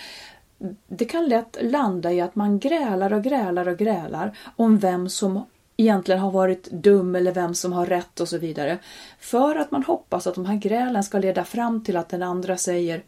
Det 0.88 1.06
kan 1.06 1.28
lätt 1.28 1.58
landa 1.62 2.12
i 2.12 2.22
att 2.22 2.36
man 2.36 2.60
grälar 2.60 3.14
och 3.14 3.24
grälar 3.24 3.68
och 3.68 3.78
grälar 3.78 4.38
om 4.56 4.78
vem 4.78 5.10
som 5.10 5.46
egentligen 5.78 6.22
har 6.22 6.32
varit 6.32 6.72
dum 6.72 7.16
eller 7.16 7.32
vem 7.32 7.56
som 7.56 7.74
har 7.74 7.86
rätt 7.86 8.20
och 8.20 8.28
så 8.28 8.38
vidare. 8.38 8.78
För 9.20 9.56
att 9.56 9.72
man 9.72 9.84
hoppas 9.84 10.28
att 10.28 10.36
de 10.36 10.46
här 10.46 10.56
grälen 10.56 11.04
ska 11.04 11.20
leda 11.20 11.44
fram 11.44 11.84
till 11.84 11.98
att 11.98 12.10
den 12.10 12.24
andra 12.24 12.58
säger 12.58 13.04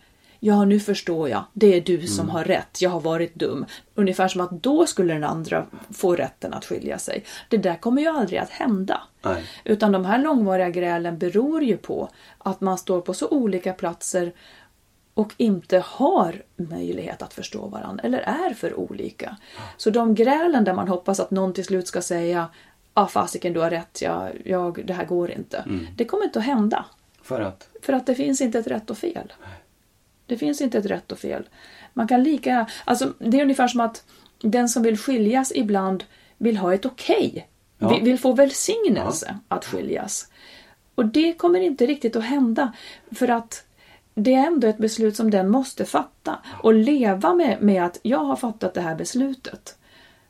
Ja, 0.46 0.66
nu 0.66 0.80
förstår 0.80 1.30
jag. 1.30 1.44
Det 1.54 1.78
är 1.78 1.82
du 1.82 2.08
som 2.08 2.30
har 2.30 2.44
rätt. 2.44 2.82
Jag 2.82 2.89
har 2.89 3.00
varit 3.02 3.36
dum. 3.36 3.66
Ungefär 3.96 4.28
som 4.28 4.42
att 4.42 4.63
då 4.63 4.86
skulle 4.86 5.13
den 5.13 5.24
andra 5.24 5.66
få 5.92 6.16
rätten 6.16 6.54
att 6.54 6.66
skilja 6.66 6.98
sig. 6.98 7.24
Det 7.50 7.58
där 7.58 7.76
kommer 7.76 8.02
ju 8.02 8.08
aldrig 8.08 8.39
att 8.39 8.50
hända. 8.50 9.02
Nej. 9.22 9.44
Utan 9.63 9.92
de 9.92 10.06
här 10.06 10.20
långvariga 10.20 10.70
grälen 10.70 11.18
beror 11.18 11.63
ju 11.63 11.78
på 11.78 12.10
att 12.38 12.62
man 12.62 12.78
står 12.78 13.02
på 13.02 13.13
så 13.13 13.28
olika 13.28 13.74
platser 13.74 14.34
och 15.13 15.34
inte 15.38 15.84
har 15.86 16.43
möjlighet 16.55 17.22
att 17.22 17.34
förstå 17.34 17.68
varandra 17.68 18.03
eller 18.03 18.20
är 18.20 18.53
för 18.53 18.80
olika. 18.80 19.38
Så 19.78 19.89
de 19.89 20.16
grälen 20.16 20.64
där 20.64 20.74
man 20.74 20.88
hoppas 20.88 21.20
att 21.20 21.32
någon 21.32 21.53
till 21.53 21.66
slut 21.66 21.88
ska 21.88 22.01
säga 22.01 22.49
ah, 22.93 23.07
fasiken 23.07 23.53
du 23.53 23.59
har 23.59 23.70
rätt, 23.70 24.01
jag, 24.01 24.41
jag, 24.45 24.86
det 24.86 24.93
här 24.93 25.05
går 25.05 25.32
inte. 25.32 25.66
Det 25.95 26.05
kommer 26.05 26.24
inte 26.24 26.39
att 26.39 26.45
hända. 26.45 26.86
För 27.22 27.41
att? 27.41 27.70
För 27.82 27.93
att 27.93 28.05
det 28.05 28.16
finns 28.16 28.41
inte 28.41 28.59
ett 28.59 28.68
rätt 28.68 28.89
och 28.89 28.97
fel. 28.97 29.34
Det 30.26 30.38
finns 30.38 30.61
inte 30.61 30.78
ett 30.78 30.86
rätt 30.86 31.11
och 31.11 31.20
fel. 31.20 31.49
Man 31.93 32.07
kan 32.07 32.24
lika... 32.24 32.68
Alltså, 32.86 33.14
det 33.20 33.38
är 33.38 33.43
ungefär 33.43 33.68
som 33.68 33.80
att 33.80 34.03
den 34.41 34.70
som 34.70 34.84
vill 34.84 34.97
skiljas 34.97 35.51
ibland 35.55 36.03
vill 36.38 36.57
ha 36.57 36.74
ett 36.74 36.86
okej. 36.86 37.47
Ja. 37.78 37.89
Vill, 37.89 38.03
vill 38.03 38.20
få 38.20 38.34
välsignelse 38.34 39.38
att 39.47 39.66
skiljas. 39.66 40.28
Och 40.95 41.05
det 41.05 41.34
kommer 41.34 41.59
inte 41.59 41.86
riktigt 41.86 42.16
att 42.16 42.24
hända. 42.24 42.74
För 43.11 43.28
att 43.28 43.66
det 44.16 44.34
är 44.34 44.47
ändå 44.47 44.68
ett 44.68 44.78
beslut 44.78 45.16
som 45.16 45.32
den 45.32 45.49
måste 45.49 45.86
fatta 45.86 46.39
och 46.64 46.74
leva 46.74 47.34
med, 47.34 47.61
med 47.61 47.86
att 47.86 47.99
jag 48.03 48.20
har 48.20 48.36
fattat 48.36 48.74
det 48.74 48.82
här 48.82 48.95
beslutet. 48.95 49.78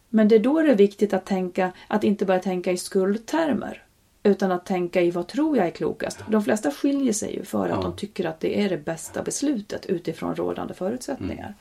Men 0.09 0.27
det 0.27 0.35
är 0.35 0.39
då 0.39 0.61
det 0.61 0.71
är 0.71 0.75
viktigt 0.75 1.13
att 1.13 1.25
tänka, 1.25 1.71
att 1.87 2.03
inte 2.03 2.25
bara 2.25 2.39
tänka 2.39 2.71
i 2.71 2.77
skuldtermer. 2.77 3.83
Utan 4.23 4.51
att 4.51 4.65
tänka 4.65 5.01
i 5.01 5.11
vad 5.11 5.27
tror 5.27 5.57
jag 5.57 5.67
är 5.67 5.71
klokast. 5.71 6.19
De 6.27 6.43
flesta 6.43 6.71
skiljer 6.71 7.13
sig 7.13 7.35
ju 7.35 7.43
för 7.45 7.69
att 7.69 7.75
Ja. 7.75 7.81
de 7.81 7.95
tycker 7.95 8.25
att 8.25 8.39
det 8.39 8.61
är 8.61 8.69
det 8.69 8.77
bästa 8.77 9.23
beslutet 9.23 9.85
utifrån 9.85 10.35
rådande 10.35 10.73
förutsättningar. 10.73 11.55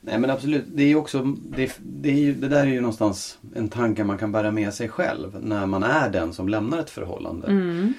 Nej 0.00 0.18
men 0.18 0.30
absolut, 0.30 0.64
det 0.66 0.82
är 0.82 0.96
också, 0.96 1.22
det, 1.56 1.72
det, 1.78 2.10
är 2.10 2.14
ju, 2.14 2.34
det 2.34 2.48
där 2.48 2.60
är 2.60 2.66
ju 2.70 2.80
någonstans 2.80 3.38
en 3.54 3.68
tanke 3.68 4.04
man 4.04 4.18
kan 4.18 4.32
bära 4.32 4.50
med 4.50 4.74
sig 4.74 4.88
själv 4.88 5.36
när 5.42 5.66
man 5.66 5.82
är 5.82 6.10
den 6.10 6.32
som 6.32 6.48
lämnar 6.48 6.78
ett 6.78 6.90
förhållande. 6.90 7.46
Mm. 7.46 7.94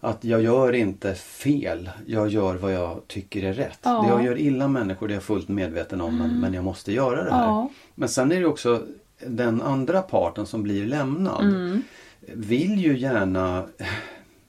Att 0.00 0.24
jag 0.24 0.42
gör 0.42 0.72
inte 0.72 1.14
fel, 1.14 1.90
jag 2.06 2.28
gör 2.28 2.54
vad 2.54 2.72
jag 2.72 3.02
tycker 3.06 3.44
är 3.44 3.52
rätt. 3.52 3.78
Ja. 3.82 3.90
Mm. 3.90 4.02
Det 4.02 4.12
jag 4.12 4.24
gör 4.24 4.38
illa 4.38 4.68
människor 4.68 5.08
det 5.08 5.14
är 5.14 5.16
jag 5.16 5.22
fullt 5.22 5.48
medveten 5.48 6.00
om 6.00 6.18
men, 6.18 6.40
men 6.40 6.54
jag 6.54 6.64
måste 6.64 6.92
göra 6.92 7.24
det 7.24 7.30
här. 7.30 7.44
Ja. 7.44 7.70
Men 7.94 8.08
sen 8.08 8.32
är 8.32 8.40
det 8.40 8.46
också 8.46 8.82
den 9.26 9.62
andra 9.62 10.02
parten 10.02 10.46
som 10.46 10.62
blir 10.62 10.86
lämnad. 10.86 11.44
Mm. 11.44 11.82
Vill 12.20 12.80
ju 12.80 12.98
gärna 12.98 13.66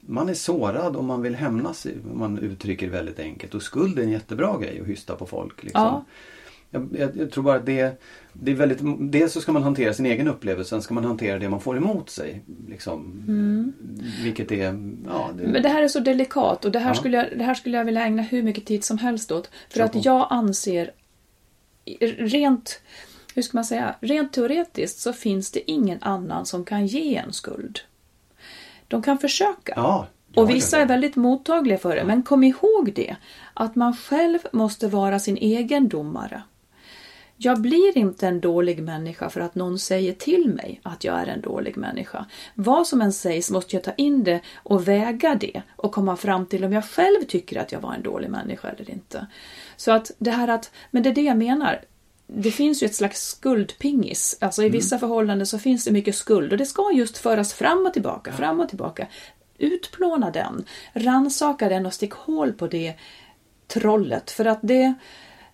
man 0.00 0.28
är 0.28 0.34
sårad 0.34 0.96
och 0.96 1.04
man 1.04 1.22
vill 1.22 1.34
hämnas, 1.34 1.86
man 2.14 2.38
uttrycker 2.38 2.88
väldigt 2.88 3.18
enkelt. 3.18 3.54
Och 3.54 3.62
skuld 3.62 3.98
är 3.98 4.02
en 4.02 4.10
jättebra 4.10 4.58
grej 4.58 4.80
att 4.80 4.86
hysta 4.86 5.16
på 5.16 5.26
folk. 5.26 5.62
Liksom. 5.62 5.82
Ja. 5.82 6.04
Jag, 6.70 6.88
jag, 6.98 7.16
jag 7.16 7.30
tror 7.30 7.44
bara 7.44 7.56
att 7.56 7.66
det, 7.66 8.00
det 8.32 8.50
är 8.50 8.54
väldigt, 8.54 8.78
dels 9.12 9.32
så 9.32 9.40
ska 9.40 9.52
man 9.52 9.62
hantera 9.62 9.94
sin 9.94 10.06
egen 10.06 10.28
upplevelse, 10.28 10.68
sen 10.70 10.82
ska 10.82 10.94
man 10.94 11.04
hantera 11.04 11.38
det 11.38 11.48
man 11.48 11.60
får 11.60 11.76
emot 11.76 12.10
sig. 12.10 12.42
Liksom. 12.68 13.72
Vilket 14.22 14.52
är, 14.52 14.92
ja, 15.06 15.30
det, 15.36 15.42
Men 15.46 15.62
det 15.62 15.68
här 15.68 15.82
är 15.82 15.88
så 15.88 16.00
delikat 16.00 16.64
och 16.64 16.72
det 16.72 16.78
här, 16.78 16.90
Ja. 16.90 16.94
skulle 16.94 17.16
jag, 17.16 17.38
det 17.38 17.44
här 17.44 17.54
skulle 17.54 17.76
jag 17.76 17.84
vilja 17.84 18.04
ägna 18.06 18.22
hur 18.22 18.42
mycket 18.42 18.66
tid 18.66 18.84
som 18.84 18.98
helst 18.98 19.32
åt. 19.32 19.50
För 19.70 19.80
att 19.80 20.04
jag 20.04 20.26
anser 20.30 20.90
rent, 22.18 22.80
hur 23.34 23.42
ska 23.42 23.56
man 23.58 23.64
säga, 23.64 23.94
rent 24.00 24.32
teoretiskt 24.32 24.98
så 24.98 25.12
finns 25.12 25.50
det 25.50 25.70
ingen 25.70 25.98
annan 26.02 26.46
som 26.46 26.64
kan 26.64 26.86
ge 26.86 27.16
en 27.16 27.32
skuld. 27.32 27.78
De 28.88 29.02
kan 29.02 29.18
försöka. 29.18 29.72
ja, 29.76 30.06
Och 30.34 30.50
vissa 30.50 30.78
är 30.78 30.86
väldigt 30.86 31.16
mottagliga 31.16 31.78
för 31.78 31.96
det. 31.96 32.04
Men 32.04 32.22
kom 32.22 32.44
ihåg 32.44 32.92
det, 32.94 33.16
att 33.54 33.76
man 33.76 33.96
själv 33.96 34.38
måste 34.52 34.88
vara 34.88 35.18
sin 35.18 35.36
egen 35.36 35.88
domare. 35.88 36.42
Jag 37.40 37.60
blir 37.60 37.98
inte 37.98 38.26
en 38.28 38.40
dålig 38.40 38.82
människa 38.82 39.30
för 39.30 39.40
att 39.40 39.54
någon 39.54 39.78
säger 39.78 40.12
till 40.12 40.48
mig 40.48 40.80
att 40.82 41.04
jag 41.04 41.20
är 41.20 41.26
en 41.26 41.40
dålig 41.40 41.76
människa. 41.76 42.26
Vad 42.54 42.86
som 42.86 43.00
än 43.00 43.12
sägs 43.12 43.50
måste 43.50 43.76
jag 43.76 43.84
ta 43.84 43.92
in 43.92 44.24
det 44.24 44.40
och 44.54 44.88
väga 44.88 45.34
det 45.34 45.62
och 45.76 45.92
komma 45.92 46.16
fram 46.16 46.46
till 46.46 46.64
om 46.64 46.72
jag 46.72 46.84
själv 46.84 47.24
tycker 47.28 47.60
att 47.60 47.72
jag 47.72 47.80
var 47.80 47.94
en 47.94 48.02
dålig 48.02 48.30
människa 48.30 48.68
eller 48.68 48.90
inte. 48.90 49.26
Så 49.76 49.92
att 49.92 50.10
det 50.18 50.30
här 50.30 50.48
att, 50.48 50.70
men 50.90 51.02
det 51.02 51.08
är 51.08 51.14
det 51.14 51.22
jag 51.22 51.36
menar. 51.36 51.80
Det 52.26 52.50
finns 52.50 52.82
ju 52.82 52.84
ett 52.84 52.94
slags 52.94 53.28
skuldpingis. 53.28 54.38
Alltså 54.40 54.62
i 54.62 54.68
vissa 54.68 54.98
förhållanden 54.98 55.46
så 55.46 55.58
finns 55.58 55.84
det 55.84 55.90
mycket 55.90 56.14
skuld 56.14 56.52
och 56.52 56.58
det 56.58 56.66
ska 56.66 56.92
just 56.92 57.18
föras 57.18 57.54
fram 57.54 57.86
och 57.86 57.92
tillbaka, 57.92 58.32
fram 58.32 58.60
och 58.60 58.68
tillbaka. 58.68 59.06
Utplåna 59.58 60.30
den, 60.30 60.64
ransaka 60.92 61.68
den 61.68 61.86
och 61.86 61.94
stick 61.94 62.12
hål 62.12 62.52
på 62.52 62.66
det 62.66 62.94
trollet. 63.66 64.30
För 64.30 64.44
att 64.44 64.58
det, 64.62 64.94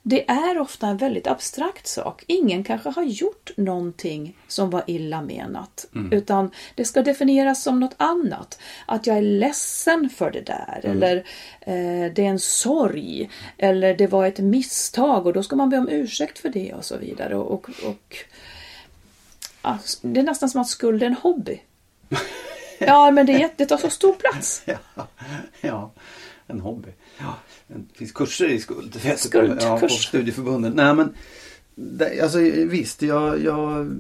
det 0.07 0.30
är 0.30 0.59
ofta 0.59 0.86
en 0.86 0.96
väldigt 0.96 1.26
abstrakt 1.26 1.86
sak. 1.86 2.24
Ingen 2.26 2.64
kanske 2.64 2.88
har 2.88 3.02
gjort 3.02 3.50
någonting 3.57 4.36
som 4.48 4.70
var 4.70 4.84
illa 4.86 5.22
menat. 5.22 5.86
Utan 6.12 6.50
det 6.74 6.84
ska 6.84 7.02
definieras 7.02 7.62
som 7.62 7.80
något 7.80 7.94
annat. 7.96 8.59
Att 8.86 9.07
jag 9.07 9.16
är 9.16 9.22
ledsen 9.22 10.11
för 10.11 10.30
det 10.30 10.40
där. 10.40 10.80
Eller 10.82 11.16
eh, 11.61 12.12
det 12.14 12.18
är 12.18 12.28
en 12.28 12.38
sorg. 12.38 13.30
Eller 13.59 13.94
det 13.94 14.07
var 14.07 14.26
ett 14.26 14.38
misstag 14.38 15.26
och 15.26 15.32
då 15.32 15.42
ska 15.42 15.57
man 15.57 15.70
be 15.70 15.78
om 15.78 15.88
ursäkt 15.88 16.38
för 16.38 16.48
det 16.48 16.74
och 16.74 16.84
så 16.84 16.96
vidare. 16.96 17.36
Och, 17.36 17.52
och, 17.52 17.70
och 17.84 18.16
Det 20.02 20.20
är 20.20 20.24
nästan 20.24 20.50
som 20.50 20.61
att 20.61 20.68
skuld 20.68 21.02
är 21.02 21.07
en 21.07 21.14
hobby. 21.14 21.61
Ja, 22.78 23.11
men 23.11 23.26
det, 23.26 23.52
det 23.57 23.66
tar 23.66 23.76
så 23.76 23.90
stor 23.90 24.12
plats. 24.12 24.62
Ja, 24.64 25.07
ja, 25.61 25.90
en 26.46 26.61
hobby. 26.61 26.88
Ja, 27.18 27.34
det 27.74 27.98
finns 27.98 28.12
kurser 28.12 28.48
i 28.48 28.58
skuld. 28.60 29.00
Skuldkurs. 29.16 29.62
Ja, 29.62 29.78
på 29.78 29.88
studieförbunden. 29.88 30.72
Nej 30.76 30.94
men, 30.94 31.08
det, 31.74 32.20
alltså 32.20 32.38
visst, 32.68 33.02
jag, 33.02 33.42
jag, 33.44 33.96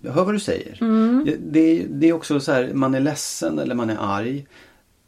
jag 0.00 0.12
hör 0.12 0.24
vad 0.24 0.34
du 0.34 0.40
säger. 0.40 0.78
Mm. 0.80 1.24
Det, 1.40 1.86
det 1.90 2.08
är 2.08 2.12
också 2.12 2.40
så 2.40 2.52
här, 2.52 2.70
man 2.74 2.94
är 2.94 3.00
ledsen 3.00 3.58
eller 3.58 3.74
man 3.74 3.90
är 3.90 3.96
arg. 4.00 4.46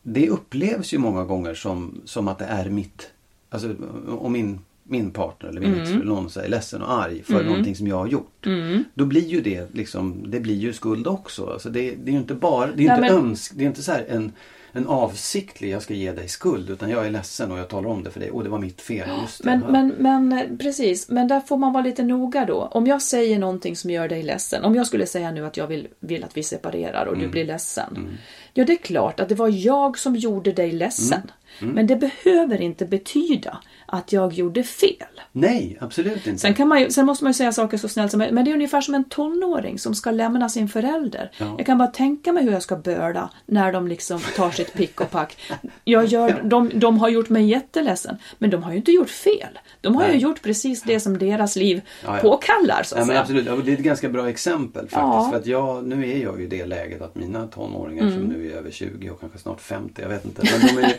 Det 0.02 0.28
upplevs 0.28 0.94
ju 0.94 0.98
många 0.98 1.24
gånger 1.24 1.54
som, 1.54 2.00
som 2.04 2.28
att 2.28 2.38
det 2.38 2.44
är 2.44 2.70
mitt, 2.70 3.10
alltså 3.50 3.74
om 4.18 4.32
min 4.32 4.58
min 4.86 5.10
partner 5.10 5.48
eller 5.48 5.60
min 5.60 5.70
Mm. 5.70 5.82
ex 5.82 5.90
eller 5.90 6.04
någon 6.04 6.26
är 6.26 6.48
ledsen 6.48 6.82
och 6.82 6.92
arg 6.92 7.22
för 7.22 7.44
någonting 7.44 7.76
som 7.76 7.86
jag 7.86 7.96
har 7.96 8.06
gjort. 8.06 8.46
Mm. 8.46 8.84
Då 8.94 9.04
blir 9.04 9.26
ju 9.28 9.40
det 9.40 9.74
liksom, 9.74 10.30
det 10.30 10.40
blir 10.40 10.54
ju 10.54 10.72
skuld 10.72 11.06
också. 11.06 11.46
Alltså 11.46 11.70
det, 11.70 11.80
det 12.04 12.10
är 12.10 12.12
ju 12.12 12.18
inte 12.18 12.34
bara, 12.34 12.66
det 12.66 12.72
är 12.72 12.76
Nej, 12.76 12.84
inte 12.86 13.00
men- 13.00 13.24
önsk, 13.26 13.52
det 13.56 13.64
är 13.64 13.66
inte 13.68 13.82
så 13.82 13.92
här 13.92 14.04
en, 14.08 14.32
en 14.76 14.86
avsiktlig, 14.86 15.70
jag 15.70 15.82
ska 15.82 15.94
ge 15.94 16.12
dig 16.12 16.28
skuld. 16.28 16.70
Utan 16.70 16.90
jag 16.90 17.06
är 17.06 17.10
ledsen 17.10 17.52
och 17.52 17.58
jag 17.58 17.68
talar 17.68 17.90
om 17.90 18.04
det 18.04 18.10
för 18.10 18.20
dig. 18.20 18.30
Och 18.30 18.44
det 18.44 18.50
var 18.50 18.58
mitt 18.58 18.80
fel. 18.80 19.08
Just. 19.22 19.44
Men, 19.44 19.60
men, 19.60 19.88
men 19.88 20.32
eh, 20.32 20.56
precis, 20.58 21.08
men 21.08 21.28
där 21.28 21.40
får 21.40 21.56
man 21.56 21.72
vara 21.72 21.84
lite 21.84 22.02
noga 22.02 22.44
då. 22.44 22.68
Om 22.72 22.86
jag 22.86 23.02
säger 23.02 23.38
någonting 23.38 23.76
som 23.76 23.90
gör 23.90 24.08
dig 24.08 24.22
ledsen. 24.22 24.64
Om 24.64 24.74
jag 24.74 24.86
skulle 24.86 25.06
säga 25.06 25.30
nu 25.30 25.46
att 25.46 25.56
jag 25.56 25.66
vill, 25.66 25.88
vill 26.00 26.24
att 26.24 26.36
vi 26.36 26.42
separerar 26.42 27.06
och 27.06 27.18
du 27.18 27.28
blir 27.28 27.44
ledsen. 27.44 28.18
Ja, 28.54 28.64
det 28.64 28.72
är 28.72 28.76
klart 28.76 29.20
att 29.20 29.28
det 29.28 29.34
var 29.34 29.66
jag 29.66 29.98
som 29.98 30.16
gjorde 30.16 30.52
dig 30.52 30.72
ledsen. 30.72 31.22
Men 31.58 31.86
det 31.86 31.96
behöver 31.96 32.60
inte 32.60 32.86
betyda 32.86 33.58
att 33.86 34.12
jag 34.12 34.32
gjorde 34.32 34.62
fel. 34.62 34.90
Nej, 35.32 35.78
absolut 35.80 36.26
inte. 36.26 36.38
Sen, 36.40 36.54
kan 36.54 36.68
man 36.68 36.80
ju, 36.80 36.90
sen 36.90 37.06
måste 37.06 37.24
man 37.24 37.30
ju 37.30 37.34
säga 37.34 37.52
saker 37.52 37.76
så 37.78 37.88
snällt 37.88 38.10
som 38.10 38.18
möjligt. 38.18 38.34
Men 38.34 38.44
det 38.44 38.50
är 38.50 38.54
ungefär 38.54 38.80
som 38.80 38.94
en 38.94 39.04
tonåring 39.04 39.78
som 39.78 39.94
ska 39.94 40.10
lämna 40.10 40.48
sin 40.48 40.68
förälder. 40.68 41.30
Ja. 41.38 41.54
Jag 41.58 41.66
kan 41.66 41.78
bara 41.78 41.88
tänka 41.88 42.32
mig 42.32 42.44
hur 42.44 42.52
jag 42.52 42.62
ska 42.62 42.76
böla 42.76 43.30
när 43.46 43.72
de 43.72 43.88
liksom 43.88 44.20
tar 44.36 44.50
sitt 44.50 44.74
pick 44.74 45.00
och 45.00 45.10
pack. 45.10 45.36
Jag 45.84 46.04
gör, 46.06 46.40
de, 46.44 46.70
de 46.74 46.98
har 46.98 47.08
gjort 47.08 47.28
mig 47.28 47.44
jätteledsen. 47.46 48.16
Men 48.38 48.50
de 48.50 48.62
har 48.62 48.70
ju 48.70 48.76
inte 48.76 48.92
gjort 48.92 49.10
fel. 49.10 49.58
De 49.80 49.96
har 49.96 50.04
ju 50.04 50.10
Nej. 50.12 50.20
gjort 50.20 50.42
precis 50.42 50.82
det 50.82 51.00
som 51.00 51.18
deras 51.18 51.56
liv 51.56 51.80
Ja, 52.04 52.16
ja. 52.16 52.22
påkallar. 52.22 52.82
Så 52.84 52.94
att 52.94 53.00
Ja, 53.00 53.06
men 53.06 53.16
absolut, 53.16 53.46
Ja, 53.46 53.56
det 53.64 53.70
är 53.72 53.76
ett 53.76 53.78
ganska 53.82 54.08
bra 54.08 54.28
exempel 54.28 54.88
faktiskt. 54.88 55.30
För 55.30 55.36
att 55.36 55.46
jag, 55.46 55.86
nu 55.86 56.10
är 56.12 56.18
jag 56.22 56.38
ju 56.40 56.44
i 56.44 56.48
det 56.48 56.66
läget 56.66 57.02
att 57.02 57.14
mina 57.14 57.46
tonåringar 57.46 58.10
som 58.10 58.20
nu 58.22 58.50
är 58.52 58.56
över 58.56 58.70
20 58.70 59.10
och 59.10 59.20
kanske 59.20 59.38
snart 59.38 59.60
50, 59.60 60.02
jag 60.02 60.08
vet 60.08 60.24
inte. 60.24 60.42
Men 60.52 60.74
de 60.76 60.82
är, 60.82 60.88
ju- 60.88 60.96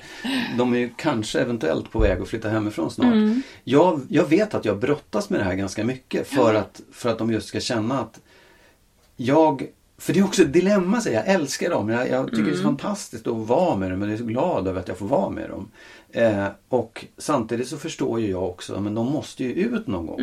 de 0.57 0.73
är 0.73 0.77
ju 0.77 0.89
kanske 0.97 1.39
eventuellt 1.39 1.91
på 1.91 1.99
väg 1.99 2.21
att 2.21 2.27
flytta 2.27 2.49
hemifrån 2.49 2.74
snart. 2.89 3.43
Jag, 3.63 4.01
jag 4.09 4.25
vet 4.25 4.53
att 4.53 4.65
jag 4.65 4.79
brottas 4.79 5.29
med 5.29 5.39
det 5.39 5.43
här 5.43 5.55
ganska 5.55 5.83
mycket 5.83 6.27
för, 6.27 6.53
att, 6.53 6.81
för 6.91 7.09
att 7.09 7.17
de 7.17 7.31
just 7.31 7.47
ska 7.47 7.59
känna 7.59 7.99
att 7.99 8.19
jag 9.17 9.67
för 9.97 10.13
det 10.13 10.19
är 10.19 10.23
också 10.23 10.41
ett 10.41 10.53
dilemma, 10.53 11.01
säger 11.01 11.17
jag. 11.17 11.27
Jag 11.27 11.33
älskar 11.33 11.69
dem. 11.69 11.89
Jag, 11.89 12.09
jag 12.09 12.29
tycker 12.29 12.43
det 12.43 12.51
är 12.51 12.55
så 12.55 12.63
fantastiskt 12.63 13.27
att 13.27 13.47
vara 13.47 13.75
med 13.75 13.91
dem. 13.91 14.01
Och 14.01 14.07
jag 14.07 14.13
är 14.13 14.17
så 14.17 14.23
glad 14.25 14.67
över 14.67 14.79
att 14.79 14.87
jag 14.87 14.97
får 14.97 15.07
vara 15.07 15.29
med 15.29 15.49
dem. 15.49 15.67
Eh, 16.11 16.47
och 16.69 17.05
samtidigt 17.17 17.67
så 17.67 17.77
förstår 17.77 18.19
ju 18.19 18.29
jag 18.29 18.43
också, 18.43 18.81
men 18.81 18.95
de 18.95 19.11
måste 19.11 19.43
ju 19.43 19.53
ut 19.53 19.87
någon 19.87 20.05
gång. 20.05 20.19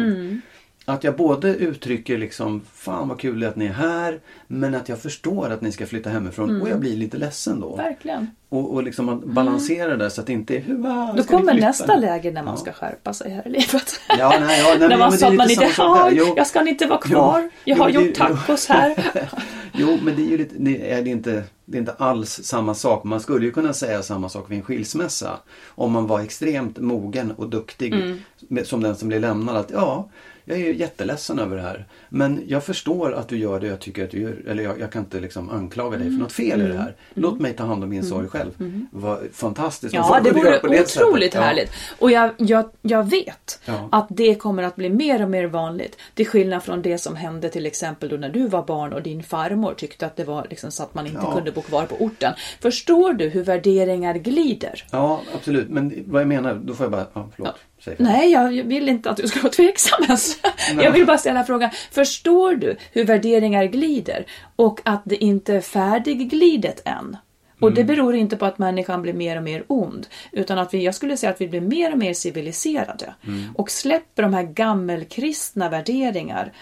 Att 0.85 1.05
jag 1.05 1.17
både 1.17 1.49
uttrycker 1.49 2.19
liksom, 2.19 2.61
fan 2.75 3.09
vad 3.09 3.21
kul 3.21 3.41
det 3.41 3.47
är 3.47 3.51
att 3.51 3.57
ni 3.57 3.67
är 3.67 3.73
här. 3.73 4.21
Men 4.47 4.75
att 4.75 4.89
jag 4.89 4.99
förstår 4.99 5.51
att 5.51 5.61
ni 5.61 5.73
ska 5.73 5.87
flytta 5.87 6.11
hemifrån. 6.11 6.63
Och 6.63 6.69
jag 6.69 6.81
blir 6.81 6.97
lite 6.97 7.17
ledsen 7.17 7.61
då. 7.61 7.77
Verkligen. 7.77 8.31
Och, 8.49 8.75
och 8.75 8.83
liksom 8.83 9.09
att 9.09 9.25
balansera 9.25 9.97
det 9.97 10.11
så 10.11 10.21
att 10.21 10.27
det 10.27 10.33
inte 10.33 10.57
är, 10.57 10.61
hur 10.61 10.79
Då 11.17 11.23
kommer 11.23 11.55
nästa 11.55 11.95
nu?" 11.95 12.01
läge 12.01 12.31
när 12.31 12.43
man 12.43 12.55
Ja. 12.55 12.61
ska 12.61 12.73
skärpa 12.73 13.13
sig 13.13 13.31
här 13.31 13.47
i 13.47 13.51
livet. 13.51 14.01
Ja, 14.19 14.37
nej, 14.41 14.61
ja, 14.61 14.77
nej, 14.79 14.89
när 14.89 14.97
man 14.99 15.13
sa 15.13 15.29
att 15.29 15.35
man 15.35 15.51
inte 15.51 15.67
har, 15.83 16.11
jag 16.37 16.47
ska 16.47 16.69
inte 16.69 16.87
vara 16.87 17.01
kvar, 17.01 17.51
jag 17.65 17.79
Jo, 17.79 17.83
har 17.83 17.91
gjort 17.91 18.15
tacos 18.15 18.67
här. 18.69 18.95
Jo, 19.75 19.99
men 20.03 20.17
det 20.17 20.23
är 20.23 20.27
ju 20.27 20.39
lite, 20.39 20.55
det 20.59 20.93
är, 20.93 21.09
inte, 21.09 21.43
det 21.65 21.77
är 21.77 21.81
inte 21.81 21.93
alls 21.99 22.41
samma 22.45 22.75
sak. 22.75 23.05
Man 23.05 23.21
skulle 23.21 23.47
ju 23.47 23.53
kunna 23.53 23.73
säga 23.73 24.03
samma 24.03 24.29
sak 24.29 24.51
vid 24.51 24.59
en 24.59 24.65
skilsmässa. 24.65 25.31
Om 25.69 25.93
man 25.93 26.07
var 26.07 26.21
extremt 26.21 26.79
mogen 26.79 27.31
och 27.33 27.49
duktig 27.49 27.95
Mm. 27.95 28.65
som 28.65 28.83
den 28.83 28.97
som 28.97 29.09
blir 29.09 29.21
lämnad. 29.21 29.57
Att 29.57 29.71
ja, 29.71 30.09
jag 30.45 30.59
är 30.61 30.73
jätteledsen 30.73 31.39
över 31.39 31.57
det 31.57 31.63
här. 31.63 31.87
Men 32.09 32.43
jag 32.47 32.65
förstår 32.65 33.13
att 33.15 33.29
du 33.29 33.39
gör 33.39 33.61
det 33.61 33.67
jag 33.67 33.81
tycker 33.81 34.05
att 34.05 34.11
du 34.11 34.21
gör. 34.23 34.37
Eller 34.49 34.63
jag, 34.63 34.81
jag 34.81 34.93
kan 34.93 35.03
inte 35.03 35.21
liksom 35.21 35.51
anklaga 35.51 35.99
dig 35.99 36.07
för 36.07 36.19
något 36.19 36.33
fel 36.33 36.61
Mm. 36.61 36.67
i 36.67 36.77
det 36.77 36.79
här. 36.83 36.97
Låt 37.15 37.41
mig 37.41 37.53
ta 37.53 37.65
hand 37.65 37.83
om 37.85 37.91
min 37.91 38.05
sorg 38.05 38.29
själv. 38.29 38.51
Vad 38.91 39.19
fantastiskt 39.33 39.95
Ja, 39.95 40.21
det 40.25 40.31
vore 40.31 40.59
på 40.59 40.67
det 40.67 40.81
otroligt 40.81 41.35
Ja. 41.35 41.41
härligt. 41.41 41.71
Och 41.99 42.11
jag, 42.11 42.31
jag, 42.39 42.71
jag 42.83 43.11
vet 43.11 43.61
Ja. 43.65 43.89
att 43.93 44.07
det 44.11 44.35
kommer 44.35 44.63
att 44.63 44.77
bli 44.77 44.89
mer 44.91 45.23
och 45.23 45.31
mer 45.31 45.45
vanligt. 45.47 45.97
Till 46.15 46.27
skillnad 46.27 46.63
från 46.63 46.83
det 46.83 46.99
som 46.99 47.17
hände 47.17 47.49
till 47.49 47.67
exempel 47.67 48.09
då 48.09 48.17
när 48.17 48.29
du 48.29 48.49
var 48.49 48.63
barn 48.63 48.93
och 48.93 49.03
din 49.03 49.23
farmor 49.23 49.75
tyckte 49.75 50.07
att 50.07 50.17
det 50.17 50.25
var 50.25 50.47
liksom 50.51 50.71
så 50.71 50.83
att 50.83 50.95
man 50.95 51.07
inte 51.07 51.21
Ja. 51.23 51.35
kunde 51.35 51.53
bo 51.53 51.61
kvar 51.61 51.85
på 51.87 51.95
orten. 52.05 52.33
Förstår 52.61 53.13
du 53.13 53.29
hur 53.29 53.45
värderingar 53.45 54.15
glider? 54.15 54.85
Ja, 54.91 55.21
absolut. 55.35 55.69
Men 55.69 56.05
vad 56.07 56.21
jag 56.21 56.29
menar, 56.29 56.55
då 56.55 56.75
får 56.75 56.85
jag 56.85 56.91
bara, 56.93 57.07
ja, 57.15 57.29
förlåt. 57.37 57.55
Nej, 57.99 58.31
jag 58.33 58.49
vill 58.49 58.89
inte 58.89 59.11
att 59.11 59.17
du 59.17 59.29
ska 59.29 59.41
vara 59.41 59.53
tveksam 59.53 60.05
ens. 60.05 60.39
Jag 60.83 60.91
vill 60.93 61.07
bara 61.07 61.19
ställa 61.19 61.45
frågan. 61.45 61.71
Förstår 61.91 62.55
du 62.55 62.77
hur 62.93 63.05
värderingar 63.05 63.65
glider 63.65 64.27
och 64.57 64.81
att 64.85 65.03
det 65.05 65.25
inte 65.25 65.55
är 65.55 65.61
färdigglidet 65.61 66.83
än? 66.85 67.17
Och 67.61 67.69
Mm. 67.69 67.75
det 67.75 67.85
beror 67.85 68.15
inte 68.15 68.37
på 68.37 68.47
att 68.47 68.59
människan 68.59 69.03
blir 69.03 69.13
mer 69.13 69.37
och 69.37 69.43
mer 69.43 69.65
ond. 69.67 70.07
Utan 70.33 70.59
att 70.59 70.75
vi, 70.75 70.85
jag 70.85 70.95
skulle 70.95 71.17
säga 71.17 71.31
att 71.33 71.41
vi 71.41 71.49
blir 71.49 71.61
mer 71.61 71.93
och 71.93 71.99
mer 71.99 72.15
civiliserade. 72.15 73.15
Mm. 73.27 73.45
Och 73.57 73.71
släpper 73.71 74.23
de 74.23 74.35
här 74.35 74.43
gammelkristna 74.43 75.69
värderingar 75.69 76.53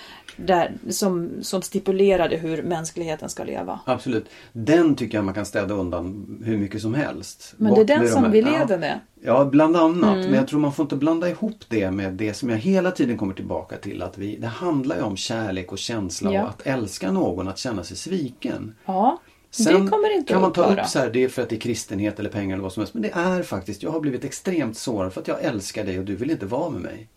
där, 0.46 0.72
som, 0.90 1.30
som 1.42 1.62
stipulerade 1.62 2.36
hur 2.36 2.62
mänskligheten 2.62 3.28
ska 3.28 3.44
leva. 3.44 3.80
Absolut. 3.86 4.26
Den 4.52 4.94
tycker 4.96 5.18
jag 5.18 5.24
man 5.24 5.34
kan 5.34 5.46
städa 5.46 5.74
undan 5.74 6.38
hur 6.44 6.58
mycket 6.58 6.82
som 6.82 6.94
helst. 6.94 7.54
Men 7.56 7.68
Bort 7.68 7.76
det 7.86 7.92
är 7.92 7.96
den 7.98 8.06
de 8.06 8.12
som 8.12 8.24
här- 8.24 8.30
vi 8.30 8.40
ja. 8.40 8.50
lever 8.58 8.78
med. 8.78 9.00
Ja, 9.22 9.44
bland 9.44 9.76
annat. 9.76 10.14
Mm. 10.16 10.26
Men 10.26 10.34
jag 10.34 10.48
tror 10.48 10.60
man 10.60 10.72
får 10.72 10.82
inte 10.84 10.96
blanda 10.96 11.28
ihop 11.28 11.56
det 11.68 11.90
med 11.90 12.12
det 12.12 12.34
som 12.34 12.50
jag 12.50 12.56
hela 12.56 12.90
tiden 12.90 13.18
kommer 13.18 13.34
tillbaka 13.34 13.76
till. 13.76 14.02
Att 14.02 14.18
vi, 14.18 14.36
det 14.36 14.46
handlar 14.46 14.96
ju 14.96 15.02
om 15.02 15.16
kärlek 15.16 15.72
och 15.72 15.78
känsla 15.78 16.32
Ja. 16.32 16.42
och 16.42 16.48
att 16.48 16.66
älska 16.66 17.12
någon, 17.12 17.48
att 17.48 17.58
känna 17.58 17.84
sig 17.84 17.96
sviken. 17.96 18.74
Ja, 18.86 19.20
Sen 19.50 19.84
det 19.84 19.90
kommer 19.90 20.14
inte 20.16 20.32
kan 20.32 20.42
man 20.42 20.52
ta 20.52 20.62
upphöra. 20.64 20.82
upp 20.82 20.88
så 20.88 20.98
här, 20.98 21.10
det 21.10 21.24
är 21.24 21.28
för 21.28 21.42
att 21.42 21.48
det 21.48 21.56
är 21.56 21.60
kristenhet 21.60 22.18
eller 22.18 22.30
pengar 22.30 22.54
eller 22.56 22.62
vad 22.62 22.72
som 22.72 22.80
helst. 22.80 22.94
Men 22.94 23.02
det 23.02 23.10
är 23.14 23.42
faktiskt, 23.42 23.82
jag 23.82 23.90
har 23.90 24.00
blivit 24.00 24.24
extremt 24.24 24.76
sårad 24.76 25.12
för 25.12 25.20
att 25.20 25.28
jag 25.28 25.42
älskar 25.42 25.84
dig 25.84 25.98
och 25.98 26.04
du 26.04 26.16
vill 26.16 26.30
inte 26.30 26.46
vara 26.46 26.70
med 26.70 26.80
mig. 26.80 27.08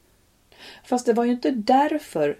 Fast 0.85 1.05
det 1.05 1.13
var 1.13 1.25
ju 1.25 1.31
inte 1.31 1.51
därför. 1.51 2.37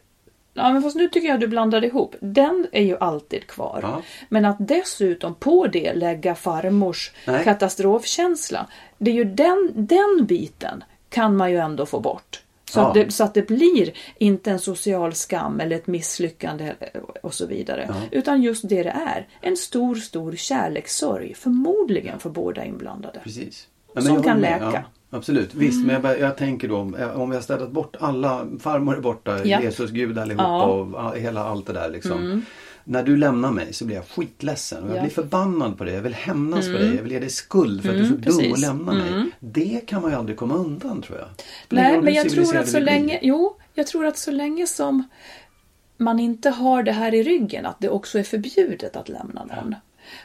Ja, 0.54 0.74
men 0.74 0.82
fast 0.82 0.96
nu 0.96 1.08
tycker 1.08 1.28
jag 1.28 1.34
att 1.36 1.42
du 1.42 1.48
blandar 1.48 1.86
ihop. 1.86 2.16
Den 2.20 2.68
är 2.72 2.84
ju 2.84 2.98
alltid 2.98 3.48
kvar. 3.48 3.80
Ja. 3.82 4.02
Men 4.30 4.46
att 4.46 4.58
dessutom 4.60 5.36
på 5.36 5.68
det 5.68 5.94
lägga 5.94 6.36
farmors 6.36 7.12
Nej. 7.28 7.44
katastrofkänsla. 7.44 8.68
Det 8.98 9.12
är 9.12 9.16
ju 9.16 9.24
den, 9.24 9.72
den 9.76 10.26
biten 10.26 10.84
kan 11.10 11.38
man 11.38 11.52
ju 11.52 11.58
ändå 11.58 11.86
få 11.86 12.00
bort. 12.00 12.40
Så, 12.70 12.80
Ja. 12.80 12.88
att 12.88 12.94
det, 12.94 13.12
så 13.14 13.24
att 13.24 13.34
det 13.34 13.48
blir 13.48 13.92
inte 14.18 14.52
en 14.52 14.60
social 14.60 15.14
skam 15.14 15.60
eller 15.60 15.76
ett 15.76 15.88
misslyckande 15.88 16.74
och 17.22 17.34
så 17.34 17.46
vidare. 17.46 17.96
Utan 18.12 18.42
just 18.42 18.70
det 18.70 18.84
det 18.84 18.90
är. 18.90 19.28
En 19.42 19.58
stor, 19.58 19.96
stor 19.96 20.36
kärlekssorg. 20.36 21.34
Förmodligen 21.34 22.20
för 22.20 22.30
båda 22.30 22.66
inblandade. 22.66 23.20
Precis. 23.24 23.68
Ja, 23.94 24.02
Som 24.02 24.24
kan 24.24 24.40
läka. 24.40 24.84
Mm. 25.14 25.20
Absolut, 25.20 25.54
visst. 25.56 25.86
Men 25.86 26.02
jag, 26.04 26.20
jag 26.20 26.38
tänker 26.38 26.68
då 26.68 26.78
om, 26.78 27.30
vi 27.30 27.36
har 27.36 27.42
städat 27.42 27.72
bort 27.72 27.96
alla, 28.00 28.48
farmor 28.60 28.98
är 28.98 29.02
borta, 29.02 29.46
Ja. 29.46 29.62
Jesus, 29.62 29.92
Gud 29.92 30.18
allihopa 30.18 30.44
Ja. 30.44 30.64
och 30.64 31.18
hela 31.18 31.44
allt 31.46 31.68
det 31.68 31.74
där 31.74 31.90
liksom. 31.90 32.46
När 32.86 33.04
du 33.04 33.18
lämnar 33.18 33.52
mig 33.52 33.74
så 33.74 33.86
blir 33.86 33.96
jag 33.96 34.06
skitledsen 34.08 34.84
och 34.84 34.90
jag 34.90 34.98
Ja. 34.98 35.02
blir 35.02 35.12
förbannad 35.12 35.78
på 35.78 35.84
dig. 35.84 35.94
Jag 35.94 36.02
vill 36.02 36.14
hämnas 36.14 36.66
på 36.66 36.72
dig. 36.74 36.96
Jag 36.96 37.04
vill 37.04 37.12
ge 37.12 37.20
dig 37.20 37.30
skuld 37.30 37.82
för 37.82 37.90
att 37.90 37.96
du 37.96 38.02
är 38.02 38.06
så 38.08 38.14
dum 38.16 38.36
och 38.36 38.42
precis. 38.42 38.62
lämnar 38.62 38.94
mig. 38.94 39.32
Det 39.40 39.82
kan 39.88 40.02
man 40.02 40.12
ju 40.12 40.18
aldrig 40.18 40.38
komma 40.38 40.56
undan 40.56 41.02
tror 41.02 41.18
jag. 41.18 41.28
Nej, 41.70 42.02
men 42.02 42.14
jag 42.14 42.30
tror 42.30 42.58
att 42.58 42.68
så 42.70 42.80
länge, 42.80 43.20
jo, 43.22 43.56
jag 43.74 43.88
tror 43.88 44.06
att 44.06 44.18
så 44.18 44.32
länge 44.32 44.68
som 44.68 45.04
man 45.98 46.20
inte 46.20 46.50
har 46.50 46.84
det 46.84 46.92
här 46.92 47.14
i 47.14 47.24
ryggen, 47.24 47.66
att 47.66 47.80
det 47.80 47.90
också 47.90 48.20
är 48.20 48.24
förbjudet 48.24 48.96
att 48.96 49.10
lämna 49.10 49.46
någon. 49.46 49.76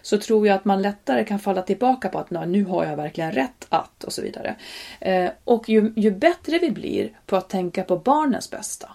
Så 0.02 0.18
tror 0.18 0.46
jag 0.46 0.54
att 0.54 0.64
man 0.64 0.82
lättare 0.82 1.24
kan 1.24 1.38
falla 1.38 1.62
tillbaka 1.62 2.08
på 2.08 2.18
att 2.18 2.30
nu 2.30 2.64
har 2.64 2.84
jag 2.84 2.96
verkligen 2.96 3.32
rätt 3.32 3.66
att 3.68 4.04
och 4.04 4.12
så 4.12 4.22
vidare. 4.22 4.56
Eh, 5.00 5.30
och 5.44 5.68
ju, 5.68 5.92
ju 5.96 6.10
bättre 6.10 6.58
vi 6.58 6.70
blir 6.70 7.18
på 7.26 7.36
att 7.36 7.48
tänka 7.48 7.82
på 7.82 7.96
barnens 7.96 8.50
bästa, 8.50 8.92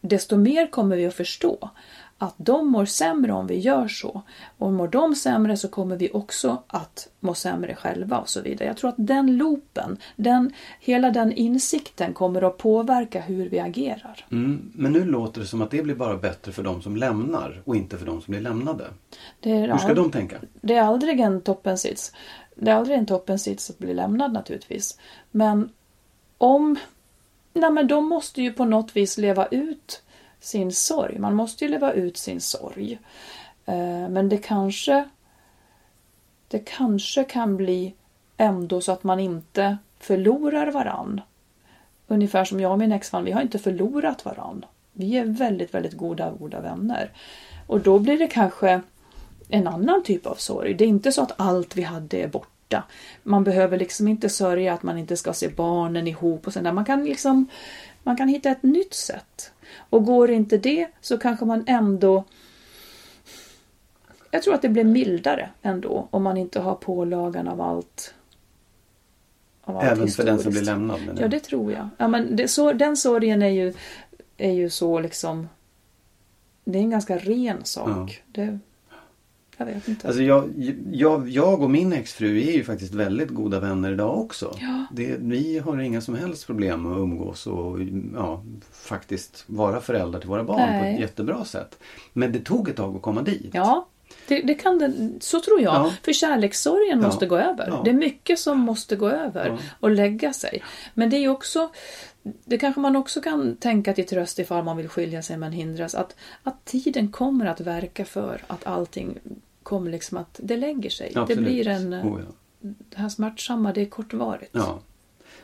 desto 0.00 0.36
mer 0.36 0.66
kommer 0.66 0.96
vi 0.96 1.06
att 1.06 1.14
förstå 1.14 1.70
att 2.22 2.34
de 2.36 2.66
mår 2.68 2.84
sämre 2.84 3.32
om 3.32 3.46
vi 3.46 3.58
gör 3.58 3.88
så. 3.88 4.22
Och 4.58 4.72
mår 4.72 4.88
de 4.88 5.14
sämre 5.14 5.56
så 5.56 5.68
kommer 5.68 5.96
vi 5.96 6.10
också 6.12 6.62
att 6.66 7.08
må 7.20 7.34
sämre 7.34 7.74
själva 7.74 8.18
och 8.18 8.28
så 8.28 8.40
vidare. 8.40 8.68
Jag 8.68 8.76
tror 8.76 8.90
att 8.90 8.94
den 8.98 9.36
loopen, 9.36 9.96
den, 10.16 10.52
hela 10.80 11.10
den 11.10 11.32
insikten 11.32 12.12
kommer 12.12 12.42
att 12.42 12.58
påverka 12.58 13.20
hur 13.20 13.48
vi 13.48 13.60
agerar. 13.60 14.26
Mm, 14.30 14.72
men 14.74 14.92
nu 14.92 15.04
låter 15.04 15.40
det 15.40 15.46
som 15.46 15.62
att 15.62 15.70
det 15.70 15.82
blir 15.82 15.94
bara 15.94 16.16
bättre 16.16 16.52
för 16.52 16.62
de 16.62 16.82
som 16.82 16.96
lämnar 16.96 17.62
och 17.64 17.76
inte 17.76 17.98
för 17.98 18.06
de 18.06 18.20
som 18.20 18.30
blir 18.30 18.40
lämnade. 18.40 18.84
Är, 19.42 19.68
Hur 19.68 19.78
ska 19.78 19.88
ja, 19.88 19.94
de 19.94 20.10
tänka? 20.10 20.36
det 20.60 20.74
är 20.74 20.82
aldrig 20.82 21.20
en 21.20 21.40
toppensits. 21.40 22.12
Det 22.54 22.70
är 22.70 22.74
aldrig 22.74 22.98
en 22.98 23.06
toppensits 23.06 23.70
att 23.70 23.78
bli 23.78 23.94
lämnad 23.94 24.32
naturligtvis. 24.32 24.98
Men 25.30 25.70
om... 26.38 26.78
Nej 27.52 27.70
men 27.70 27.86
de 27.86 28.08
måste 28.08 28.42
ju 28.42 28.52
på 28.52 28.64
något 28.64 28.96
vis 28.96 29.18
leva 29.18 29.46
ut 29.46 30.02
sin 30.40 30.72
sorg. 30.72 31.18
Man 31.18 31.34
måste 31.34 31.64
ju 31.64 31.70
leva 31.70 31.92
ut 31.92 32.16
sin 32.16 32.40
sorg. 32.40 32.98
Eh, 33.66 34.08
men 34.08 34.28
det 34.28 34.38
kanske... 34.38 35.08
Det 36.48 36.58
kanske 36.58 37.24
kan 37.24 37.56
bli 37.56 37.94
ändå 38.36 38.80
så 38.80 38.92
att 38.92 39.04
man 39.04 39.20
inte 39.20 39.78
förlorar 39.98 40.70
varann. 40.70 41.20
Ungefär 42.06 42.44
som 42.44 42.60
jag 42.60 42.72
och 42.72 42.78
min 42.78 42.92
exman, 42.92 43.24
vi 43.24 43.32
har 43.32 43.42
inte 43.42 43.58
förlorat 43.58 44.24
varann. 44.24 44.64
Vi 44.92 45.16
är 45.16 45.24
väldigt, 45.24 45.74
väldigt 45.74 45.96
goda, 45.96 46.30
goda 46.30 46.60
vänner. 46.60 47.10
Och 47.66 47.80
då 47.80 47.98
blir 47.98 48.18
det 48.18 48.26
kanske 48.26 48.80
en 49.48 49.68
annan 49.68 50.02
typ 50.02 50.26
av 50.26 50.34
sorg. 50.34 50.74
Det 50.74 50.84
är 50.84 50.88
inte 50.88 51.12
så 51.12 51.22
att 51.22 51.40
allt 51.40 51.76
vi 51.76 51.82
hade 51.82 52.16
är 52.16 52.28
borta. 52.28 52.82
Man 53.22 53.44
behöver 53.44 53.78
liksom 53.78 54.08
inte 54.08 54.28
sörja 54.28 54.74
att 54.74 54.82
man 54.82 54.98
inte 54.98 55.16
ska 55.16 55.32
se 55.32 55.48
barnen 55.48 56.06
ihop 56.06 56.46
och 56.46 56.52
sådär. 56.52 56.72
Man 56.72 56.84
kan 56.84 57.04
liksom 57.04 57.48
man 58.02 58.16
kan 58.16 58.28
hitta 58.28 58.50
ett 58.50 58.62
nytt 58.62 58.94
sätt. 58.94 59.52
Och 59.76 60.04
går 60.04 60.30
inte 60.30 60.58
det 60.58 60.86
så 61.00 61.18
kanske 61.18 61.44
man 61.44 61.64
ändå 61.66 62.24
jag 64.30 64.42
tror 64.42 64.54
att 64.54 64.62
det 64.62 64.68
blir 64.68 64.84
mildare 64.84 65.50
ändå 65.62 66.08
om 66.10 66.22
man 66.22 66.36
inte 66.36 66.60
har 66.60 66.74
pålagan 66.74 67.48
av 67.48 67.60
allt. 67.60 68.14
Av 69.62 69.76
allt 69.76 69.86
Även 69.86 70.08
för 70.08 70.24
den 70.24 70.38
som 70.38 70.52
historiskt. 70.52 70.62
blir 70.62 70.72
lämnad? 70.72 71.00
menar 71.00 71.22
Ja, 71.22 71.28
det 71.28 71.40
tror 71.40 71.72
jag. 71.72 71.88
Ja, 71.96 72.08
men 72.08 72.36
det, 72.36 72.48
så, 72.48 72.72
den 72.72 72.96
sorgen 72.96 73.42
är 73.42 73.48
ju, 73.48 73.74
är 74.36 74.52
ju 74.52 74.70
så 74.70 75.00
liksom... 75.00 75.48
Det 76.64 76.78
är 76.78 76.82
en 76.82 76.90
ganska 76.90 77.18
ren 77.18 77.64
sak. 77.64 78.22
Det, 78.26 78.58
jag 79.68 79.74
vet 79.74 79.88
inte. 79.88 80.06
Alltså 80.06 80.22
jag, 80.22 80.50
jag, 80.92 81.28
jag 81.28 81.62
och 81.62 81.70
min 81.70 81.92
exfru 81.92 82.38
är 82.48 82.52
ju 82.52 82.64
faktiskt 82.64 82.94
väldigt 82.94 83.28
goda 83.28 83.60
vänner 83.60 83.92
idag 83.92 84.18
också. 84.18 84.56
Ja. 84.60 84.86
Det, 84.92 85.16
vi 85.18 85.58
har 85.58 85.80
inga 85.80 86.00
som 86.00 86.14
helst 86.14 86.46
problem 86.46 86.86
att 86.86 86.98
umgås 86.98 87.46
och 87.46 87.78
ja, 88.14 88.44
faktiskt 88.72 89.44
vara 89.46 89.80
föräldrar 89.80 90.20
till 90.20 90.28
våra 90.28 90.44
barn 90.44 90.58
på 90.58 90.64
Nej. 90.64 90.94
ett 90.94 91.00
jättebra 91.00 91.44
sätt. 91.44 91.78
Men 92.12 92.32
det 92.32 92.40
tog 92.40 92.68
ett 92.68 92.76
tag 92.76 92.96
att 92.96 93.02
komma 93.02 93.22
dit. 93.22 93.50
Ja, 93.52 93.88
det, 94.28 94.42
det 94.42 94.54
kan 94.54 94.78
det, 94.78 95.10
så 95.20 95.40
tror 95.40 95.60
jag. 95.60 95.74
Ja. 95.74 95.92
För 96.02 96.12
kärlekssorgen 96.12 97.00
Ja. 97.00 97.06
måste 97.06 97.26
gå 97.26 97.36
över. 97.36 97.66
Ja. 97.68 97.82
Det 97.84 97.90
är 97.90 97.94
mycket 97.94 98.38
som 98.38 98.58
måste 98.58 98.96
gå 98.96 99.08
över 99.08 99.58
och 99.80 99.90
lägga 99.90 100.32
sig. 100.32 100.62
Men 100.94 101.10
det 101.10 101.16
är 101.16 101.28
också 101.28 101.70
det 102.22 102.58
kanske 102.58 102.80
man 102.80 102.96
också 102.96 103.20
kan 103.20 103.56
tänka 103.56 103.92
till 103.92 104.06
tröst 104.06 104.38
ifall 104.38 104.64
man 104.64 104.76
vill 104.76 104.88
skilja 104.88 105.22
sig 105.22 105.36
men 105.36 105.52
hindras. 105.52 105.94
Att, 105.94 106.16
att 106.42 106.64
tiden 106.64 107.12
kommer 107.12 107.46
att 107.46 107.60
verka 107.60 108.04
för 108.04 108.42
att 108.46 108.66
allting 108.66 109.18
kommer 109.62 109.90
liksom 109.90 110.18
att 110.18 110.40
det 110.42 110.56
lägger 110.56 110.90
sig. 110.90 111.12
Absolut. 111.14 111.28
Det 111.28 111.50
blir 111.50 111.68
en... 111.68 111.94
Oh, 111.94 112.20
ja. 112.20 112.34
Det 112.60 112.96
här 112.96 113.08
smärtsamma, 113.08 113.72
det 113.72 113.80
är 113.80 113.86
kortvarigt. 113.86 114.50
Ja. 114.52 114.80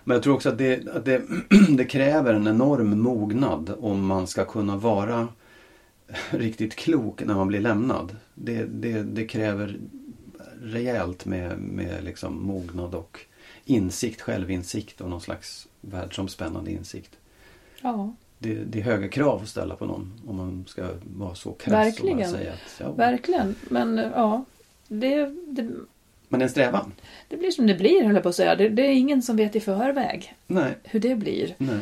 Men 0.05 0.15
jag 0.15 0.23
tror 0.23 0.35
också 0.35 0.49
att, 0.49 0.59
det, 0.59 0.89
att 0.89 1.05
det, 1.05 1.23
det 1.69 1.85
kräver 1.85 2.35
en 2.35 2.47
enorm 2.47 3.01
mognad 3.01 3.73
om 3.81 4.07
man 4.07 4.27
ska 4.27 4.45
kunna 4.45 4.77
vara 4.77 5.29
riktigt 6.31 6.77
klok 6.77 7.23
när 7.25 7.35
man 7.35 7.49
blir 7.49 7.61
lämnad. 7.61 8.17
Det, 8.35 8.65
det, 8.65 9.03
det 9.03 9.27
kräver 9.27 9.79
rejält 10.63 11.25
med, 11.25 11.59
med 11.59 12.05
liksom 12.05 12.47
mognad 12.47 12.95
och 12.95 13.21
insikt, 13.65 14.21
självinsikt 14.21 15.01
och 15.01 15.11
någon 15.11 15.21
slags 15.21 15.69
världsomspännande 15.81 16.71
insikt. 16.71 17.17
Ja, 17.83 18.15
Det, 18.39 18.55
det 18.55 18.79
är 18.79 18.83
höga 18.83 19.09
krav 19.09 19.43
att 19.43 19.49
ställa 19.49 19.77
på 19.77 19.87
någon 19.87 20.13
om 20.27 20.37
man 20.37 20.65
ska 20.69 20.89
vara 21.17 21.35
så 21.35 21.53
krass 21.53 21.73
och 21.73 21.73
Verkligen. 22.05 22.31
säga 22.31 22.53
att 22.53 22.81
ja, 22.81 22.93
verkligen. 22.93 23.55
Men 23.63 23.97
ja, 24.15 24.45
det, 24.89 25.27
det, 25.47 25.69
Men 26.29 26.43
en 26.43 26.49
strävan? 26.51 26.93
det 27.29 27.37
blir 27.37 27.51
som 27.51 27.67
det 27.67 27.75
blir 27.75 28.05
höll 28.05 28.15
jag 28.15 28.23
på 28.23 28.29
att 28.29 28.35
säga. 28.35 28.57
Det, 28.57 28.69
det 28.69 28.83
är 28.83 28.93
ingen 28.93 29.23
som 29.23 29.37
vet 29.37 29.57
i 29.57 29.61
förväg 29.61 30.35
Nej. 30.47 30.75
hur 30.85 31.01
det 31.01 31.15
blir. 31.15 31.55
Nej. 31.59 31.81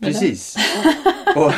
Precis. 0.00 0.56
Och 1.36 1.52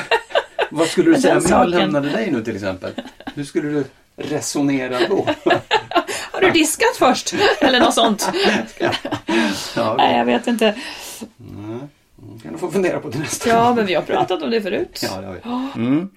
vad 0.70 0.88
skulle 0.88 1.10
du 1.10 1.20
säga 1.20 1.38
om 1.38 1.44
jag 1.48 1.68
lämnade 1.68 2.08
dig 2.10 2.30
nu 2.30 2.44
till 2.44 2.54
exempel? 2.54 2.92
Hur 3.34 3.44
skulle 3.44 3.68
du 3.68 3.84
resonera 4.16 5.08
då? 5.08 5.28
Har 6.32 6.40
du 6.40 6.50
diskat 6.50 6.96
först? 6.98 7.34
Eller 7.60 7.80
något 7.80 7.94
sånt. 7.94 8.28
Ja, 9.76 9.94
Nej, 9.96 10.18
jag 10.18 10.24
vet 10.24 10.46
inte. 10.46 10.74
Mm, 11.40 11.80
kan 12.42 12.52
du 12.52 12.58
få 12.58 12.70
fundera 12.70 13.00
på 13.00 13.10
till 13.10 13.20
nästa 13.20 13.48
Ja, 13.48 13.74
men 13.76 13.86
vi 13.86 13.94
har 13.94 14.02
pratat 14.02 14.42
om 14.42 14.50
det 14.50 14.60
förut. 14.60 15.00
Ja, 15.02 15.20
det 15.20 15.26
har 15.26 15.34
vi. 15.74 15.80
Mm. 15.86 16.10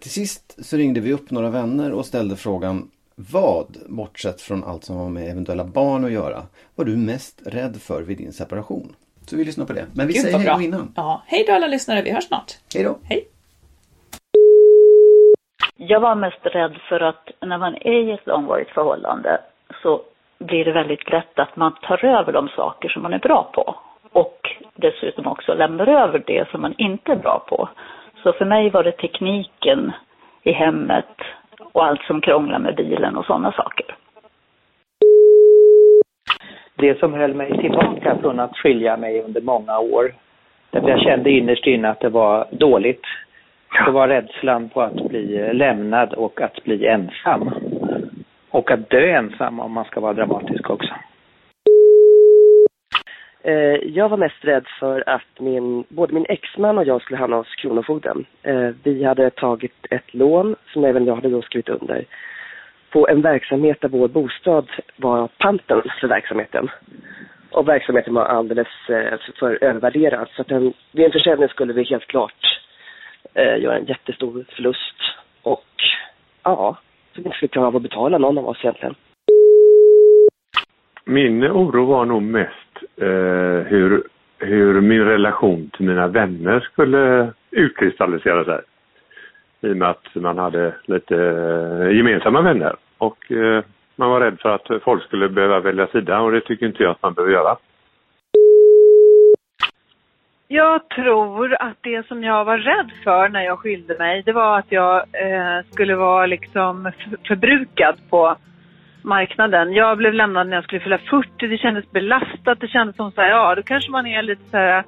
Till 0.00 0.10
sist 0.10 0.64
så 0.64 0.76
ringde 0.76 1.00
vi 1.00 1.12
upp 1.12 1.30
några 1.30 1.50
vänner 1.50 1.92
och 1.92 2.06
ställde 2.06 2.36
frågan 2.36 2.90
Vad, 3.14 3.76
bortsett 3.88 4.40
från 4.40 4.64
allt 4.64 4.84
som 4.84 4.96
har 4.96 5.08
med 5.08 5.30
eventuella 5.30 5.64
barn 5.64 6.04
att 6.04 6.12
göra, 6.12 6.42
var 6.74 6.84
du 6.84 6.96
mest 6.96 7.42
rädd 7.46 7.76
för 7.82 8.02
vid 8.02 8.18
din 8.18 8.32
separation? 8.32 8.94
Så 9.26 9.36
vi 9.36 9.44
lyssnar 9.44 9.66
på 9.66 9.72
det. 9.72 9.86
Men 9.92 10.06
vi 10.06 10.12
Gud 10.12 10.22
säger 10.22 10.38
hej 10.38 10.46
då 10.56 10.62
innan. 10.62 10.92
Ja, 10.96 11.22
hej 11.26 11.44
då 11.46 11.52
alla 11.52 11.66
lyssnare, 11.66 12.02
vi 12.02 12.10
hörs 12.10 12.24
snart. 12.24 12.52
Hej 12.74 12.84
då. 12.84 12.98
Hej. 13.02 13.28
Jag 15.76 16.00
var 16.00 16.14
mest 16.14 16.40
rädd 16.42 16.76
för 16.88 17.00
att 17.00 17.28
när 17.40 17.58
man 17.58 17.74
är 17.74 18.08
i 18.08 18.12
ett 18.12 18.26
långvarigt 18.26 18.70
förhållande 18.70 19.40
så 19.82 20.02
blir 20.38 20.64
det 20.64 20.72
väldigt 20.72 21.10
lätt 21.10 21.38
att 21.38 21.56
man 21.56 21.72
tar 21.82 22.04
över 22.04 22.32
de 22.32 22.48
saker 22.48 22.88
som 22.88 23.02
man 23.02 23.12
är 23.12 23.18
bra 23.18 23.50
på. 23.54 23.76
Och 24.12 24.40
dessutom 24.80 25.26
också 25.26 25.54
lämnar 25.54 25.86
över 25.86 26.22
det 26.26 26.48
som 26.50 26.60
man 26.60 26.74
inte 26.78 27.12
är 27.12 27.16
bra 27.16 27.44
på. 27.48 27.68
Så 28.22 28.32
för 28.32 28.44
mig 28.44 28.70
var 28.70 28.84
det 28.84 28.92
tekniken 28.92 29.92
i 30.42 30.52
hemmet 30.52 31.16
och 31.72 31.84
allt 31.84 32.02
som 32.02 32.20
krånglar 32.20 32.58
med 32.58 32.76
bilen 32.76 33.16
och 33.16 33.24
sådana 33.24 33.52
saker. 33.52 33.96
Det 36.74 36.98
som 36.98 37.14
höll 37.14 37.34
mig 37.34 37.58
tillbaka 37.58 38.18
från 38.20 38.40
att 38.40 38.56
skilja 38.56 38.96
mig 38.96 39.22
under 39.22 39.40
många 39.40 39.78
år, 39.78 40.14
därför 40.70 40.88
jag 40.88 41.00
kände 41.00 41.30
innerst 41.30 41.66
inne 41.66 41.88
att 41.88 42.00
det 42.00 42.08
var 42.08 42.46
dåligt, 42.50 43.02
det 43.86 43.90
var 43.90 44.08
rädslan 44.08 44.68
på 44.68 44.82
att 44.82 45.08
bli 45.08 45.52
lämnad 45.52 46.14
och 46.14 46.40
att 46.40 46.64
bli 46.64 46.86
ensam. 46.86 47.50
Och 48.50 48.70
att 48.70 48.90
dö 48.90 49.16
ensam 49.16 49.60
om 49.60 49.72
man 49.72 49.84
ska 49.84 50.00
vara 50.00 50.12
dramatisk 50.12 50.70
också. 50.70 50.94
Eh, 53.42 53.88
jag 53.88 54.08
var 54.08 54.16
mest 54.16 54.44
rädd 54.44 54.66
för 54.80 55.08
att 55.08 55.40
min, 55.40 55.84
både 55.88 56.14
min 56.14 56.26
exman 56.28 56.78
och 56.78 56.84
jag 56.84 57.02
skulle 57.02 57.18
hamna 57.18 57.36
hos 57.36 57.54
Kronofogden. 57.54 58.24
Eh, 58.42 58.70
vi 58.82 59.04
hade 59.04 59.30
tagit 59.30 59.86
ett 59.90 60.14
lån, 60.14 60.56
som 60.72 60.84
även 60.84 61.04
jag 61.04 61.14
hade 61.14 61.30
då 61.30 61.42
skrivit 61.42 61.68
under, 61.68 62.04
på 62.90 63.08
en 63.08 63.22
verksamhet 63.22 63.80
där 63.80 63.88
vår 63.88 64.08
bostad 64.08 64.70
var 64.96 65.28
panten 65.38 65.82
för 66.00 66.08
verksamheten. 66.08 66.70
Och 67.50 67.68
verksamheten 67.68 68.14
var 68.14 68.24
alldeles 68.24 68.68
eh, 68.88 69.18
för 69.38 69.64
övervärderad. 69.64 70.28
Så 70.36 70.42
att 70.42 70.48
den, 70.48 70.72
vid 70.92 71.04
en 71.04 71.12
försäljning 71.12 71.48
skulle 71.48 71.72
vi 71.72 71.84
helt 71.84 72.06
klart 72.06 72.60
eh, 73.34 73.58
göra 73.62 73.76
en 73.76 73.86
jättestor 73.86 74.44
förlust. 74.48 74.96
Och 75.42 75.66
ja, 76.42 76.76
så 77.14 77.20
vi 77.20 77.26
inte 77.26 77.36
skulle 77.36 77.48
klara 77.48 77.66
av 77.66 77.76
att 77.76 77.82
betala 77.82 78.18
någon 78.18 78.38
av 78.38 78.48
oss 78.48 78.58
egentligen. 78.62 78.94
Min 81.04 81.44
oro 81.44 81.84
var 81.84 82.04
nog 82.04 82.22
mest 82.22 82.69
eh, 82.96 83.66
hur, 83.66 84.02
hur 84.38 84.80
min 84.80 85.04
relation 85.04 85.70
till 85.76 85.86
mina 85.86 86.06
vänner 86.06 86.60
skulle 86.60 87.32
utkristallisera 87.50 88.44
sig. 88.44 88.60
I 89.60 89.72
och 89.72 89.76
med 89.76 89.90
att 89.90 90.14
man 90.14 90.38
hade 90.38 90.74
lite 90.84 91.16
eh, 91.16 91.96
gemensamma 91.96 92.42
vänner. 92.42 92.76
Och 92.98 93.32
eh, 93.32 93.64
man 93.96 94.10
var 94.10 94.20
rädd 94.20 94.40
för 94.40 94.54
att 94.54 94.82
folk 94.82 95.02
skulle 95.02 95.28
behöva 95.28 95.60
välja 95.60 95.86
sida 95.86 96.20
och 96.20 96.32
det 96.32 96.40
tycker 96.40 96.66
inte 96.66 96.82
jag 96.82 96.90
att 96.90 97.02
man 97.02 97.14
behöver 97.14 97.32
göra. 97.32 97.56
Jag 100.52 100.88
tror 100.88 101.62
att 101.62 101.76
det 101.80 102.06
som 102.06 102.24
jag 102.24 102.44
var 102.44 102.58
rädd 102.58 102.90
för 103.04 103.28
när 103.28 103.42
jag 103.42 103.58
skilde 103.58 103.98
mig, 103.98 104.22
det 104.26 104.32
var 104.32 104.58
att 104.58 104.72
jag 104.72 104.96
eh, 104.96 105.64
skulle 105.70 105.94
vara 105.94 106.26
liksom 106.26 106.92
förbrukad 107.28 107.96
på 108.10 108.36
marknaden. 109.04 109.72
Jag 109.72 109.98
blev 109.98 110.14
lämnad 110.14 110.48
när 110.48 110.56
jag 110.56 110.64
skulle 110.64 110.80
fylla 110.80 110.98
40. 110.98 111.48
Det 111.48 111.58
kändes 111.58 111.90
belastat. 111.90 112.60
Det 112.60 112.68
kändes 112.68 112.96
som 112.96 113.12
så 113.12 113.20
här, 113.20 113.28
ja, 113.28 113.54
då 113.54 113.62
kanske 113.62 113.90
man 113.90 114.06
är 114.06 114.22
lite 114.22 114.50
så 114.50 114.56
här 114.56 114.78
äh, 114.78 114.84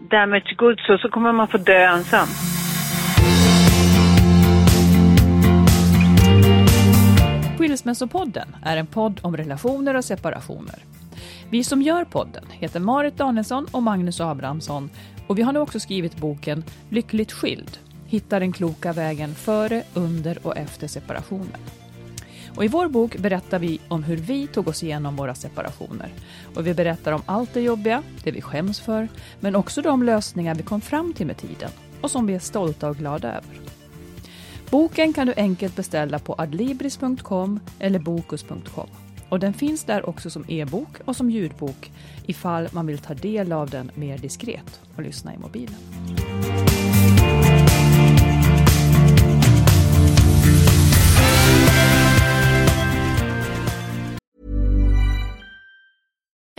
damage 0.00 0.54
goods 0.56 0.88
och 0.88 1.00
så 1.00 1.08
kommer 1.08 1.32
man 1.32 1.48
få 1.48 1.58
dö 1.58 1.78
ensam. 1.78 2.28
Skilsmässopodden 7.58 8.56
är 8.64 8.76
en 8.76 8.86
podd 8.86 9.20
om 9.22 9.36
relationer 9.36 9.96
och 9.96 10.04
separationer. 10.04 10.78
Vi 11.50 11.64
som 11.64 11.82
gör 11.82 12.04
podden 12.04 12.44
heter 12.50 12.80
Marit 12.80 13.16
Danielsson 13.16 13.66
och 13.72 13.82
Magnus 13.82 14.20
Abrahamsson 14.20 14.90
och 15.26 15.38
vi 15.38 15.42
har 15.42 15.52
nu 15.52 15.58
också 15.58 15.80
skrivit 15.80 16.16
boken 16.16 16.64
Lyckligt 16.88 17.32
skild. 17.32 17.78
Hitta 18.06 18.38
den 18.38 18.52
kloka 18.52 18.92
vägen 18.92 19.34
före, 19.34 19.82
under 19.94 20.46
och 20.46 20.56
efter 20.56 20.86
separationen. 20.86 21.85
Och 22.56 22.64
I 22.64 22.68
vår 22.68 22.88
bok 22.88 23.16
berättar 23.16 23.58
vi 23.58 23.80
om 23.88 24.04
hur 24.04 24.16
vi 24.16 24.46
tog 24.46 24.68
oss 24.68 24.82
igenom 24.82 25.16
våra 25.16 25.34
separationer. 25.34 26.08
Och 26.54 26.66
Vi 26.66 26.74
berättar 26.74 27.12
om 27.12 27.22
allt 27.26 27.54
det 27.54 27.60
jobbiga, 27.60 28.02
det 28.24 28.30
vi 28.30 28.40
skäms 28.42 28.80
för, 28.80 29.08
men 29.40 29.56
också 29.56 29.82
de 29.82 30.02
lösningar 30.02 30.54
vi 30.54 30.62
kom 30.62 30.80
fram 30.80 31.12
till 31.12 31.26
med 31.26 31.36
tiden 31.36 31.70
och 32.00 32.10
som 32.10 32.26
vi 32.26 32.34
är 32.34 32.38
stolta 32.38 32.88
och 32.88 32.96
glada 32.96 33.28
över. 33.28 33.60
Boken 34.70 35.12
kan 35.12 35.26
du 35.26 35.34
enkelt 35.36 35.76
beställa 35.76 36.18
på 36.18 36.34
adlibris.com 36.38 37.60
eller 37.78 37.98
bokus.com. 37.98 38.88
Och 39.28 39.40
Den 39.40 39.52
finns 39.52 39.84
där 39.84 40.08
också 40.08 40.30
som 40.30 40.44
e-bok 40.48 40.96
och 41.04 41.16
som 41.16 41.30
ljudbok 41.30 41.92
ifall 42.26 42.68
man 42.72 42.86
vill 42.86 42.98
ta 42.98 43.14
del 43.14 43.52
av 43.52 43.70
den 43.70 43.90
mer 43.94 44.18
diskret 44.18 44.80
och 44.96 45.02
lyssna 45.02 45.34
i 45.34 45.38
mobilen. 45.38 45.76